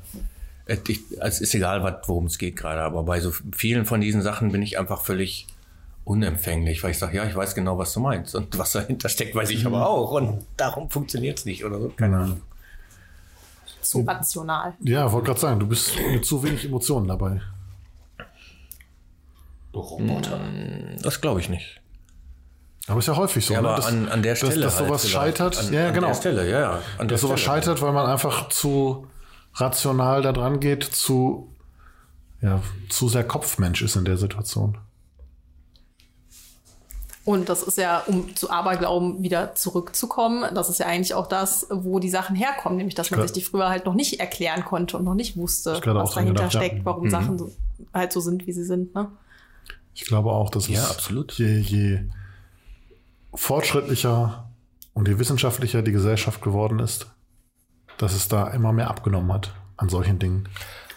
Es 0.67 0.81
ich- 0.89 1.01
es 1.21 1.41
ist 1.41 1.55
egal, 1.55 2.01
worum 2.07 2.27
es 2.27 2.39
geht 2.39 2.57
gerade, 2.57 2.81
aber 2.81 3.05
bei 3.05 3.21
so 3.21 3.33
vielen 3.57 3.85
von 3.85 4.01
diesen 4.01 4.21
Sachen 4.23 4.51
bin 4.51 4.63
ich 4.63 4.79
einfach 4.81 5.03
völlig 5.03 5.47
unempfänglich, 6.05 6.83
weil 6.83 6.91
ich 6.91 6.99
sage, 6.99 7.17
ja, 7.17 7.25
ich 7.25 7.35
weiß 7.35 7.55
genau, 7.55 7.79
was 7.79 7.93
du 7.93 8.01
meinst. 8.01 8.35
Und 8.35 8.57
was 8.59 8.73
dahinter 8.73 9.09
steckt, 9.09 9.35
weiß 9.35 9.51
ich 9.51 9.65
aber 9.67 9.89
auch. 9.89 10.11
Und 10.13 10.45
darum 10.57 10.91
funktioniert 10.91 11.39
es 11.39 11.45
nicht 11.45 11.65
oder 11.65 11.81
so. 11.81 11.89
Keine 11.91 12.19
Ahnung. 12.19 12.41
Zu 13.81 14.01
rational. 14.03 14.75
Ja, 14.81 15.11
wollte 15.13 15.27
gerade 15.29 15.41
sagen, 15.41 15.61
du 15.61 15.67
bist 15.67 15.93
mit 16.13 16.25
zu 16.25 16.43
wenig 16.43 16.65
Emotionen 16.65 17.07
dabei. 17.09 17.41
Roboter. 19.75 20.41
Das 21.03 21.21
glaube 21.21 21.41
ich 21.41 21.49
nicht. 21.49 21.81
Aber 22.87 22.99
ist 22.99 23.09
ja 23.09 23.17
häufig 23.17 23.45
so, 23.45 23.55
Ja, 23.55 23.63
ne? 23.63 23.69
aber 23.69 23.77
dass, 23.77 23.87
an, 23.87 24.09
an 24.09 24.23
der 24.23 24.37
Stelle. 24.37 24.55
dass, 24.55 24.63
dass 24.63 24.79
halt 24.79 24.89
sowas 24.89 25.01
vielleicht. 25.07 25.39
scheitert. 25.39 25.59
An, 25.59 25.73
ja, 25.73 25.89
an 25.89 25.95
genau. 25.95 26.07
der 26.09 26.15
Stelle, 26.15 26.51
ja, 26.51 26.61
ja. 26.61 26.71
An 26.99 27.09
der 27.09 27.15
dass 27.15 27.21
sowas 27.23 27.41
Stelle. 27.41 27.57
scheitert, 27.57 27.83
weil 27.83 27.93
man 27.93 28.07
einfach 28.07 28.49
zu 28.51 29.07
rational 29.55 30.23
da 30.23 30.33
dran 30.33 30.61
geht, 30.61 30.85
zu, 30.85 31.51
ja, 32.43 32.61
zu 32.91 33.09
sehr 33.09 33.25
Kopfmensch 33.25 33.83
ist 33.83 33.97
in 33.97 34.05
der 34.05 34.17
Situation. 34.17 34.79
Und 37.25 37.49
das 37.49 37.63
ist 37.63 37.79
ja, 37.79 38.03
um 38.07 38.37
zu 38.37 38.51
Aberglauben 38.51 39.23
wieder 39.23 39.55
zurückzukommen, 39.55 40.45
das 40.55 40.69
ist 40.69 40.79
ja 40.79 40.87
eigentlich 40.87 41.15
auch 41.15 41.27
das, 41.27 41.67
wo 41.71 41.99
die 41.99 42.11
Sachen 42.11 42.37
herkommen, 42.37 42.77
nämlich 42.77 42.95
dass 42.95 43.11
man 43.11 43.23
sich 43.23 43.33
die 43.33 43.41
früher 43.41 43.71
halt 43.71 43.87
noch 43.87 43.95
nicht 43.95 44.21
erklären 44.21 44.65
konnte 44.65 44.99
und 44.99 45.05
noch 45.05 45.15
nicht 45.15 45.37
wusste, 45.37 45.81
was 45.85 46.11
dahinter 46.15 46.35
gedacht, 46.35 46.55
ja. 46.55 46.61
steckt, 46.61 46.85
warum 46.85 47.05
Mhm. 47.05 47.11
Sachen 47.11 47.39
so, 47.39 47.51
halt 47.95 48.13
so 48.13 48.21
sind, 48.21 48.47
wie 48.47 48.53
sie 48.53 48.65
sind. 48.65 48.95
Ne? 48.95 49.09
Ich 49.95 50.05
glaube 50.05 50.31
auch, 50.33 50.51
dass 50.51 50.69
Ja, 50.69 50.83
es 50.83 50.91
absolut. 50.91 51.33
Je, 51.33 51.59
je 51.59 52.01
fortschrittlicher 53.33 54.51
und 54.93 55.09
je 55.09 55.19
wissenschaftlicher 55.19 55.83
die 55.83 55.93
Gesellschaft 55.93 56.43
geworden 56.43 56.79
ist, 56.79 57.07
dass 57.99 58.15
es 58.15 58.29
da 58.29 58.49
immer 58.49 58.73
mehr 58.73 58.91
abgenommen 58.91 59.33
hat 59.33 59.53
an 59.77 59.89
solchen 59.89 60.19
Dingen. 60.19 60.49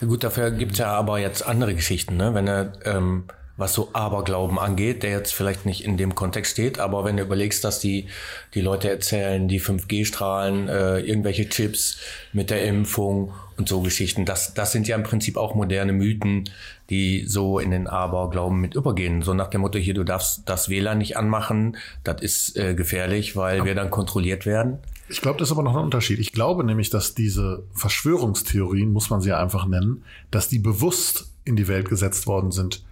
Ja, 0.01 0.07
Gut, 0.07 0.23
dafür 0.23 0.51
gibt's 0.51 0.77
ja 0.77 0.91
aber 0.91 1.19
jetzt 1.19 1.45
andere 1.45 1.73
Geschichten, 1.73 2.17
ne? 2.17 2.33
Wenn 2.33 2.47
er, 2.47 2.73
ähm, 2.85 3.25
was 3.57 3.73
so 3.73 3.89
Aberglauben 3.93 4.59
angeht, 4.59 5.03
der 5.03 5.11
jetzt 5.11 5.33
vielleicht 5.33 5.65
nicht 5.65 5.83
in 5.83 5.97
dem 5.97 6.15
Kontext 6.15 6.53
steht, 6.53 6.79
aber 6.79 7.03
wenn 7.03 7.17
du 7.17 7.23
überlegst, 7.23 7.63
dass 7.63 7.79
die, 7.79 8.07
die 8.53 8.61
Leute 8.61 8.89
erzählen, 8.89 9.47
die 9.47 9.59
5G-Strahlen, 9.59 10.69
äh, 10.69 10.99
irgendwelche 10.99 11.49
Chips 11.49 11.97
mit 12.33 12.51
der 12.51 12.63
Impfung 12.63 13.33
und 13.57 13.67
so 13.67 13.81
Geschichten, 13.81 14.25
das, 14.25 14.53
das 14.53 14.71
sind 14.71 14.87
ja 14.87 14.95
im 14.95 15.03
Prinzip 15.03 15.37
auch 15.37 15.55
moderne 15.55 15.91
Mythen, 15.91 16.49
die 16.91 17.25
so 17.25 17.57
in 17.57 17.71
den 17.71 17.87
Aberglauben 17.87 18.61
mit 18.61 18.75
übergehen. 18.75 19.23
So 19.23 19.33
nach 19.33 19.47
dem 19.47 19.61
Motto, 19.61 19.79
hier, 19.79 19.95
du 19.95 20.03
darfst 20.03 20.43
das 20.45 20.69
WLAN 20.69 20.99
nicht 20.99 21.17
anmachen, 21.17 21.77
das 22.03 22.21
ist 22.21 22.57
äh, 22.57 22.75
gefährlich, 22.75 23.35
weil 23.35 23.65
wir 23.65 23.73
dann 23.73 23.89
kontrolliert 23.89 24.45
werden. 24.45 24.77
Ich 25.09 25.21
glaube, 25.21 25.39
das 25.39 25.47
ist 25.47 25.51
aber 25.53 25.63
noch 25.63 25.75
ein 25.75 25.83
Unterschied. 25.83 26.19
Ich 26.19 26.33
glaube 26.33 26.63
nämlich, 26.63 26.89
dass 26.89 27.15
diese 27.15 27.63
Verschwörungstheorien, 27.73 28.91
muss 28.91 29.09
man 29.09 29.21
sie 29.21 29.29
ja 29.29 29.41
einfach 29.41 29.65
nennen, 29.65 30.03
dass 30.31 30.49
die 30.49 30.59
bewusst 30.59 31.31
in 31.45 31.55
die 31.55 31.67
Welt 31.67 31.89
gesetzt 31.89 32.27
worden 32.27 32.51
sind, 32.51 32.83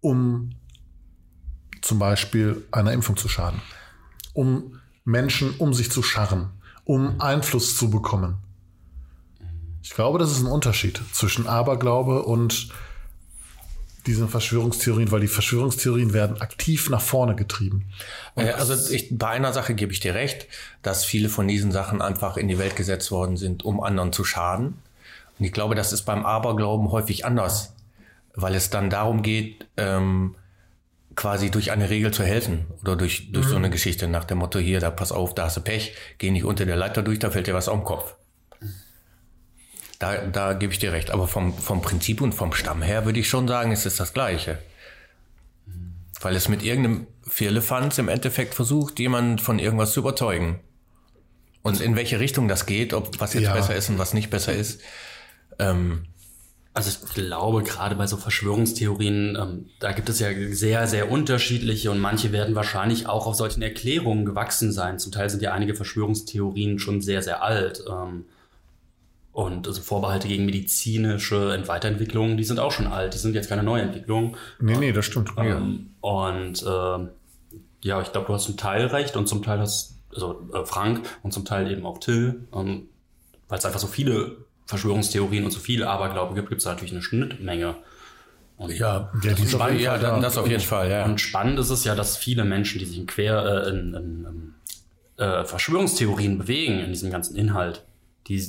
um 0.00 0.50
zum 1.82 1.98
Beispiel 1.98 2.64
einer 2.70 2.92
Impfung 2.92 3.16
zu 3.16 3.28
schaden, 3.28 3.60
um 4.34 4.78
Menschen 5.04 5.54
um 5.58 5.74
sich 5.74 5.90
zu 5.90 6.02
scharren, 6.02 6.50
um 6.84 7.20
Einfluss 7.20 7.76
zu 7.76 7.90
bekommen. 7.90 8.36
Ich 9.82 9.90
glaube, 9.90 10.18
das 10.18 10.30
ist 10.30 10.40
ein 10.40 10.46
Unterschied 10.46 11.00
zwischen 11.12 11.46
Aberglaube 11.46 12.22
und 12.22 12.68
diesen 14.06 14.28
Verschwörungstheorien, 14.28 15.10
weil 15.10 15.20
die 15.20 15.28
Verschwörungstheorien 15.28 16.12
werden 16.12 16.40
aktiv 16.40 16.88
nach 16.90 17.02
vorne 17.02 17.34
getrieben. 17.34 17.86
Äh, 18.34 18.50
Also 18.52 18.92
ich, 18.92 19.08
bei 19.10 19.28
einer 19.28 19.52
Sache 19.52 19.74
gebe 19.74 19.92
ich 19.92 20.00
dir 20.00 20.14
recht, 20.14 20.46
dass 20.82 21.04
viele 21.04 21.28
von 21.28 21.46
diesen 21.46 21.70
Sachen 21.70 22.00
einfach 22.00 22.36
in 22.36 22.48
die 22.48 22.58
Welt 22.58 22.76
gesetzt 22.76 23.10
worden 23.10 23.36
sind, 23.36 23.64
um 23.64 23.82
anderen 23.82 24.12
zu 24.12 24.24
schaden. 24.24 24.78
Und 25.38 25.44
ich 25.44 25.52
glaube, 25.52 25.74
das 25.74 25.92
ist 25.92 26.02
beim 26.02 26.24
Aberglauben 26.24 26.90
häufig 26.90 27.24
anders, 27.24 27.74
weil 28.34 28.54
es 28.54 28.70
dann 28.70 28.90
darum 28.90 29.22
geht, 29.22 29.66
ähm, 29.76 30.36
quasi 31.16 31.50
durch 31.50 31.70
eine 31.72 31.90
Regel 31.90 32.12
zu 32.12 32.24
helfen 32.24 32.66
oder 32.80 32.96
durch, 32.96 33.32
durch 33.32 33.46
so 33.46 33.56
eine 33.56 33.68
Geschichte 33.70 34.08
nach 34.08 34.24
dem 34.24 34.38
Motto, 34.38 34.58
hier, 34.58 34.80
da 34.80 34.90
pass 34.90 35.12
auf, 35.12 35.34
da 35.34 35.44
hast 35.46 35.56
du 35.56 35.60
Pech, 35.60 35.94
geh 36.18 36.30
nicht 36.30 36.44
unter 36.44 36.64
der 36.64 36.76
Leiter 36.76 37.02
durch, 37.02 37.18
da 37.18 37.30
fällt 37.30 37.46
dir 37.46 37.54
was 37.54 37.68
auf 37.68 37.78
den 37.80 37.84
Kopf. 37.84 38.14
Da, 39.98 40.16
da 40.26 40.54
gebe 40.54 40.72
ich 40.72 40.78
dir 40.78 40.92
recht. 40.92 41.10
Aber 41.10 41.28
vom, 41.28 41.52
vom 41.52 41.82
Prinzip 41.82 42.22
und 42.22 42.32
vom 42.32 42.54
Stamm 42.54 42.80
her 42.80 43.04
würde 43.04 43.20
ich 43.20 43.28
schon 43.28 43.46
sagen, 43.46 43.70
es 43.70 43.84
ist 43.84 44.00
das 44.00 44.14
Gleiche. 44.14 44.58
Weil 46.22 46.34
es 46.36 46.48
mit 46.48 46.62
irgendeinem 46.62 47.06
Firlefanz 47.28 47.98
im 47.98 48.08
Endeffekt 48.08 48.54
versucht, 48.54 48.98
jemanden 48.98 49.38
von 49.38 49.58
irgendwas 49.58 49.92
zu 49.92 50.00
überzeugen. 50.00 50.60
Und 51.62 51.82
in 51.82 51.96
welche 51.96 52.18
Richtung 52.18 52.48
das 52.48 52.64
geht, 52.64 52.94
ob 52.94 53.20
was 53.20 53.34
jetzt 53.34 53.44
Ja. 53.44 53.52
besser 53.52 53.74
ist 53.74 53.90
und 53.90 53.98
was 53.98 54.14
nicht 54.14 54.30
besser 54.30 54.54
ist. 54.54 54.80
Ähm, 55.58 56.06
Also 56.72 56.90
ich 56.90 57.14
glaube, 57.14 57.64
gerade 57.64 57.96
bei 57.96 58.06
so 58.06 58.16
Verschwörungstheorien, 58.16 59.36
ähm, 59.40 59.66
da 59.80 59.90
gibt 59.90 60.08
es 60.08 60.20
ja 60.20 60.28
sehr, 60.52 60.86
sehr 60.86 61.10
unterschiedliche 61.10 61.90
und 61.90 61.98
manche 61.98 62.30
werden 62.30 62.54
wahrscheinlich 62.54 63.08
auch 63.08 63.26
auf 63.26 63.34
solchen 63.34 63.60
Erklärungen 63.60 64.24
gewachsen 64.24 64.70
sein. 64.72 65.00
Zum 65.00 65.10
Teil 65.10 65.28
sind 65.28 65.42
ja 65.42 65.52
einige 65.52 65.74
Verschwörungstheorien 65.74 66.78
schon 66.78 67.00
sehr, 67.00 67.22
sehr 67.22 67.42
alt. 67.42 67.82
Ähm, 67.90 68.24
und 69.32 69.66
also 69.66 69.80
Vorbehalte 69.80 70.28
gegen 70.28 70.44
medizinische 70.44 71.60
Weiterentwicklungen, 71.66 72.36
die 72.36 72.44
sind 72.44 72.60
auch 72.60 72.72
schon 72.72 72.86
alt. 72.86 73.14
Die 73.14 73.18
sind 73.18 73.34
jetzt 73.34 73.48
keine 73.48 73.62
Neuentwicklung. 73.62 74.36
Nee, 74.60 74.76
nee, 74.76 74.92
das 74.92 75.06
stimmt. 75.06 75.32
Ähm, 75.38 75.90
und 76.00 76.64
ähm, 76.66 77.08
ja, 77.82 78.00
ich 78.00 78.12
glaube, 78.12 78.26
du 78.26 78.34
hast 78.34 78.44
zum 78.44 78.56
Teil 78.56 78.86
recht 78.86 79.16
und 79.16 79.28
zum 79.28 79.42
Teil 79.42 79.58
hast, 79.58 79.94
also 80.12 80.48
äh, 80.52 80.64
Frank 80.64 81.02
und 81.22 81.32
zum 81.32 81.44
Teil 81.44 81.70
eben 81.70 81.86
auch 81.86 81.98
Till, 81.98 82.46
ähm, 82.54 82.88
weil 83.48 83.58
es 83.58 83.64
einfach 83.64 83.80
so 83.80 83.86
viele 83.86 84.44
Verschwörungstheorien 84.70 85.44
und 85.44 85.50
so 85.50 85.60
viele 85.60 85.88
Aberglauben 85.88 86.34
gibt, 86.34 86.48
gibt 86.48 86.60
es 86.62 86.66
natürlich 86.66 86.92
eine 86.92 87.02
Schnittmenge. 87.02 87.76
Und 88.56 88.72
ja, 88.72 89.10
Ja, 89.22 89.32
jeden 89.32 89.48
ja, 89.48 89.58
Fall 89.58 90.00
dann 90.00 90.16
da. 90.16 90.20
das 90.20 90.38
auf 90.38 90.48
jeden 90.48 90.62
Fall, 90.62 90.90
ja. 90.90 91.04
und 91.04 91.20
spannend 91.20 91.58
ist 91.58 91.70
es 91.70 91.84
ja, 91.84 91.94
dass 91.94 92.16
viele 92.16 92.44
Menschen, 92.44 92.78
die 92.78 92.84
sich 92.84 92.98
in 92.98 93.06
Quer, 93.06 93.64
äh, 93.66 93.70
in, 93.70 93.94
in, 93.94 94.54
äh, 95.16 95.44
Verschwörungstheorien 95.44 96.38
bewegen, 96.38 96.78
in 96.80 96.90
diesem 96.90 97.10
ganzen 97.10 97.36
Inhalt, 97.36 97.84
die 98.28 98.42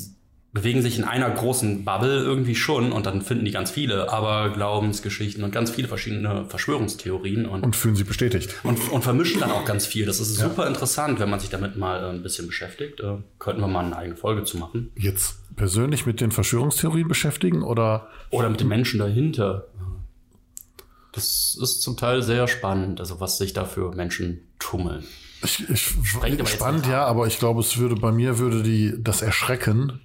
bewegen 0.54 0.82
sich 0.82 0.98
in 0.98 1.06
einer 1.06 1.30
großen 1.30 1.86
Bubble 1.86 2.24
irgendwie 2.24 2.56
schon 2.56 2.92
und 2.92 3.06
dann 3.06 3.22
finden 3.22 3.46
die 3.46 3.52
ganz 3.52 3.72
viele 3.72 4.12
Aberglaubensgeschichten 4.12 5.44
und 5.46 5.52
ganz 5.52 5.70
viele 5.72 5.88
verschiedene 5.88 6.46
Verschwörungstheorien 6.50 7.46
und, 7.46 7.64
Und 7.64 7.76
fühlen 7.76 7.96
sich 7.96 8.06
bestätigt. 8.06 8.56
und, 8.64 8.92
und 8.92 9.02
vermischen 9.02 9.40
dann 9.40 9.52
auch 9.52 9.64
ganz 9.64 9.86
viel. 9.86 10.06
Das 10.06 10.20
ist 10.20 10.36
super 10.36 10.68
interessant, 10.68 11.20
wenn 11.20 11.30
man 11.30 11.40
sich 11.40 11.50
damit 11.50 11.78
mal 11.78 12.04
äh, 12.04 12.10
ein 12.10 12.22
bisschen 12.22 12.48
beschäftigt. 12.48 13.00
Äh, 13.00 13.18
könnten 13.40 13.62
wir 13.62 13.68
mal 13.68 13.86
eine 13.86 13.96
eigene 13.96 14.18
Folge 14.18 14.44
zu 14.44 14.58
machen. 14.58 14.92
Jetzt 14.98 15.38
persönlich 15.62 16.08
mit 16.08 16.21
den 16.21 16.32
Verschwörungstheorien 16.32 17.08
beschäftigen 17.08 17.62
oder 17.62 18.08
Oder 18.32 18.50
mit 18.50 18.60
den 18.60 18.67
Menschen 18.67 18.97
dahinter. 18.97 19.67
Das 21.12 21.56
ist 21.62 21.84
zum 21.84 21.97
Teil 21.97 22.24
sehr 22.24 22.47
spannend, 22.47 23.00
also 23.00 23.19
was 23.19 23.38
sich 23.38 23.54
da 23.54 23.65
für 23.65 23.91
Menschen 23.93 24.41
tummeln. 24.58 25.04
ich, 25.43 25.69
ich 25.69 26.50
spannend, 26.50 26.88
ja, 26.88 27.06
aber 27.06 27.28
ich 27.28 27.38
glaube, 27.38 27.60
es 27.60 27.78
würde 27.78 27.95
bei 27.95 28.12
mir 28.12 28.39
würde 28.39 28.63
die 28.63 28.95
das 28.97 29.21
Erschrecken 29.21 30.02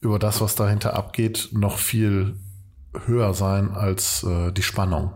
über 0.00 0.20
das, 0.20 0.40
was 0.40 0.54
dahinter 0.54 0.94
abgeht, 0.94 1.48
noch 1.50 1.78
viel 1.78 2.36
höher 3.06 3.34
sein 3.34 3.72
als 3.72 4.22
äh, 4.22 4.52
die 4.52 4.62
Spannung. 4.62 5.10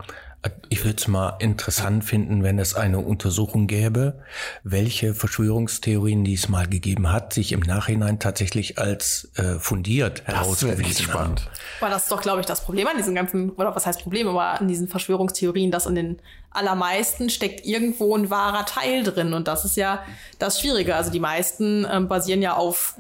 Ich 0.69 0.85
würde 0.85 0.97
es 0.97 1.09
mal 1.09 1.37
interessant 1.41 2.05
finden, 2.05 2.43
wenn 2.43 2.59
es 2.59 2.75
eine 2.75 3.01
Untersuchung 3.01 3.67
gäbe, 3.67 4.21
welche 4.63 5.15
Verschwörungstheorien, 5.15 6.23
die 6.25 6.35
es 6.35 6.49
mal 6.49 6.69
gegeben 6.69 7.11
hat, 7.11 7.33
sich 7.33 7.53
im 7.53 7.61
Nachhinein 7.61 8.21
tatsächlich 8.21 8.79
als 8.79 9.31
äh, 9.35 9.59
fundiert 9.59 10.23
Das 10.27 10.37
herausgewiesen 10.37 11.09
haben. 11.09 11.37
spannend. 11.37 11.51
Aber 11.81 11.91
das 11.91 12.05
ist 12.05 12.13
doch, 12.13 12.23
glaube 12.23 12.41
ich, 12.41 12.47
das 12.47 12.65
Problem 12.65 12.87
an 12.87 12.97
diesen 12.97 13.15
ganzen, 13.15 13.51
oder 13.51 13.75
was 13.75 13.87
heißt 13.87 14.03
Problem, 14.03 14.29
aber 14.29 14.61
an 14.61 14.69
diesen 14.69 14.87
Verschwörungstheorien, 14.87 15.71
dass 15.71 15.87
in 15.87 15.95
den 15.97 16.19
allermeisten 16.57 17.31
steckt 17.31 17.67
irgendwo 17.67 18.17
ein 18.17 18.31
wahrer 18.31 18.65
Teil 18.65 19.03
drin. 19.03 19.35
Und 19.35 19.49
das 19.49 19.65
ist 19.65 19.77
ja 19.77 20.05
das 20.39 20.61
Schwierige. 20.61 20.97
Also 20.97 21.11
die 21.11 21.21
meisten 21.21 21.87
ähm, 21.91 22.09
basieren 22.09 22.43
ja 22.43 22.55
auf, 22.55 22.95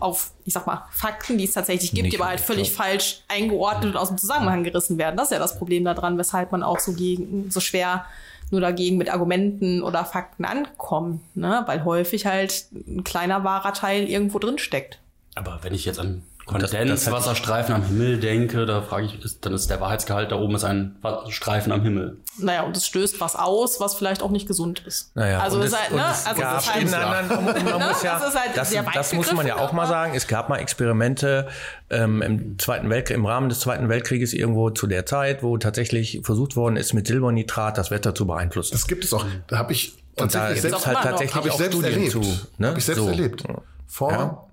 auf, 0.00 0.30
ich 0.44 0.52
sag 0.52 0.66
mal, 0.66 0.84
Fakten, 0.92 1.38
die 1.38 1.44
es 1.44 1.52
tatsächlich 1.52 1.90
gibt, 1.90 2.04
Nicht 2.04 2.14
die 2.14 2.20
aber 2.20 2.28
halt 2.28 2.40
völlig 2.40 2.72
falsch 2.72 3.22
eingeordnet 3.28 3.92
und 3.92 3.96
aus 3.96 4.08
dem 4.08 4.18
Zusammenhang 4.18 4.64
gerissen 4.64 4.98
werden. 4.98 5.16
Das 5.16 5.26
ist 5.26 5.32
ja 5.32 5.38
das 5.38 5.58
Problem 5.58 5.84
daran, 5.84 6.18
weshalb 6.18 6.52
man 6.52 6.62
auch 6.62 6.78
so 6.78 6.92
gegen, 6.92 7.50
so 7.50 7.60
schwer 7.60 8.04
nur 8.50 8.60
dagegen 8.60 8.98
mit 8.98 9.10
Argumenten 9.10 9.82
oder 9.82 10.04
Fakten 10.04 10.44
ankommt, 10.44 11.20
ne? 11.34 11.62
Weil 11.66 11.84
häufig 11.84 12.26
halt 12.26 12.66
ein 12.72 13.02
kleiner 13.02 13.44
wahrer 13.44 13.72
Teil 13.72 14.06
irgendwo 14.08 14.38
drin 14.38 14.58
steckt. 14.58 14.98
Aber 15.34 15.60
wenn 15.62 15.72
ich 15.72 15.86
jetzt 15.86 15.98
an 15.98 16.22
Kondenswasserstreifen 16.46 17.74
am 17.74 17.82
Himmel 17.84 18.18
denke, 18.18 18.66
da 18.66 18.82
frage 18.82 19.06
ich, 19.06 19.24
ist, 19.24 19.44
dann 19.46 19.52
ist 19.54 19.70
der 19.70 19.80
Wahrheitsgehalt 19.80 20.32
da 20.32 20.36
oben 20.36 20.54
ist 20.54 20.64
ein 20.64 20.96
Streifen 21.28 21.72
am 21.72 21.82
Himmel. 21.82 22.18
Naja, 22.38 22.62
und 22.62 22.76
es 22.76 22.86
stößt 22.86 23.20
was 23.20 23.36
aus, 23.36 23.78
was 23.80 23.94
vielleicht 23.94 24.22
auch 24.22 24.30
nicht 24.30 24.46
gesund 24.48 24.82
ist. 24.86 25.14
Naja, 25.14 25.40
also 25.40 25.58
und 25.58 25.64
ist 25.64 25.72
es- 25.72 25.78
halt, 25.80 25.92
ne? 25.92 26.04
es 26.10 26.26
Also 26.26 26.40
gab 26.42 26.58
es 26.58 26.64
ist 26.64 26.74
halt, 26.74 26.82
in 26.88 26.94
anderen, 26.94 27.44
man 27.44 27.54
Ne? 27.64 27.86
muss 27.88 28.02
ja, 28.02 28.18
Das 28.18 28.28
ist 28.28 28.38
halt 28.40 28.56
das, 28.56 28.70
das 28.94 29.12
muss 29.12 29.32
man 29.32 29.46
ja 29.46 29.56
auch 29.56 29.72
mal 29.72 29.82
aber- 29.82 29.90
sagen. 29.90 30.12
Es 30.14 30.26
gab 30.26 30.48
mal 30.48 30.58
Experimente 30.58 31.48
ähm, 31.90 32.22
im 32.22 32.58
Zweiten 32.58 32.88
Weltkrieg, 32.90 33.16
im 33.16 33.26
Rahmen 33.26 33.48
des 33.48 33.60
Zweiten 33.60 33.88
Weltkrieges 33.88 34.32
irgendwo 34.32 34.70
zu 34.70 34.86
der 34.86 35.06
Zeit, 35.06 35.42
wo 35.42 35.58
tatsächlich 35.58 36.20
versucht 36.24 36.56
worden 36.56 36.76
ist, 36.76 36.92
mit 36.94 37.06
Silbernitrat 37.06 37.78
das 37.78 37.90
Wetter 37.90 38.14
zu 38.14 38.26
beeinflussen. 38.26 38.72
Das 38.72 38.86
gibt 38.86 39.04
es 39.04 39.12
auch. 39.12 39.24
Da 39.46 39.58
habe 39.58 39.72
ich 39.72 39.92
Und 40.16 40.34
da 40.34 40.38
tatsächlich 40.48 40.62
selbst, 40.62 40.78
es 40.80 40.86
halt 40.86 40.98
tatsächlich 41.02 41.34
hab 41.36 41.46
ich 41.46 41.52
auch 41.52 41.58
selbst 41.58 41.74
Studien 41.78 41.92
erlebt. 41.94 42.12
zu. 42.12 42.20
Ne? 42.58 42.66
Habe 42.68 42.78
ich 42.78 42.84
selbst 42.84 43.02
So. 43.02 43.08
erlebt. 43.08 43.44
Vor 43.86 44.10
Ja. 44.12 44.44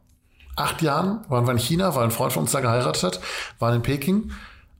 Acht 0.59 0.81
Jahren 0.81 1.25
waren 1.29 1.45
wir 1.45 1.51
in 1.51 1.57
China, 1.57 1.95
weil 1.95 2.03
ein 2.03 2.11
Freund 2.11 2.33
von 2.33 2.43
uns 2.43 2.51
da 2.51 2.59
geheiratet 2.59 3.03
hat, 3.03 3.19
waren 3.59 3.75
in 3.75 3.81
Peking. 3.81 4.31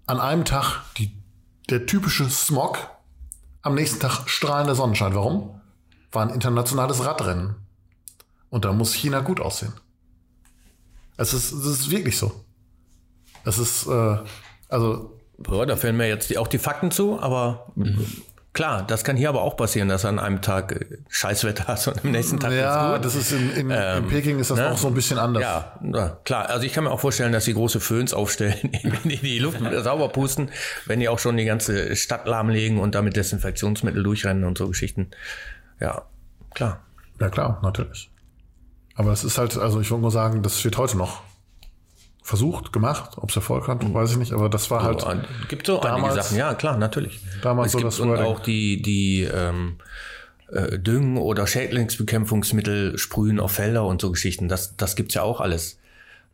An 0.06 0.20
einem 0.20 0.46
Tag 0.46 0.84
die, 0.98 1.12
der 1.70 1.86
typische 1.86 2.30
Smog, 2.30 2.78
am 3.62 3.76
nächsten 3.76 4.00
Tag 4.00 4.28
strahlender 4.30 4.76
Sonnenschein. 4.76 5.16
Warum? 5.16 5.62
War 6.12 6.24
ein 6.24 6.34
internationales 6.34 7.06
Radrennen. 7.06 7.56
Und 8.50 8.66
da 8.66 8.74
muss 8.74 8.94
China 8.94 9.20
gut 9.20 9.40
aussehen. 9.40 9.74
Es 11.18 11.34
ist, 11.34 11.52
es 11.52 11.66
ist 11.66 11.92
wirklich 11.92 12.18
so. 12.18 12.46
Es 13.44 13.58
ist, 13.58 13.88
äh, 13.88 14.18
also 14.70 15.20
Ja, 15.48 15.66
da 15.66 15.76
fällen 15.76 15.98
mir 15.98 16.08
jetzt 16.08 16.30
die, 16.30 16.38
auch 16.38 16.48
die 16.48 16.58
Fakten 16.58 16.92
zu, 16.92 17.20
aber 17.22 17.72
klar, 18.60 18.84
das 18.86 19.06
kann 19.06 19.16
hier 19.16 19.30
aber 19.30 19.42
auch 19.42 19.56
passieren, 19.56 19.88
dass 19.88 20.02
du 20.02 20.10
an 20.10 20.20
einem 20.20 20.42
Tag 20.42 20.74
äh, 20.74 20.98
Scheißwetter 21.08 21.64
hast 21.68 21.88
und 21.88 22.04
am 22.04 22.12
nächsten 22.12 22.42
Tag 22.42 22.52
ja, 22.52 22.90
ist 22.90 22.96
gut. 22.96 23.06
das 23.06 23.16
ist 23.16 23.32
in, 23.32 23.52
in, 23.52 23.72
in 23.72 24.08
Peking 24.10 24.38
ist 24.38 24.52
das 24.52 24.58
ne? 24.58 24.70
auch 24.70 24.78
so 24.78 24.90
ein 24.90 24.94
bisschen 24.94 25.18
anders. 25.18 25.42
Ja, 25.42 26.20
klar. 26.26 26.50
Also 26.50 26.66
ich 26.66 26.74
kann 26.74 26.84
mir 26.84 26.92
auch 26.92 27.00
vorstellen, 27.00 27.32
dass 27.32 27.46
sie 27.46 27.54
große 27.54 27.80
Föhns 27.80 28.14
aufstellen, 28.14 28.58
die 29.06 29.16
die 29.16 29.40
Luft 29.40 29.60
sauber 29.84 30.10
pusten, 30.10 30.52
wenn 30.88 31.00
die 31.00 31.08
auch 31.08 31.20
schon 31.20 31.38
die 31.38 31.46
ganze 31.46 31.96
Stadt 31.96 32.28
lahmlegen 32.28 32.80
und 32.80 32.96
damit 32.96 33.16
Desinfektionsmittel 33.16 34.04
durchrennen 34.04 34.44
und 34.44 34.58
so 34.58 34.68
Geschichten. 34.68 35.12
Ja, 35.80 36.02
klar. 36.54 36.82
Ja 37.22 37.30
klar, 37.30 37.62
natürlich. 37.64 38.12
Aber 38.96 39.14
es 39.14 39.24
ist 39.24 39.38
halt, 39.38 39.58
also 39.58 39.80
ich 39.80 39.90
wollte 39.90 40.02
nur 40.02 40.12
sagen, 40.12 40.44
das 40.44 40.62
wird 40.66 40.78
heute 40.78 40.98
noch 40.98 41.22
versucht, 42.30 42.72
gemacht. 42.72 43.18
Ob 43.18 43.30
es 43.32 43.36
Erfolg 43.36 43.68
hat, 43.68 43.92
weiß 43.94 44.12
ich 44.12 44.18
nicht. 44.18 44.34
Aber 44.34 44.50
das 44.50 44.70
war 44.70 44.84
halt, 44.84 45.04
Also, 45.04 45.22
gibt 45.48 45.66
so 45.66 45.82
einige 45.82 46.02
damals- 46.04 46.16
Sachen. 46.16 46.38
Ja, 46.38 46.54
klar, 46.54 46.78
natürlich. 46.78 47.20
damals 47.42 47.68
es 47.68 47.72
so 47.74 47.78
gibt 47.80 47.88
das 47.88 48.00
und 48.00 48.16
auch 48.18 48.40
die 48.40 48.82
die 48.84 49.24
ähm, 49.24 49.78
äh, 50.52 50.78
Düngen 50.78 51.18
oder 51.18 51.48
Schädlingsbekämpfungsmittel 51.48 52.98
sprühen 53.00 53.40
auf 53.40 53.54
Felder 53.54 53.84
und 53.86 54.00
so 54.00 54.12
Geschichten. 54.12 54.48
Das 54.48 54.78
das 54.78 54.96
gibt's 54.96 55.16
ja 55.16 55.24
auch 55.24 55.42
alles. 55.42 55.79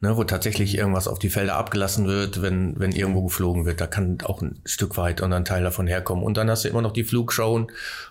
Ne, 0.02 0.18
wo 0.18 0.26
tatsächlich 0.26 0.78
irgendwas 0.78 1.08
auf 1.08 1.20
die 1.20 1.30
Felder 1.30 1.56
abgelassen 1.56 2.06
wird, 2.06 2.42
wenn, 2.42 2.78
wenn 2.78 2.92
irgendwo 2.92 3.24
geflogen 3.24 3.66
wird. 3.66 3.80
Da 3.80 3.88
kann 3.88 4.18
auch 4.26 4.42
ein 4.42 4.60
Stück 4.66 4.98
weit 4.98 5.22
und 5.22 5.32
ein 5.32 5.46
Teil 5.46 5.64
davon 5.64 5.88
herkommen. 5.88 6.24
Und 6.24 6.36
dann 6.36 6.50
hast 6.50 6.66
du 6.66 6.70
immer 6.70 6.82
noch 6.82 6.92
die 6.92 7.06
Flugshowen, 7.06 7.68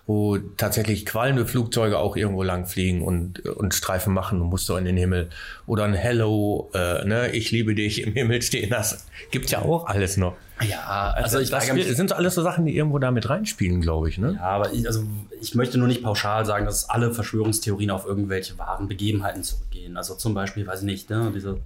wo 0.07 0.37
tatsächlich 0.57 1.05
qualende 1.05 1.45
Flugzeuge 1.45 1.99
auch 1.99 2.17
irgendwo 2.17 2.41
lang 2.41 2.65
fliegen 2.65 3.03
und, 3.03 3.45
und 3.45 3.75
Streifen 3.75 4.15
machen 4.15 4.41
und 4.41 4.47
musst 4.47 4.67
du 4.67 4.75
in 4.75 4.85
den 4.85 4.97
Himmel. 4.97 5.29
Oder 5.67 5.83
ein 5.83 5.93
Hello, 5.93 6.71
äh, 6.73 7.05
ne, 7.05 7.29
ich 7.31 7.51
liebe 7.51 7.75
dich 7.75 8.01
im 8.01 8.13
Himmel 8.13 8.41
stehen 8.41 8.71
lassen. 8.71 8.97
Gibt's 9.29 9.51
ja 9.51 9.61
auch 9.61 9.85
alles 9.85 10.17
noch. 10.17 10.35
Ja, 10.61 11.11
also 11.15 11.39
ich 11.39 11.49
Das 11.49 11.71
mich, 11.73 11.85
sind 11.85 12.13
alles 12.13 12.35
so 12.35 12.41
Sachen, 12.41 12.65
die 12.65 12.75
irgendwo 12.75 12.97
da 12.97 13.11
mit 13.11 13.29
reinspielen, 13.29 13.81
glaube 13.81 14.07
ich, 14.07 14.17
ne? 14.17 14.35
ja, 14.35 14.41
aber 14.41 14.71
ich, 14.71 14.87
also 14.87 15.03
ich 15.41 15.53
möchte 15.53 15.77
nur 15.77 15.87
nicht 15.87 16.01
pauschal 16.01 16.45
sagen, 16.45 16.65
dass 16.65 16.89
alle 16.89 17.13
Verschwörungstheorien 17.13 17.91
auf 17.91 18.05
irgendwelche 18.05 18.57
wahren 18.57 18.87
Begebenheiten 18.87 19.43
zurückgehen. 19.43 19.97
Also 19.97 20.15
zum 20.15 20.33
Beispiel, 20.33 20.65
weiß 20.65 20.79
ich 20.79 20.85
nicht, 20.85 21.09
ne, 21.09 21.31
diese 21.35 21.59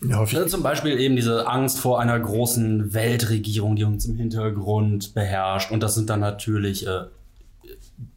ja, 0.00 0.24
Ne, 0.32 0.46
Zum 0.46 0.62
Beispiel 0.62 0.98
eben 0.98 1.16
diese 1.16 1.46
Angst 1.46 1.78
vor 1.78 2.00
einer 2.00 2.18
großen 2.18 2.92
Weltregierung, 2.92 3.76
die 3.76 3.84
uns 3.84 4.04
im 4.06 4.16
Hintergrund 4.16 5.14
beherrscht. 5.14 5.70
Und 5.70 5.82
das 5.82 5.94
sind 5.94 6.10
dann 6.10 6.20
natürlich 6.20 6.86
äh, 6.86 7.04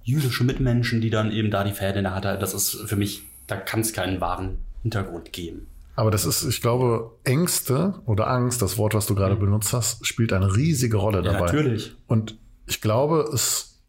jüdische 0.03 0.43
Mitmenschen, 0.43 1.01
die 1.01 1.09
dann 1.09 1.31
eben 1.31 1.51
da 1.51 1.63
die 1.63 1.71
Fäden 1.71 1.99
in 1.99 2.03
der 2.03 2.15
Hand 2.15 2.25
halten. 2.25 2.41
Das 2.41 2.53
ist 2.53 2.71
für 2.85 2.95
mich, 2.95 3.23
da 3.47 3.55
kann 3.55 3.81
es 3.81 3.93
keinen 3.93 4.19
wahren 4.19 4.57
Hintergrund 4.81 5.31
geben. 5.31 5.67
Aber 5.97 6.11
das 6.11 6.25
ist, 6.25 6.43
ich 6.43 6.61
glaube, 6.61 7.17
Ängste 7.23 7.95
oder 8.05 8.27
Angst, 8.27 8.61
das 8.61 8.77
Wort, 8.77 8.93
was 8.93 9.07
du 9.07 9.15
gerade 9.15 9.35
benutzt 9.35 9.73
hast, 9.73 10.05
spielt 10.05 10.31
eine 10.31 10.55
riesige 10.55 10.97
Rolle 10.97 11.23
dabei. 11.23 11.47
natürlich. 11.47 11.95
Und 12.05 12.37
ich 12.67 12.81
glaube, 12.81 13.27
es 13.33 13.79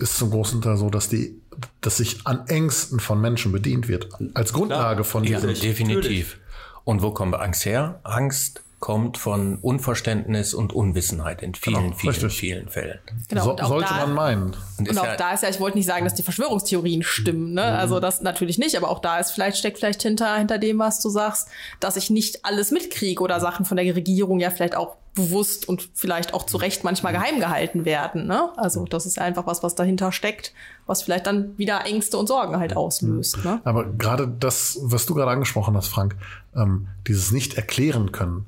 ist 0.00 0.18
zum 0.18 0.30
großen 0.30 0.60
Teil 0.62 0.76
so, 0.76 0.90
dass 0.90 1.08
die, 1.08 1.40
dass 1.80 1.98
sich 1.98 2.26
an 2.26 2.48
Ängsten 2.48 2.98
von 2.98 3.20
Menschen 3.20 3.52
bedient 3.52 3.86
wird. 3.86 4.08
Als 4.34 4.52
Grundlage 4.52 5.04
von 5.04 5.22
Ja, 5.22 5.40
diesem. 5.40 5.54
definitiv. 5.54 6.40
Und 6.82 7.02
wo 7.02 7.12
kommt 7.12 7.36
Angst 7.36 7.64
her? 7.66 8.00
Angst 8.02 8.63
kommt 8.84 9.16
von 9.16 9.56
Unverständnis 9.62 10.52
und 10.52 10.74
Unwissenheit 10.74 11.42
in 11.42 11.54
vielen, 11.54 11.84
Genau, 11.84 11.96
vielen, 11.96 12.12
richtig. 12.12 12.36
vielen 12.38 12.68
Fällen. 12.68 12.98
Genau, 13.30 13.44
so, 13.44 13.50
und 13.52 13.62
auch 13.62 13.68
sollte 13.68 13.88
da- 13.94 14.00
man 14.06 14.12
meinen. 14.14 14.56
Und, 14.76 14.90
Und 14.90 14.98
auch 14.98 15.04
ja, 15.06 15.16
da 15.16 15.32
ist 15.32 15.42
ja, 15.42 15.48
ich 15.48 15.58
wollte 15.58 15.78
nicht 15.78 15.86
sagen, 15.86 16.04
dass 16.04 16.12
die 16.12 16.22
Verschwörungstheorien 16.22 17.02
stimmen, 17.02 17.54
ne? 17.54 17.62
Also 17.62 17.98
das 17.98 18.20
natürlich 18.20 18.58
nicht, 18.58 18.76
aber 18.76 18.90
auch 18.90 18.98
da 18.98 19.20
ist 19.20 19.30
vielleicht, 19.30 19.56
steckt 19.56 19.78
vielleicht 19.78 20.02
hinter, 20.02 20.36
hinter 20.36 20.58
dem, 20.58 20.78
was 20.80 21.00
du 21.00 21.08
sagst, 21.08 21.48
dass 21.80 21.96
ich 21.96 22.10
nicht 22.10 22.44
alles 22.44 22.72
mitkriege 22.72 23.22
oder 23.22 23.40
Sachen 23.40 23.64
von 23.64 23.78
der 23.78 23.96
Regierung 23.96 24.38
ja 24.38 24.50
vielleicht 24.50 24.76
auch 24.76 24.96
bewusst 25.14 25.66
und 25.66 25.88
vielleicht 25.94 26.34
auch 26.34 26.44
zu 26.44 26.58
Recht 26.58 26.84
manchmal 26.84 27.14
geheim 27.14 27.40
gehalten 27.40 27.86
werden, 27.86 28.26
ne? 28.26 28.50
Also 28.58 28.84
das 28.84 29.06
ist 29.06 29.18
einfach 29.18 29.46
was, 29.46 29.62
was 29.62 29.74
dahinter 29.74 30.12
steckt, 30.12 30.52
was 30.84 31.00
vielleicht 31.00 31.26
dann 31.26 31.56
wieder 31.56 31.86
Ängste 31.86 32.18
und 32.18 32.26
Sorgen 32.26 32.58
halt 32.58 32.76
auslöst, 32.76 33.42
ne? 33.46 33.62
Aber 33.64 33.86
gerade 33.86 34.28
das, 34.28 34.78
was 34.82 35.06
du 35.06 35.14
gerade 35.14 35.30
angesprochen 35.30 35.74
hast, 35.74 35.88
Frank, 35.88 36.16
ähm, 36.54 36.88
dieses 37.06 37.32
nicht 37.32 37.54
erklären 37.54 38.12
können. 38.12 38.44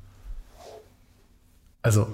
Also 1.87 2.07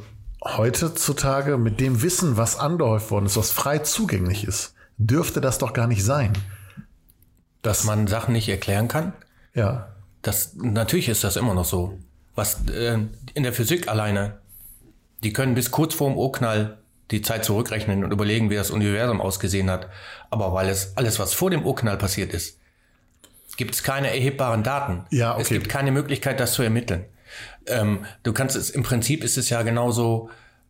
heutzutage 0.43 1.57
mit 1.57 1.79
dem 1.79 2.01
Wissen, 2.01 2.37
was 2.37 2.57
angehäuft 2.59 3.11
worden 3.11 3.25
ist, 3.25 3.37
was 3.37 3.51
frei 3.51 3.79
zugänglich 3.79 4.45
ist, 4.45 4.73
dürfte 4.97 5.41
das 5.41 5.57
doch 5.57 5.73
gar 5.73 5.87
nicht 5.87 6.03
sein. 6.03 6.33
dass 7.61 7.85
man 7.85 8.07
Sachen 8.07 8.33
nicht 8.33 8.49
erklären 8.49 8.89
kann. 8.89 9.13
Ja. 9.53 9.87
Das, 10.21 10.53
natürlich 10.55 11.07
ist 11.07 11.23
das 11.23 11.37
immer 11.37 11.53
noch 11.53 11.63
so. 11.63 11.97
Was 12.35 12.67
äh, 12.67 12.97
in 13.33 13.43
der 13.43 13.53
Physik 13.53 13.87
alleine, 13.87 14.39
die 15.23 15.31
können 15.31 15.55
bis 15.55 15.71
kurz 15.71 15.93
vorm 15.93 16.17
Urknall 16.17 16.79
die 17.11 17.21
Zeit 17.21 17.45
zurückrechnen 17.45 18.03
und 18.03 18.11
überlegen, 18.11 18.49
wie 18.49 18.55
das 18.55 18.69
Universum 18.69 19.21
ausgesehen 19.21 19.69
hat. 19.69 19.87
Aber 20.29 20.53
weil 20.53 20.67
es 20.67 20.97
alles, 20.97 21.19
was 21.19 21.33
vor 21.33 21.51
dem 21.51 21.63
Urknall 21.65 21.97
passiert 21.97 22.33
ist, 22.33 22.59
gibt 23.55 23.75
es 23.75 23.81
keine 23.83 24.07
erhebbaren 24.13 24.63
Daten. 24.63 25.05
Ja, 25.09 25.37
Es 25.37 25.45
okay. 25.47 25.53
gibt 25.59 25.69
keine 25.69 25.91
Möglichkeit, 25.93 26.41
das 26.41 26.53
zu 26.53 26.63
ermitteln. 26.63 27.05
Ähm, 27.67 28.05
du 28.23 28.33
kannst 28.33 28.55
es, 28.55 28.69
im 28.69 28.83
Prinzip 28.83 29.23
ist 29.23 29.37
es 29.37 29.49
ja 29.49 29.61
genauso 29.61 30.29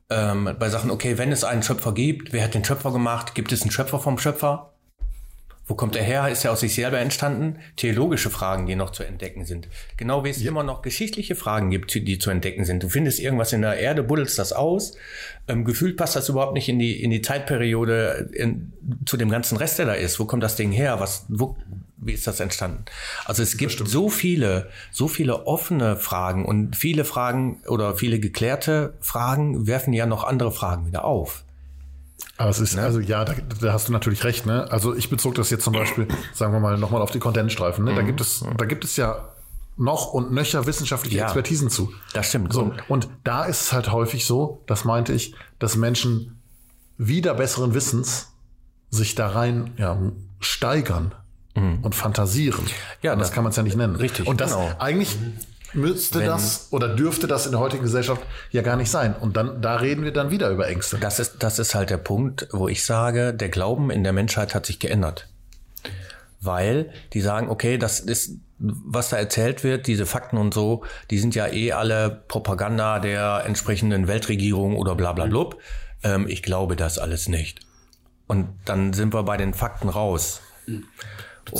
ähm, 0.09 0.55
bei 0.59 0.69
Sachen, 0.69 0.91
okay, 0.91 1.17
wenn 1.17 1.31
es 1.31 1.43
einen 1.43 1.63
Schöpfer 1.63 1.93
gibt, 1.93 2.33
wer 2.33 2.43
hat 2.43 2.53
den 2.53 2.65
Schöpfer 2.65 2.91
gemacht? 2.91 3.35
Gibt 3.35 3.51
es 3.51 3.61
einen 3.61 3.71
Schöpfer 3.71 3.99
vom 3.99 4.17
Schöpfer? 4.17 4.72
Wo 5.65 5.75
kommt 5.75 5.95
er 5.95 6.03
her? 6.03 6.27
Ist 6.27 6.43
er 6.43 6.51
aus 6.51 6.59
sich 6.59 6.75
selber 6.75 6.99
entstanden? 6.99 7.57
Theologische 7.77 8.29
Fragen, 8.29 8.65
die 8.65 8.75
noch 8.75 8.91
zu 8.91 9.03
entdecken 9.03 9.45
sind. 9.45 9.69
Genau 9.95 10.25
wie 10.25 10.29
es 10.29 10.41
immer 10.41 10.63
noch 10.63 10.81
geschichtliche 10.81 11.35
Fragen 11.35 11.69
gibt, 11.69 11.93
die 11.93 12.19
zu 12.19 12.29
entdecken 12.29 12.65
sind. 12.65 12.83
Du 12.83 12.89
findest 12.89 13.19
irgendwas 13.19 13.53
in 13.53 13.61
der 13.61 13.77
Erde, 13.77 14.03
buddelst 14.03 14.37
das 14.37 14.51
aus. 14.51 14.97
Ähm, 15.47 15.63
gefühlt 15.63 15.95
passt 15.95 16.17
das 16.17 16.27
überhaupt 16.27 16.53
nicht 16.53 16.67
in 16.67 16.79
die, 16.79 17.01
in 17.01 17.11
die 17.11 17.21
Zeitperiode 17.21 18.29
in, 18.33 18.73
zu 19.05 19.15
dem 19.15 19.29
ganzen 19.29 19.57
Rest, 19.57 19.79
der 19.79 19.85
da 19.85 19.93
ist. 19.93 20.19
Wo 20.19 20.25
kommt 20.25 20.43
das 20.43 20.57
Ding 20.57 20.73
her? 20.73 20.99
Was, 20.99 21.25
wo, 21.29 21.55
wie 21.95 22.11
ist 22.11 22.27
das 22.27 22.41
entstanden? 22.41 22.83
Also 23.23 23.41
es 23.41 23.55
gibt 23.55 23.71
so 23.87 24.09
viele, 24.09 24.69
so 24.91 25.07
viele 25.07 25.47
offene 25.47 25.95
Fragen 25.95 26.43
und 26.43 26.75
viele 26.75 27.05
Fragen 27.05 27.61
oder 27.67 27.95
viele 27.95 28.19
geklärte 28.19 28.95
Fragen 28.99 29.65
werfen 29.65 29.93
ja 29.93 30.05
noch 30.05 30.25
andere 30.25 30.51
Fragen 30.51 30.87
wieder 30.87 31.05
auf. 31.05 31.42
Aber 32.37 32.49
es 32.49 32.59
ist, 32.59 32.77
also 32.77 32.99
ja, 32.99 33.23
da, 33.25 33.33
da 33.61 33.73
hast 33.73 33.87
du 33.89 33.91
natürlich 33.93 34.23
recht, 34.23 34.45
ne? 34.45 34.69
Also 34.71 34.95
ich 34.95 35.09
bezog 35.09 35.35
das 35.35 35.49
jetzt 35.51 35.63
zum 35.63 35.73
Beispiel, 35.73 36.07
sagen 36.33 36.51
wir 36.53 36.59
mal, 36.59 36.77
nochmal 36.77 37.01
auf 37.01 37.11
die 37.11 37.19
Kondensstreifen, 37.19 37.83
ne? 37.85 37.93
Da 37.95 38.01
gibt 38.01 38.21
es, 38.21 38.43
da 38.57 38.65
gibt 38.65 38.83
es 38.83 38.95
ja 38.95 39.29
noch 39.77 40.13
und 40.13 40.31
nöcher 40.31 40.65
wissenschaftliche 40.65 41.17
Ja. 41.17 41.25
Expertisen 41.25 41.69
zu. 41.69 41.91
Das 42.13 42.27
stimmt. 42.29 42.51
So, 42.53 42.73
Und- 42.89 43.07
da 43.23 43.45
ist 43.45 43.61
es 43.61 43.73
halt 43.73 43.91
häufig 43.91 44.25
so, 44.25 44.61
das 44.67 44.83
meinte 44.85 45.13
ich, 45.13 45.35
dass 45.59 45.75
Menschen 45.75 46.39
wieder 46.97 47.33
besseren 47.35 47.73
Wissens 47.73 48.29
sich 48.89 49.15
da 49.15 49.29
rein 49.29 49.71
ja, 49.77 49.97
steigern 50.39 51.13
und 51.55 51.93
fantasieren. 51.93 52.63
Mhm. 52.65 52.69
Ja, 53.03 53.13
und 53.13 53.19
das 53.19 53.29
da- 53.29 53.35
kann 53.35 53.43
man 53.43 53.51
es 53.51 53.57
ja 53.57 53.63
nicht 53.63 53.77
nennen. 53.77 53.95
richtig, 53.95 54.27
Und 54.27 54.41
das 54.41 54.51
genau. 54.53 54.71
eigentlich 54.79 55.15
müsste 55.73 56.19
Wenn- 56.19 56.27
das 56.27 56.67
oder 56.71 56.95
dürfte 56.95 57.27
das 57.27 57.45
in 57.45 57.51
der 57.51 57.59
heutigen 57.59 57.83
Gesellschaft 57.83 58.21
ja 58.51 58.61
gar 58.61 58.75
nicht 58.75 58.89
sein. 58.91 59.15
Und 59.15 59.37
dann 59.37 59.61
da 59.61 59.77
reden 59.77 60.03
wir 60.03 60.11
dann 60.13 60.31
wieder 60.31 60.49
über 60.49 60.67
Ängste. 60.67 60.97
Das 60.97 61.19
ist, 61.19 61.37
das 61.39 61.59
ist 61.59 61.75
halt 61.75 61.89
der 61.89 61.97
Punkt, 61.97 62.47
wo 62.51 62.67
ich 62.67 62.83
sage, 62.85 63.33
der 63.33 63.49
Glauben 63.49 63.89
in 63.91 64.03
der 64.03 64.13
Menschheit 64.13 64.55
hat 64.55 64.65
sich 64.65 64.79
geändert. 64.79 65.27
Weil 66.41 66.91
die 67.13 67.21
sagen, 67.21 67.49
okay, 67.49 67.77
das 67.77 67.99
ist, 67.99 68.37
was 68.59 69.09
da 69.09 69.17
erzählt 69.17 69.63
wird, 69.63 69.87
diese 69.87 70.05
Fakten 70.05 70.37
und 70.37 70.53
so, 70.53 70.83
die 71.09 71.19
sind 71.19 71.35
ja 71.35 71.47
eh 71.47 71.71
alle 71.71 72.23
Propaganda 72.27 72.99
der 72.99 73.43
entsprechenden 73.45 74.07
Weltregierung 74.07 74.77
oder 74.77 74.95
bla 74.95 75.13
bla 75.13 75.25
blub. 75.25 75.59
Ähm, 76.03 76.27
ich 76.27 76.43
glaube 76.43 76.75
das 76.75 76.97
alles 76.97 77.29
nicht. 77.29 77.61
Und 78.27 78.49
dann 78.65 78.93
sind 78.93 79.13
wir 79.13 79.23
bei 79.23 79.37
den 79.37 79.53
Fakten 79.53 79.89
raus. 79.89 80.41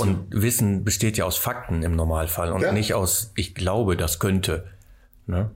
Und 0.02 0.26
Wissen 0.30 0.84
besteht 0.84 1.18
ja 1.18 1.26
aus 1.26 1.38
Fakten 1.38 1.84
im 1.84 1.96
Normalfall 1.96 2.52
und 2.52 2.62
Ja. 2.62 2.72
nicht 2.72 2.94
aus, 2.94 3.32
ich 3.36 3.56
glaube, 3.56 3.96
das 3.98 4.20
könnte. 4.20 4.66
Ne? 5.28 5.52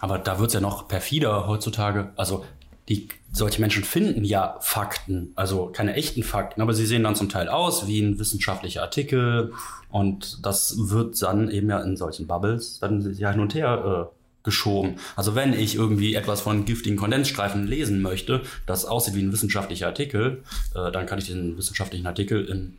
Aber 0.00 0.18
da 0.18 0.38
wird's 0.38 0.54
ja 0.54 0.60
noch 0.60 0.88
perfider 0.88 1.46
heutzutage. 1.46 2.12
Also 2.16 2.44
die, 2.88 3.08
solche 3.32 3.60
Menschen 3.60 3.82
finden 3.82 4.24
ja 4.24 4.58
Fakten, 4.60 5.32
also 5.34 5.66
keine 5.66 5.94
echten 5.94 6.22
Fakten, 6.22 6.60
aber 6.62 6.72
sie 6.72 6.86
sehen 6.86 7.02
dann 7.02 7.16
zum 7.16 7.28
Teil 7.28 7.48
aus 7.48 7.86
wie 7.88 8.00
ein 8.00 8.18
wissenschaftlicher 8.18 8.82
Artikel 8.82 9.52
und 9.90 10.44
das 10.46 10.76
wird 10.78 11.20
dann 11.20 11.50
eben 11.50 11.68
ja 11.68 11.80
in 11.80 11.96
solchen 11.96 12.28
Bubbles 12.28 12.78
dann 12.78 13.12
ja 13.18 13.32
hin 13.32 13.40
und 13.40 13.54
her 13.54 14.10
äh, 14.12 14.16
geschoben. 14.44 15.00
Also 15.16 15.34
wenn 15.34 15.52
ich 15.52 15.74
irgendwie 15.74 16.14
etwas 16.14 16.40
von 16.40 16.64
giftigen 16.64 16.96
Kondensstreifen 16.96 17.66
lesen 17.66 18.00
möchte, 18.02 18.42
das 18.66 18.84
aussieht 18.84 19.16
wie 19.16 19.22
ein 19.22 19.32
wissenschaftlicher 19.32 19.88
Artikel, 19.88 20.44
äh, 20.76 20.92
dann 20.92 21.06
kann 21.06 21.18
ich 21.18 21.26
diesen 21.26 21.58
wissenschaftlichen 21.58 22.06
Artikel 22.06 22.44
in 22.44 22.76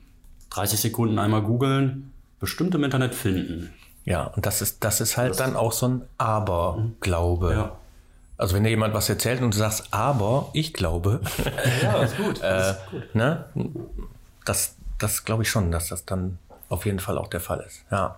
30 0.52 0.80
Sekunden 0.80 1.20
einmal 1.20 1.42
googeln, 1.42 2.12
bestimmt 2.40 2.74
im 2.76 2.84
Internet 2.84 3.16
finden. 3.16 3.74
Ja, 4.06 4.24
und 4.26 4.46
das 4.46 4.62
ist, 4.62 4.84
das 4.84 5.02
ist 5.02 5.18
halt 5.18 5.40
dann 5.40 5.56
auch 5.56 5.74
so 5.74 5.88
ein 5.88 6.02
Aberglaube. 6.18 7.52
Ja. 7.54 7.78
Also 8.38 8.56
wenn 8.56 8.64
dir 8.64 8.70
jemand 8.70 8.94
was 8.94 9.10
erzählt 9.10 9.42
und 9.42 9.54
du 9.54 9.58
sagst, 9.58 9.88
aber 9.92 10.50
ich 10.54 10.74
glaube, 10.74 11.22
Ja, 11.82 12.04
ist 12.04 12.18
gut. 12.18 12.40
äh, 12.44 12.74
ne, 13.14 13.46
das, 14.46 14.76
das 15.00 15.26
glaube 15.26 15.44
ich 15.44 15.50
schon, 15.50 15.72
dass 15.72 15.90
das 15.90 16.06
dann 16.06 16.38
auf 16.70 16.86
jeden 16.86 17.00
Fall 17.00 17.18
auch 17.18 17.28
der 17.28 17.42
Fall 17.42 17.60
ist. 17.66 17.84
Ja. 17.92 18.18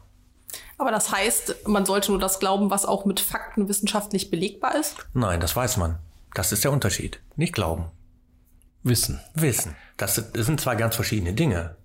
Aber 0.77 0.91
das 0.91 1.11
heißt, 1.11 1.67
man 1.67 1.85
sollte 1.85 2.11
nur 2.11 2.19
das 2.19 2.39
glauben, 2.39 2.69
was 2.71 2.85
auch 2.85 3.05
mit 3.05 3.19
Fakten 3.19 3.67
wissenschaftlich 3.67 4.29
belegbar 4.29 4.75
ist. 4.75 4.95
Nein, 5.13 5.39
das 5.39 5.55
weiß 5.55 5.77
man. 5.77 5.97
Das 6.33 6.51
ist 6.51 6.63
der 6.63 6.71
Unterschied. 6.71 7.19
Nicht 7.35 7.53
glauben. 7.53 7.85
Wissen. 8.83 9.19
Wissen. 9.33 9.75
Das, 9.97 10.15
sind- 10.15 10.35
das 10.37 10.45
sind 10.45 10.59
zwei 10.61 10.75
ganz 10.75 10.95
verschiedene 10.95 11.33
Dinge. 11.33 11.75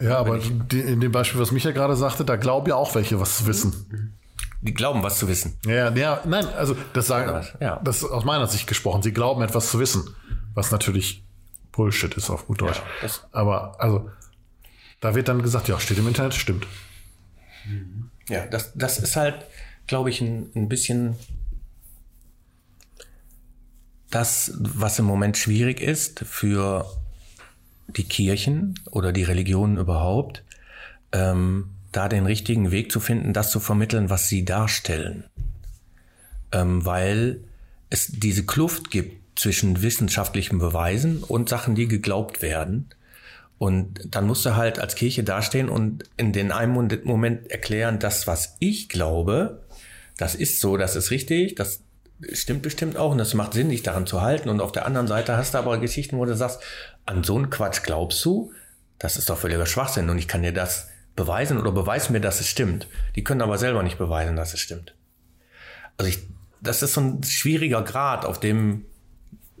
Ja, 0.00 0.18
aber 0.18 0.38
in 0.42 1.00
dem 1.00 1.10
Beispiel, 1.12 1.40
was 1.40 1.52
Micha 1.52 1.70
gerade 1.70 1.96
sagte, 1.96 2.24
da 2.24 2.36
glauben 2.36 2.68
ja 2.68 2.74
auch 2.76 2.94
welche, 2.94 3.18
was 3.18 3.38
zu 3.38 3.46
wissen. 3.46 4.12
Die 4.60 4.74
glauben, 4.74 5.02
was 5.02 5.18
zu 5.18 5.28
wissen. 5.28 5.58
Ja, 5.64 5.90
ja, 5.94 6.20
nein, 6.26 6.46
also 6.48 6.76
das 6.92 7.06
sagen? 7.06 7.46
Ja. 7.60 7.80
das 7.84 7.98
ist 7.98 8.04
aus 8.10 8.24
meiner 8.24 8.46
Sicht 8.46 8.66
gesprochen. 8.66 9.02
Sie 9.02 9.12
glauben 9.12 9.42
etwas 9.42 9.70
zu 9.70 9.78
wissen, 9.78 10.14
was 10.54 10.70
natürlich 10.70 11.24
Bullshit 11.72 12.14
ist 12.14 12.30
auf 12.30 12.46
gut 12.46 12.60
Deutsch. 12.60 12.80
das- 13.02 13.26
aber 13.32 13.80
also 13.80 14.10
da 15.00 15.14
wird 15.14 15.28
dann 15.28 15.42
gesagt, 15.42 15.68
ja, 15.68 15.78
steht 15.78 15.98
im 15.98 16.08
Internet, 16.08 16.34
stimmt. 16.34 16.66
Ja, 18.28 18.46
das, 18.46 18.72
das 18.74 18.98
ist 18.98 19.16
halt, 19.16 19.44
glaube 19.86 20.10
ich, 20.10 20.20
ein, 20.20 20.50
ein 20.54 20.68
bisschen 20.68 21.16
das, 24.10 24.52
was 24.58 24.98
im 24.98 25.04
Moment 25.04 25.36
schwierig 25.36 25.80
ist 25.80 26.20
für 26.20 26.86
die 27.88 28.04
Kirchen 28.04 28.78
oder 28.90 29.12
die 29.12 29.22
Religionen 29.22 29.76
überhaupt, 29.76 30.42
ähm, 31.12 31.70
da 31.92 32.08
den 32.08 32.26
richtigen 32.26 32.70
Weg 32.70 32.92
zu 32.92 33.00
finden, 33.00 33.32
das 33.32 33.50
zu 33.50 33.60
vermitteln, 33.60 34.10
was 34.10 34.28
sie 34.28 34.44
darstellen. 34.44 35.24
Ähm, 36.52 36.84
weil 36.84 37.40
es 37.90 38.08
diese 38.08 38.44
Kluft 38.44 38.90
gibt 38.90 39.38
zwischen 39.38 39.82
wissenschaftlichen 39.82 40.58
Beweisen 40.58 41.22
und 41.22 41.48
Sachen, 41.48 41.74
die 41.74 41.88
geglaubt 41.88 42.42
werden. 42.42 42.88
Und 43.58 44.14
dann 44.14 44.26
musst 44.26 44.44
du 44.44 44.56
halt 44.56 44.78
als 44.78 44.94
Kirche 44.96 45.24
dastehen 45.24 45.68
und 45.68 46.04
in 46.16 46.32
den 46.32 46.52
einen 46.52 46.72
Moment 47.04 47.50
erklären, 47.50 47.98
das, 47.98 48.26
was 48.26 48.56
ich 48.58 48.88
glaube, 48.88 49.62
das 50.18 50.34
ist 50.34 50.60
so, 50.60 50.76
das 50.76 50.96
ist 50.96 51.10
richtig, 51.10 51.54
das 51.54 51.80
stimmt 52.32 52.62
bestimmt 52.62 52.96
auch 52.96 53.12
und 53.12 53.18
das 53.18 53.34
macht 53.34 53.54
Sinn, 53.54 53.70
dich 53.70 53.82
daran 53.82 54.06
zu 54.06 54.22
halten. 54.22 54.48
Und 54.48 54.60
auf 54.60 54.72
der 54.72 54.86
anderen 54.86 55.06
Seite 55.06 55.36
hast 55.36 55.54
du 55.54 55.58
aber 55.58 55.78
Geschichten, 55.78 56.18
wo 56.18 56.24
du 56.24 56.36
sagst, 56.36 56.60
an 57.06 57.24
so 57.24 57.36
einen 57.36 57.50
Quatsch 57.50 57.82
glaubst 57.82 58.24
du, 58.24 58.52
das 58.98 59.16
ist 59.16 59.30
doch 59.30 59.38
völliger 59.38 59.66
Schwachsinn 59.66 60.10
und 60.10 60.18
ich 60.18 60.28
kann 60.28 60.42
dir 60.42 60.52
das 60.52 60.88
beweisen 61.14 61.58
oder 61.58 61.72
beweis 61.72 62.10
mir, 62.10 62.20
dass 62.20 62.40
es 62.40 62.48
stimmt. 62.48 62.88
Die 63.14 63.24
können 63.24 63.42
aber 63.42 63.58
selber 63.58 63.82
nicht 63.82 63.98
beweisen, 63.98 64.36
dass 64.36 64.54
es 64.54 64.60
stimmt. 64.60 64.94
Also 65.96 66.10
ich, 66.10 66.18
das 66.60 66.82
ist 66.82 66.94
so 66.94 67.00
ein 67.00 67.22
schwieriger 67.22 67.82
Grad, 67.82 68.26
auf 68.26 68.38
dem 68.38 68.84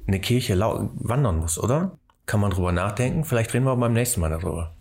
eine 0.06 0.20
Kirche 0.20 0.58
wandern 0.58 1.38
muss, 1.38 1.58
oder? 1.58 1.98
Kann 2.26 2.40
man 2.40 2.50
drüber 2.50 2.72
nachdenken? 2.72 3.24
Vielleicht 3.24 3.54
reden 3.54 3.64
wir 3.64 3.76
beim 3.76 3.92
nächsten 3.92 4.20
Mal 4.20 4.30
darüber. 4.30 4.74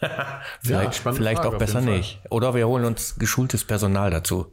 vielleicht 0.62 0.96
spannende 0.96 1.22
vielleicht 1.22 1.42
Frage, 1.42 1.56
auch 1.56 1.58
besser 1.58 1.80
nicht. 1.80 2.20
Oder 2.30 2.54
wir 2.54 2.66
holen 2.66 2.84
uns 2.84 3.16
geschultes 3.16 3.64
Personal 3.64 4.10
dazu. 4.10 4.50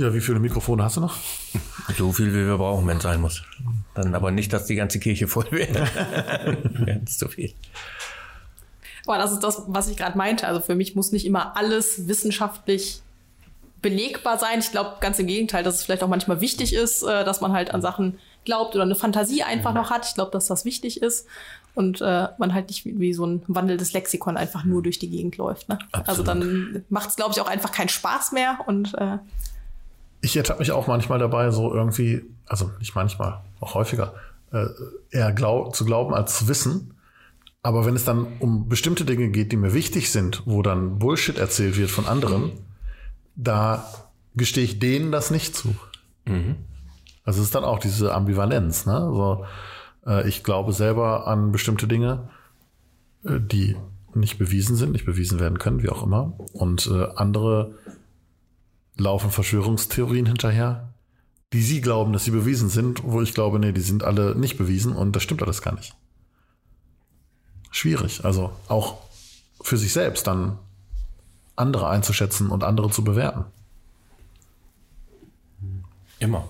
Ja, 0.00 0.14
wie 0.14 0.20
viele 0.20 0.40
Mikrofone 0.40 0.82
hast 0.82 0.96
du 0.96 1.00
noch? 1.00 1.16
So 1.98 2.12
viel, 2.12 2.28
wie 2.28 2.46
wir 2.46 2.56
brauchen, 2.56 2.86
wenn 2.86 2.98
es 2.98 3.02
sein 3.02 3.20
muss. 3.20 3.42
Dann 3.94 4.14
aber 4.14 4.30
nicht, 4.30 4.52
dass 4.52 4.64
die 4.66 4.76
ganze 4.76 5.00
Kirche 5.00 5.26
voll 5.26 5.46
wäre. 5.50 5.74
Wäre 6.62 7.04
zu 7.04 7.28
viel. 7.28 7.52
Aber 9.06 9.18
das 9.18 9.32
ist 9.32 9.40
das, 9.40 9.64
was 9.66 9.88
ich 9.88 9.96
gerade 9.96 10.16
meinte. 10.16 10.46
Also 10.46 10.60
für 10.60 10.76
mich 10.76 10.94
muss 10.94 11.10
nicht 11.10 11.26
immer 11.26 11.56
alles 11.56 12.06
wissenschaftlich 12.06 13.02
belegbar 13.82 14.38
sein. 14.38 14.60
Ich 14.60 14.70
glaube 14.70 14.98
ganz 15.00 15.18
im 15.18 15.26
Gegenteil, 15.26 15.64
dass 15.64 15.76
es 15.76 15.82
vielleicht 15.82 16.04
auch 16.04 16.08
manchmal 16.08 16.40
wichtig 16.40 16.74
ist, 16.74 17.02
äh, 17.02 17.24
dass 17.24 17.40
man 17.40 17.52
halt 17.52 17.74
an 17.74 17.82
Sachen 17.82 18.18
glaubt 18.44 18.76
oder 18.76 18.84
eine 18.84 18.94
Fantasie 18.94 19.42
einfach 19.42 19.74
noch 19.74 19.90
hat. 19.90 20.06
Ich 20.06 20.14
glaube, 20.14 20.30
dass 20.30 20.46
das 20.46 20.64
wichtig 20.64 21.02
ist 21.02 21.26
und 21.74 22.00
äh, 22.00 22.28
man 22.38 22.54
halt 22.54 22.68
nicht 22.68 22.84
wie, 22.84 22.98
wie 23.00 23.12
so 23.12 23.26
ein 23.26 23.42
wandelndes 23.48 23.92
Lexikon 23.92 24.36
einfach 24.36 24.64
nur 24.64 24.82
durch 24.82 25.00
die 25.00 25.10
Gegend 25.10 25.36
läuft. 25.38 25.68
Ne? 25.68 25.78
Also 26.06 26.22
dann 26.22 26.84
macht 26.88 27.10
es, 27.10 27.16
glaube 27.16 27.32
ich, 27.32 27.40
auch 27.40 27.48
einfach 27.48 27.72
keinen 27.72 27.88
Spaß 27.88 28.32
mehr 28.32 28.60
und 28.66 28.94
äh, 28.94 29.18
Ich 30.20 30.36
ertappe 30.36 30.60
mich 30.60 30.72
auch 30.72 30.86
manchmal 30.86 31.18
dabei, 31.18 31.50
so 31.50 31.72
irgendwie, 31.72 32.22
also 32.46 32.70
nicht 32.78 32.94
manchmal, 32.94 33.40
auch 33.60 33.74
häufiger, 33.74 34.14
äh, 34.52 34.66
eher 35.10 35.32
glaub, 35.32 35.74
zu 35.74 35.84
glauben 35.84 36.14
als 36.14 36.38
zu 36.38 36.48
wissen. 36.48 36.94
Aber 37.62 37.84
wenn 37.84 37.94
es 37.94 38.04
dann 38.04 38.26
um 38.38 38.68
bestimmte 38.68 39.04
Dinge 39.04 39.28
geht, 39.28 39.52
die 39.52 39.56
mir 39.56 39.74
wichtig 39.74 40.10
sind, 40.10 40.42
wo 40.46 40.62
dann 40.62 40.98
Bullshit 40.98 41.38
erzählt 41.38 41.76
wird 41.76 41.90
von 41.90 42.06
anderen, 42.06 42.52
da 43.36 43.84
gestehe 44.34 44.64
ich 44.64 44.78
denen 44.78 45.12
das 45.12 45.30
nicht 45.30 45.54
zu. 45.54 45.74
Also 47.24 47.40
es 47.40 47.46
ist 47.46 47.54
dann 47.54 47.64
auch 47.64 47.78
diese 47.78 48.14
Ambivalenz. 48.14 48.86
Ne? 48.86 48.94
Also, 48.94 49.44
äh, 50.06 50.28
ich 50.28 50.42
glaube 50.42 50.72
selber 50.72 51.26
an 51.26 51.52
bestimmte 51.52 51.86
Dinge, 51.86 52.30
äh, 53.24 53.38
die 53.40 53.76
nicht 54.14 54.38
bewiesen 54.38 54.76
sind, 54.76 54.92
nicht 54.92 55.04
bewiesen 55.04 55.38
werden 55.38 55.58
können, 55.58 55.82
wie 55.82 55.90
auch 55.90 56.02
immer. 56.02 56.32
Und 56.52 56.88
äh, 56.92 57.08
andere 57.14 57.74
laufen 58.96 59.30
Verschwörungstheorien 59.30 60.26
hinterher, 60.26 60.92
die 61.52 61.62
sie 61.62 61.80
glauben, 61.80 62.12
dass 62.12 62.24
sie 62.24 62.30
bewiesen 62.30 62.68
sind, 62.68 63.02
wo 63.04 63.22
ich 63.22 63.34
glaube, 63.34 63.58
nee, 63.58 63.72
die 63.72 63.80
sind 63.80 64.04
alle 64.04 64.34
nicht 64.34 64.56
bewiesen 64.56 64.92
und 64.94 65.16
das 65.16 65.22
stimmt 65.22 65.42
alles 65.42 65.62
gar 65.62 65.74
nicht. 65.74 65.94
Schwierig. 67.70 68.24
Also 68.24 68.52
auch 68.68 68.98
für 69.60 69.76
sich 69.76 69.92
selbst 69.92 70.26
dann 70.26 70.58
andere 71.56 71.88
einzuschätzen 71.88 72.50
und 72.50 72.64
andere 72.64 72.90
zu 72.90 73.04
bewerten. 73.04 73.44
Immer. 76.18 76.48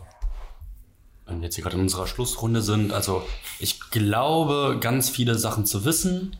Wenn 1.26 1.38
wir 1.38 1.44
jetzt 1.44 1.54
hier 1.54 1.62
gerade 1.62 1.76
in 1.76 1.82
unserer 1.82 2.06
Schlussrunde 2.06 2.60
sind, 2.60 2.92
also 2.92 3.24
ich 3.58 3.90
glaube, 3.90 4.78
ganz 4.80 5.08
viele 5.08 5.36
Sachen 5.38 5.64
zu 5.64 5.84
wissen, 5.84 6.36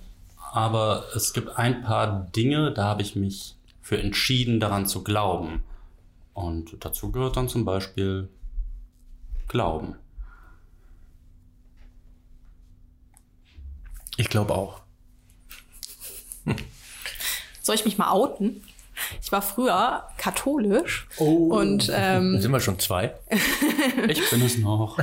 aber 0.53 1.05
es 1.15 1.33
gibt 1.33 1.57
ein 1.57 1.83
paar 1.83 2.29
Dinge, 2.35 2.73
da 2.73 2.85
habe 2.85 3.03
ich 3.03 3.15
mich 3.15 3.57
für 3.81 3.99
entschieden, 3.99 4.59
daran 4.61 4.87
zu 4.87 5.05
glauben. 5.05 5.63
Und 6.33 6.85
dazu 6.85 7.11
gehört 7.13 7.37
dann 7.37 7.49
zum 7.49 7.65
Beispiel 7.65 8.29
Glauben. 9.49 9.97
Ich 14.17 14.29
glaube 14.29 14.55
auch. 14.55 14.83
soll 17.63 17.75
ich 17.75 17.85
mich 17.85 17.99
mal 17.99 18.11
outen? 18.11 18.63
Ich 19.23 19.33
war 19.33 19.43
früher 19.43 20.05
katholisch 20.19 21.07
und 21.19 21.91
ähm, 21.95 22.33
Dann 22.35 22.41
sind 22.43 22.53
wir 22.53 22.61
schon 22.61 22.79
zwei. 22.79 23.15
Ich 24.09 24.31
bin 24.31 24.43
es 24.43 24.59
noch. 24.59 24.99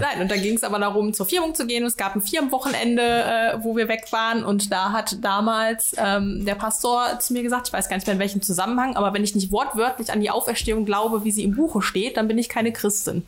Nein, 0.00 0.20
und 0.22 0.30
da 0.30 0.36
ging 0.36 0.54
es 0.56 0.64
aber 0.64 0.78
darum, 0.78 1.12
zur 1.12 1.26
Firmung 1.26 1.54
zu 1.54 1.66
gehen. 1.66 1.84
Es 1.84 1.96
gab 1.96 2.14
ein 2.14 2.22
Firmenwochenende, 2.22 3.02
äh, 3.02 3.58
wo 3.62 3.76
wir 3.76 3.88
weg 3.88 4.06
waren. 4.10 4.44
Und 4.44 4.72
da 4.72 4.92
hat 4.92 5.16
damals 5.22 5.94
ähm, 5.98 6.44
der 6.44 6.54
Pastor 6.54 7.18
zu 7.20 7.32
mir 7.32 7.42
gesagt, 7.42 7.68
ich 7.68 7.72
weiß 7.72 7.88
gar 7.88 7.96
nicht 7.96 8.06
mehr 8.06 8.14
in 8.14 8.20
welchem 8.20 8.42
Zusammenhang, 8.42 8.96
aber 8.96 9.12
wenn 9.12 9.24
ich 9.24 9.34
nicht 9.34 9.50
wortwörtlich 9.52 10.10
an 10.12 10.20
die 10.20 10.30
Auferstehung 10.30 10.84
glaube, 10.84 11.24
wie 11.24 11.30
sie 11.30 11.44
im 11.44 11.54
Buche 11.54 11.82
steht, 11.82 12.16
dann 12.16 12.28
bin 12.28 12.38
ich 12.38 12.48
keine 12.48 12.72
Christin. 12.72 13.24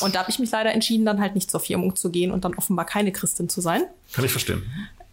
Und 0.00 0.14
da 0.14 0.20
habe 0.20 0.30
ich 0.30 0.38
mich 0.38 0.50
leider 0.50 0.72
entschieden, 0.72 1.06
dann 1.06 1.20
halt 1.20 1.34
nicht 1.34 1.50
zur 1.50 1.60
Firmung 1.60 1.96
zu 1.96 2.10
gehen 2.10 2.30
und 2.30 2.44
dann 2.44 2.54
offenbar 2.54 2.84
keine 2.84 3.12
Christin 3.12 3.48
zu 3.48 3.60
sein. 3.60 3.84
Kann 4.12 4.24
ich 4.24 4.30
verstehen. 4.30 4.62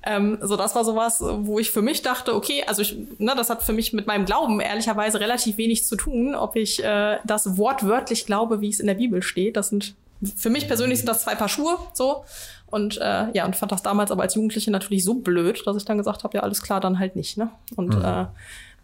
Ähm, 0.06 0.38
so, 0.42 0.56
das 0.56 0.76
war 0.76 0.86
sowas, 0.86 1.20
wo 1.22 1.58
ich 1.58 1.72
für 1.72 1.82
mich 1.82 2.04
dachte, 2.04 2.36
okay, 2.36 2.64
also 2.68 2.84
ich, 2.84 2.96
ne, 3.18 3.34
das 3.36 3.50
hat 3.50 3.64
für 3.64 3.74
mich 3.74 3.92
mit 3.92 4.06
meinem 4.06 4.26
Glauben 4.26 4.60
ehrlicherweise 4.60 5.20
relativ 5.20 5.58
wenig 5.58 5.86
zu 5.86 5.96
tun, 5.96 6.36
ob 6.36 6.56
ich 6.56 6.84
äh, 6.84 7.18
das 7.26 7.58
wortwörtlich 7.58 8.26
glaube, 8.26 8.62
wie 8.62 8.70
es 8.70 8.80
in 8.80 8.88
der 8.88 8.94
Bibel 8.94 9.24
steht. 9.24 9.58
Das 9.58 9.70
sind 9.70 9.96
für 10.36 10.50
mich 10.50 10.68
persönlich 10.68 11.00
sind 11.00 11.10
das 11.10 11.24
zwei 11.24 11.36
Paar 11.36 11.50
Schuhe, 11.50 11.78
so. 11.94 12.24
Und 12.68 12.98
äh, 12.98 13.32
ja, 13.34 13.46
und 13.46 13.56
fand 13.56 13.72
das 13.72 13.84
damals 13.84 14.12
aber 14.12 14.24
als 14.24 14.36
Jugendliche 14.36 14.72
natürlich 14.72 15.04
so 15.04 15.16
blöd, 15.16 15.62
dass 15.66 15.78
ich 15.78 15.86
dann 15.86 15.98
gesagt 15.98 16.24
habe, 16.24 16.38
ja, 16.38 16.44
alles 16.44 16.62
klar, 16.62 16.80
dann 16.80 17.00
halt 17.00 17.16
nicht, 17.16 17.38
ne? 17.38 17.50
Und 17.76 17.94
äh, 17.96 18.26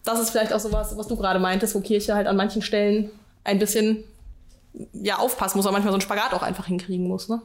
das 0.04 0.20
ist 0.20 0.32
vielleicht 0.32 0.54
auch 0.54 0.60
sowas, 0.60 0.98
was 0.98 1.08
du 1.08 1.16
gerade 1.16 1.40
meintest, 1.40 1.76
wo 1.76 1.82
Kirche 1.82 2.16
halt 2.16 2.28
an 2.28 2.36
manchen 2.36 2.62
Stellen 2.62 3.12
ein 3.44 3.60
bisschen 3.60 4.04
ja 4.94 5.18
aufpassen 5.18 5.58
muss, 5.58 5.66
oder 5.66 5.74
manchmal 5.74 5.92
so 5.92 5.96
einen 5.96 6.02
Spagat 6.02 6.34
auch 6.34 6.44
einfach 6.44 6.68
hinkriegen 6.68 7.08
muss, 7.08 7.30
ne? 7.30 7.42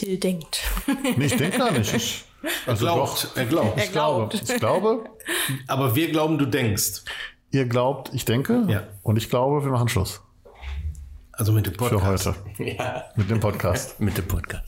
Till 0.00 0.18
denkt. 0.18 0.62
Nee, 1.16 1.26
ich 1.26 1.36
denke 1.36 1.58
gar 1.58 1.70
nicht. 1.72 1.92
Ich, 1.94 2.24
also 2.66 2.86
glaubt, 2.86 3.24
doch, 3.24 3.36
er 3.36 3.44
glaubt. 3.46 3.78
ich 3.78 3.92
glaube. 3.92 4.34
Ich 4.34 4.56
glaube, 4.56 5.04
Aber 5.66 5.94
wir 5.94 6.10
glauben, 6.10 6.38
du 6.38 6.46
denkst. 6.46 7.02
ihr 7.50 7.66
glaubt, 7.66 8.10
ich 8.14 8.24
denke. 8.24 8.64
Ja. 8.68 8.84
Und 9.02 9.16
ich 9.18 9.28
glaube, 9.28 9.62
wir 9.62 9.70
machen 9.70 9.88
Schluss 9.88 10.22
Also 11.32 11.52
mit 11.52 11.66
dem 11.66 11.74
für 11.74 11.90
Podcast. 11.90 12.26
heute. 12.26 12.64
Ja. 12.64 13.04
Mit 13.14 13.28
dem 13.28 13.40
Podcast. 13.40 14.00
Mit 14.06 14.16
dem 14.16 14.26
Podcast. 14.26 14.64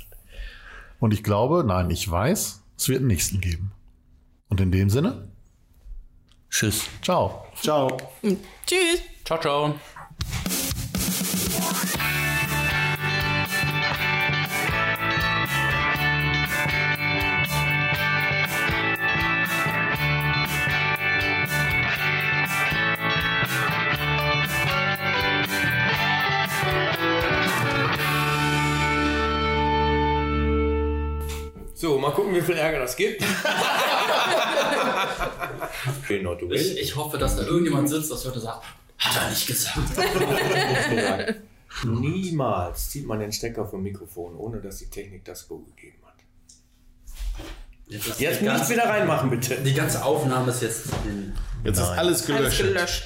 Und 1.01 1.15
ich 1.15 1.23
glaube, 1.23 1.65
nein, 1.67 1.91
ich 1.91 2.11
weiß, 2.11 2.63
es 2.77 2.89
wird 2.89 2.99
einen 2.99 3.09
nächsten 3.09 3.41
geben. 3.41 3.73
Und 4.51 4.61
in 4.61 4.71
dem 4.71 4.91
Sinne, 4.91 5.29
Tschüss. 6.51 6.89
ciao. 7.01 7.47
Ciao. 7.59 7.97
Tschüss. 8.67 9.01
Ciao, 9.25 9.41
ciao. 9.41 9.75
Mal 32.03 32.13
gucken, 32.13 32.35
wie 32.35 32.43
viel 32.43 32.57
Ärger 32.57 32.81
das 32.81 32.97
gibt. 32.97 33.25
Ich, 36.51 36.79
ich 36.79 36.97
hoffe, 36.97 37.19
dass 37.19 37.37
da 37.37 37.43
irgendjemand 37.43 37.89
sitzt, 37.89 38.11
das 38.11 38.25
heute 38.27 38.39
sagt, 38.39 38.65
hat 38.99 39.23
er 39.23 39.31
nicht 39.31 39.47
gesagt. 39.47 39.79
Niemals 41.85 42.91
zieht 42.91 43.07
man 43.07 43.21
den 43.21 43.33
Stecker 43.33 43.67
vom 43.67 43.83
Mikrofon, 43.83 44.37
ohne 44.37 44.61
dass 44.61 44.79
die 44.79 44.91
Technik 44.91 45.25
das 45.25 45.49
Go 45.49 45.59
gegeben 45.59 45.99
hat. 46.05 46.15
Jetzt, 47.87 48.21
Jetzt 48.21 48.43
nichts 48.43 48.71
wieder 48.71 48.85
reinmachen, 48.89 49.31
bitte. 49.31 49.57
Die 49.57 49.75
ganze 49.75 50.05
Aufnahme 50.05 50.51
ist 50.51 50.63
jetzt 50.63 50.87
in 51.07 51.35
Jetzt 51.65 51.79
ist 51.79 51.85
alles 51.85 52.27
gelöscht. 52.27 52.43
Alles 52.45 52.59
gelöscht. 52.59 53.01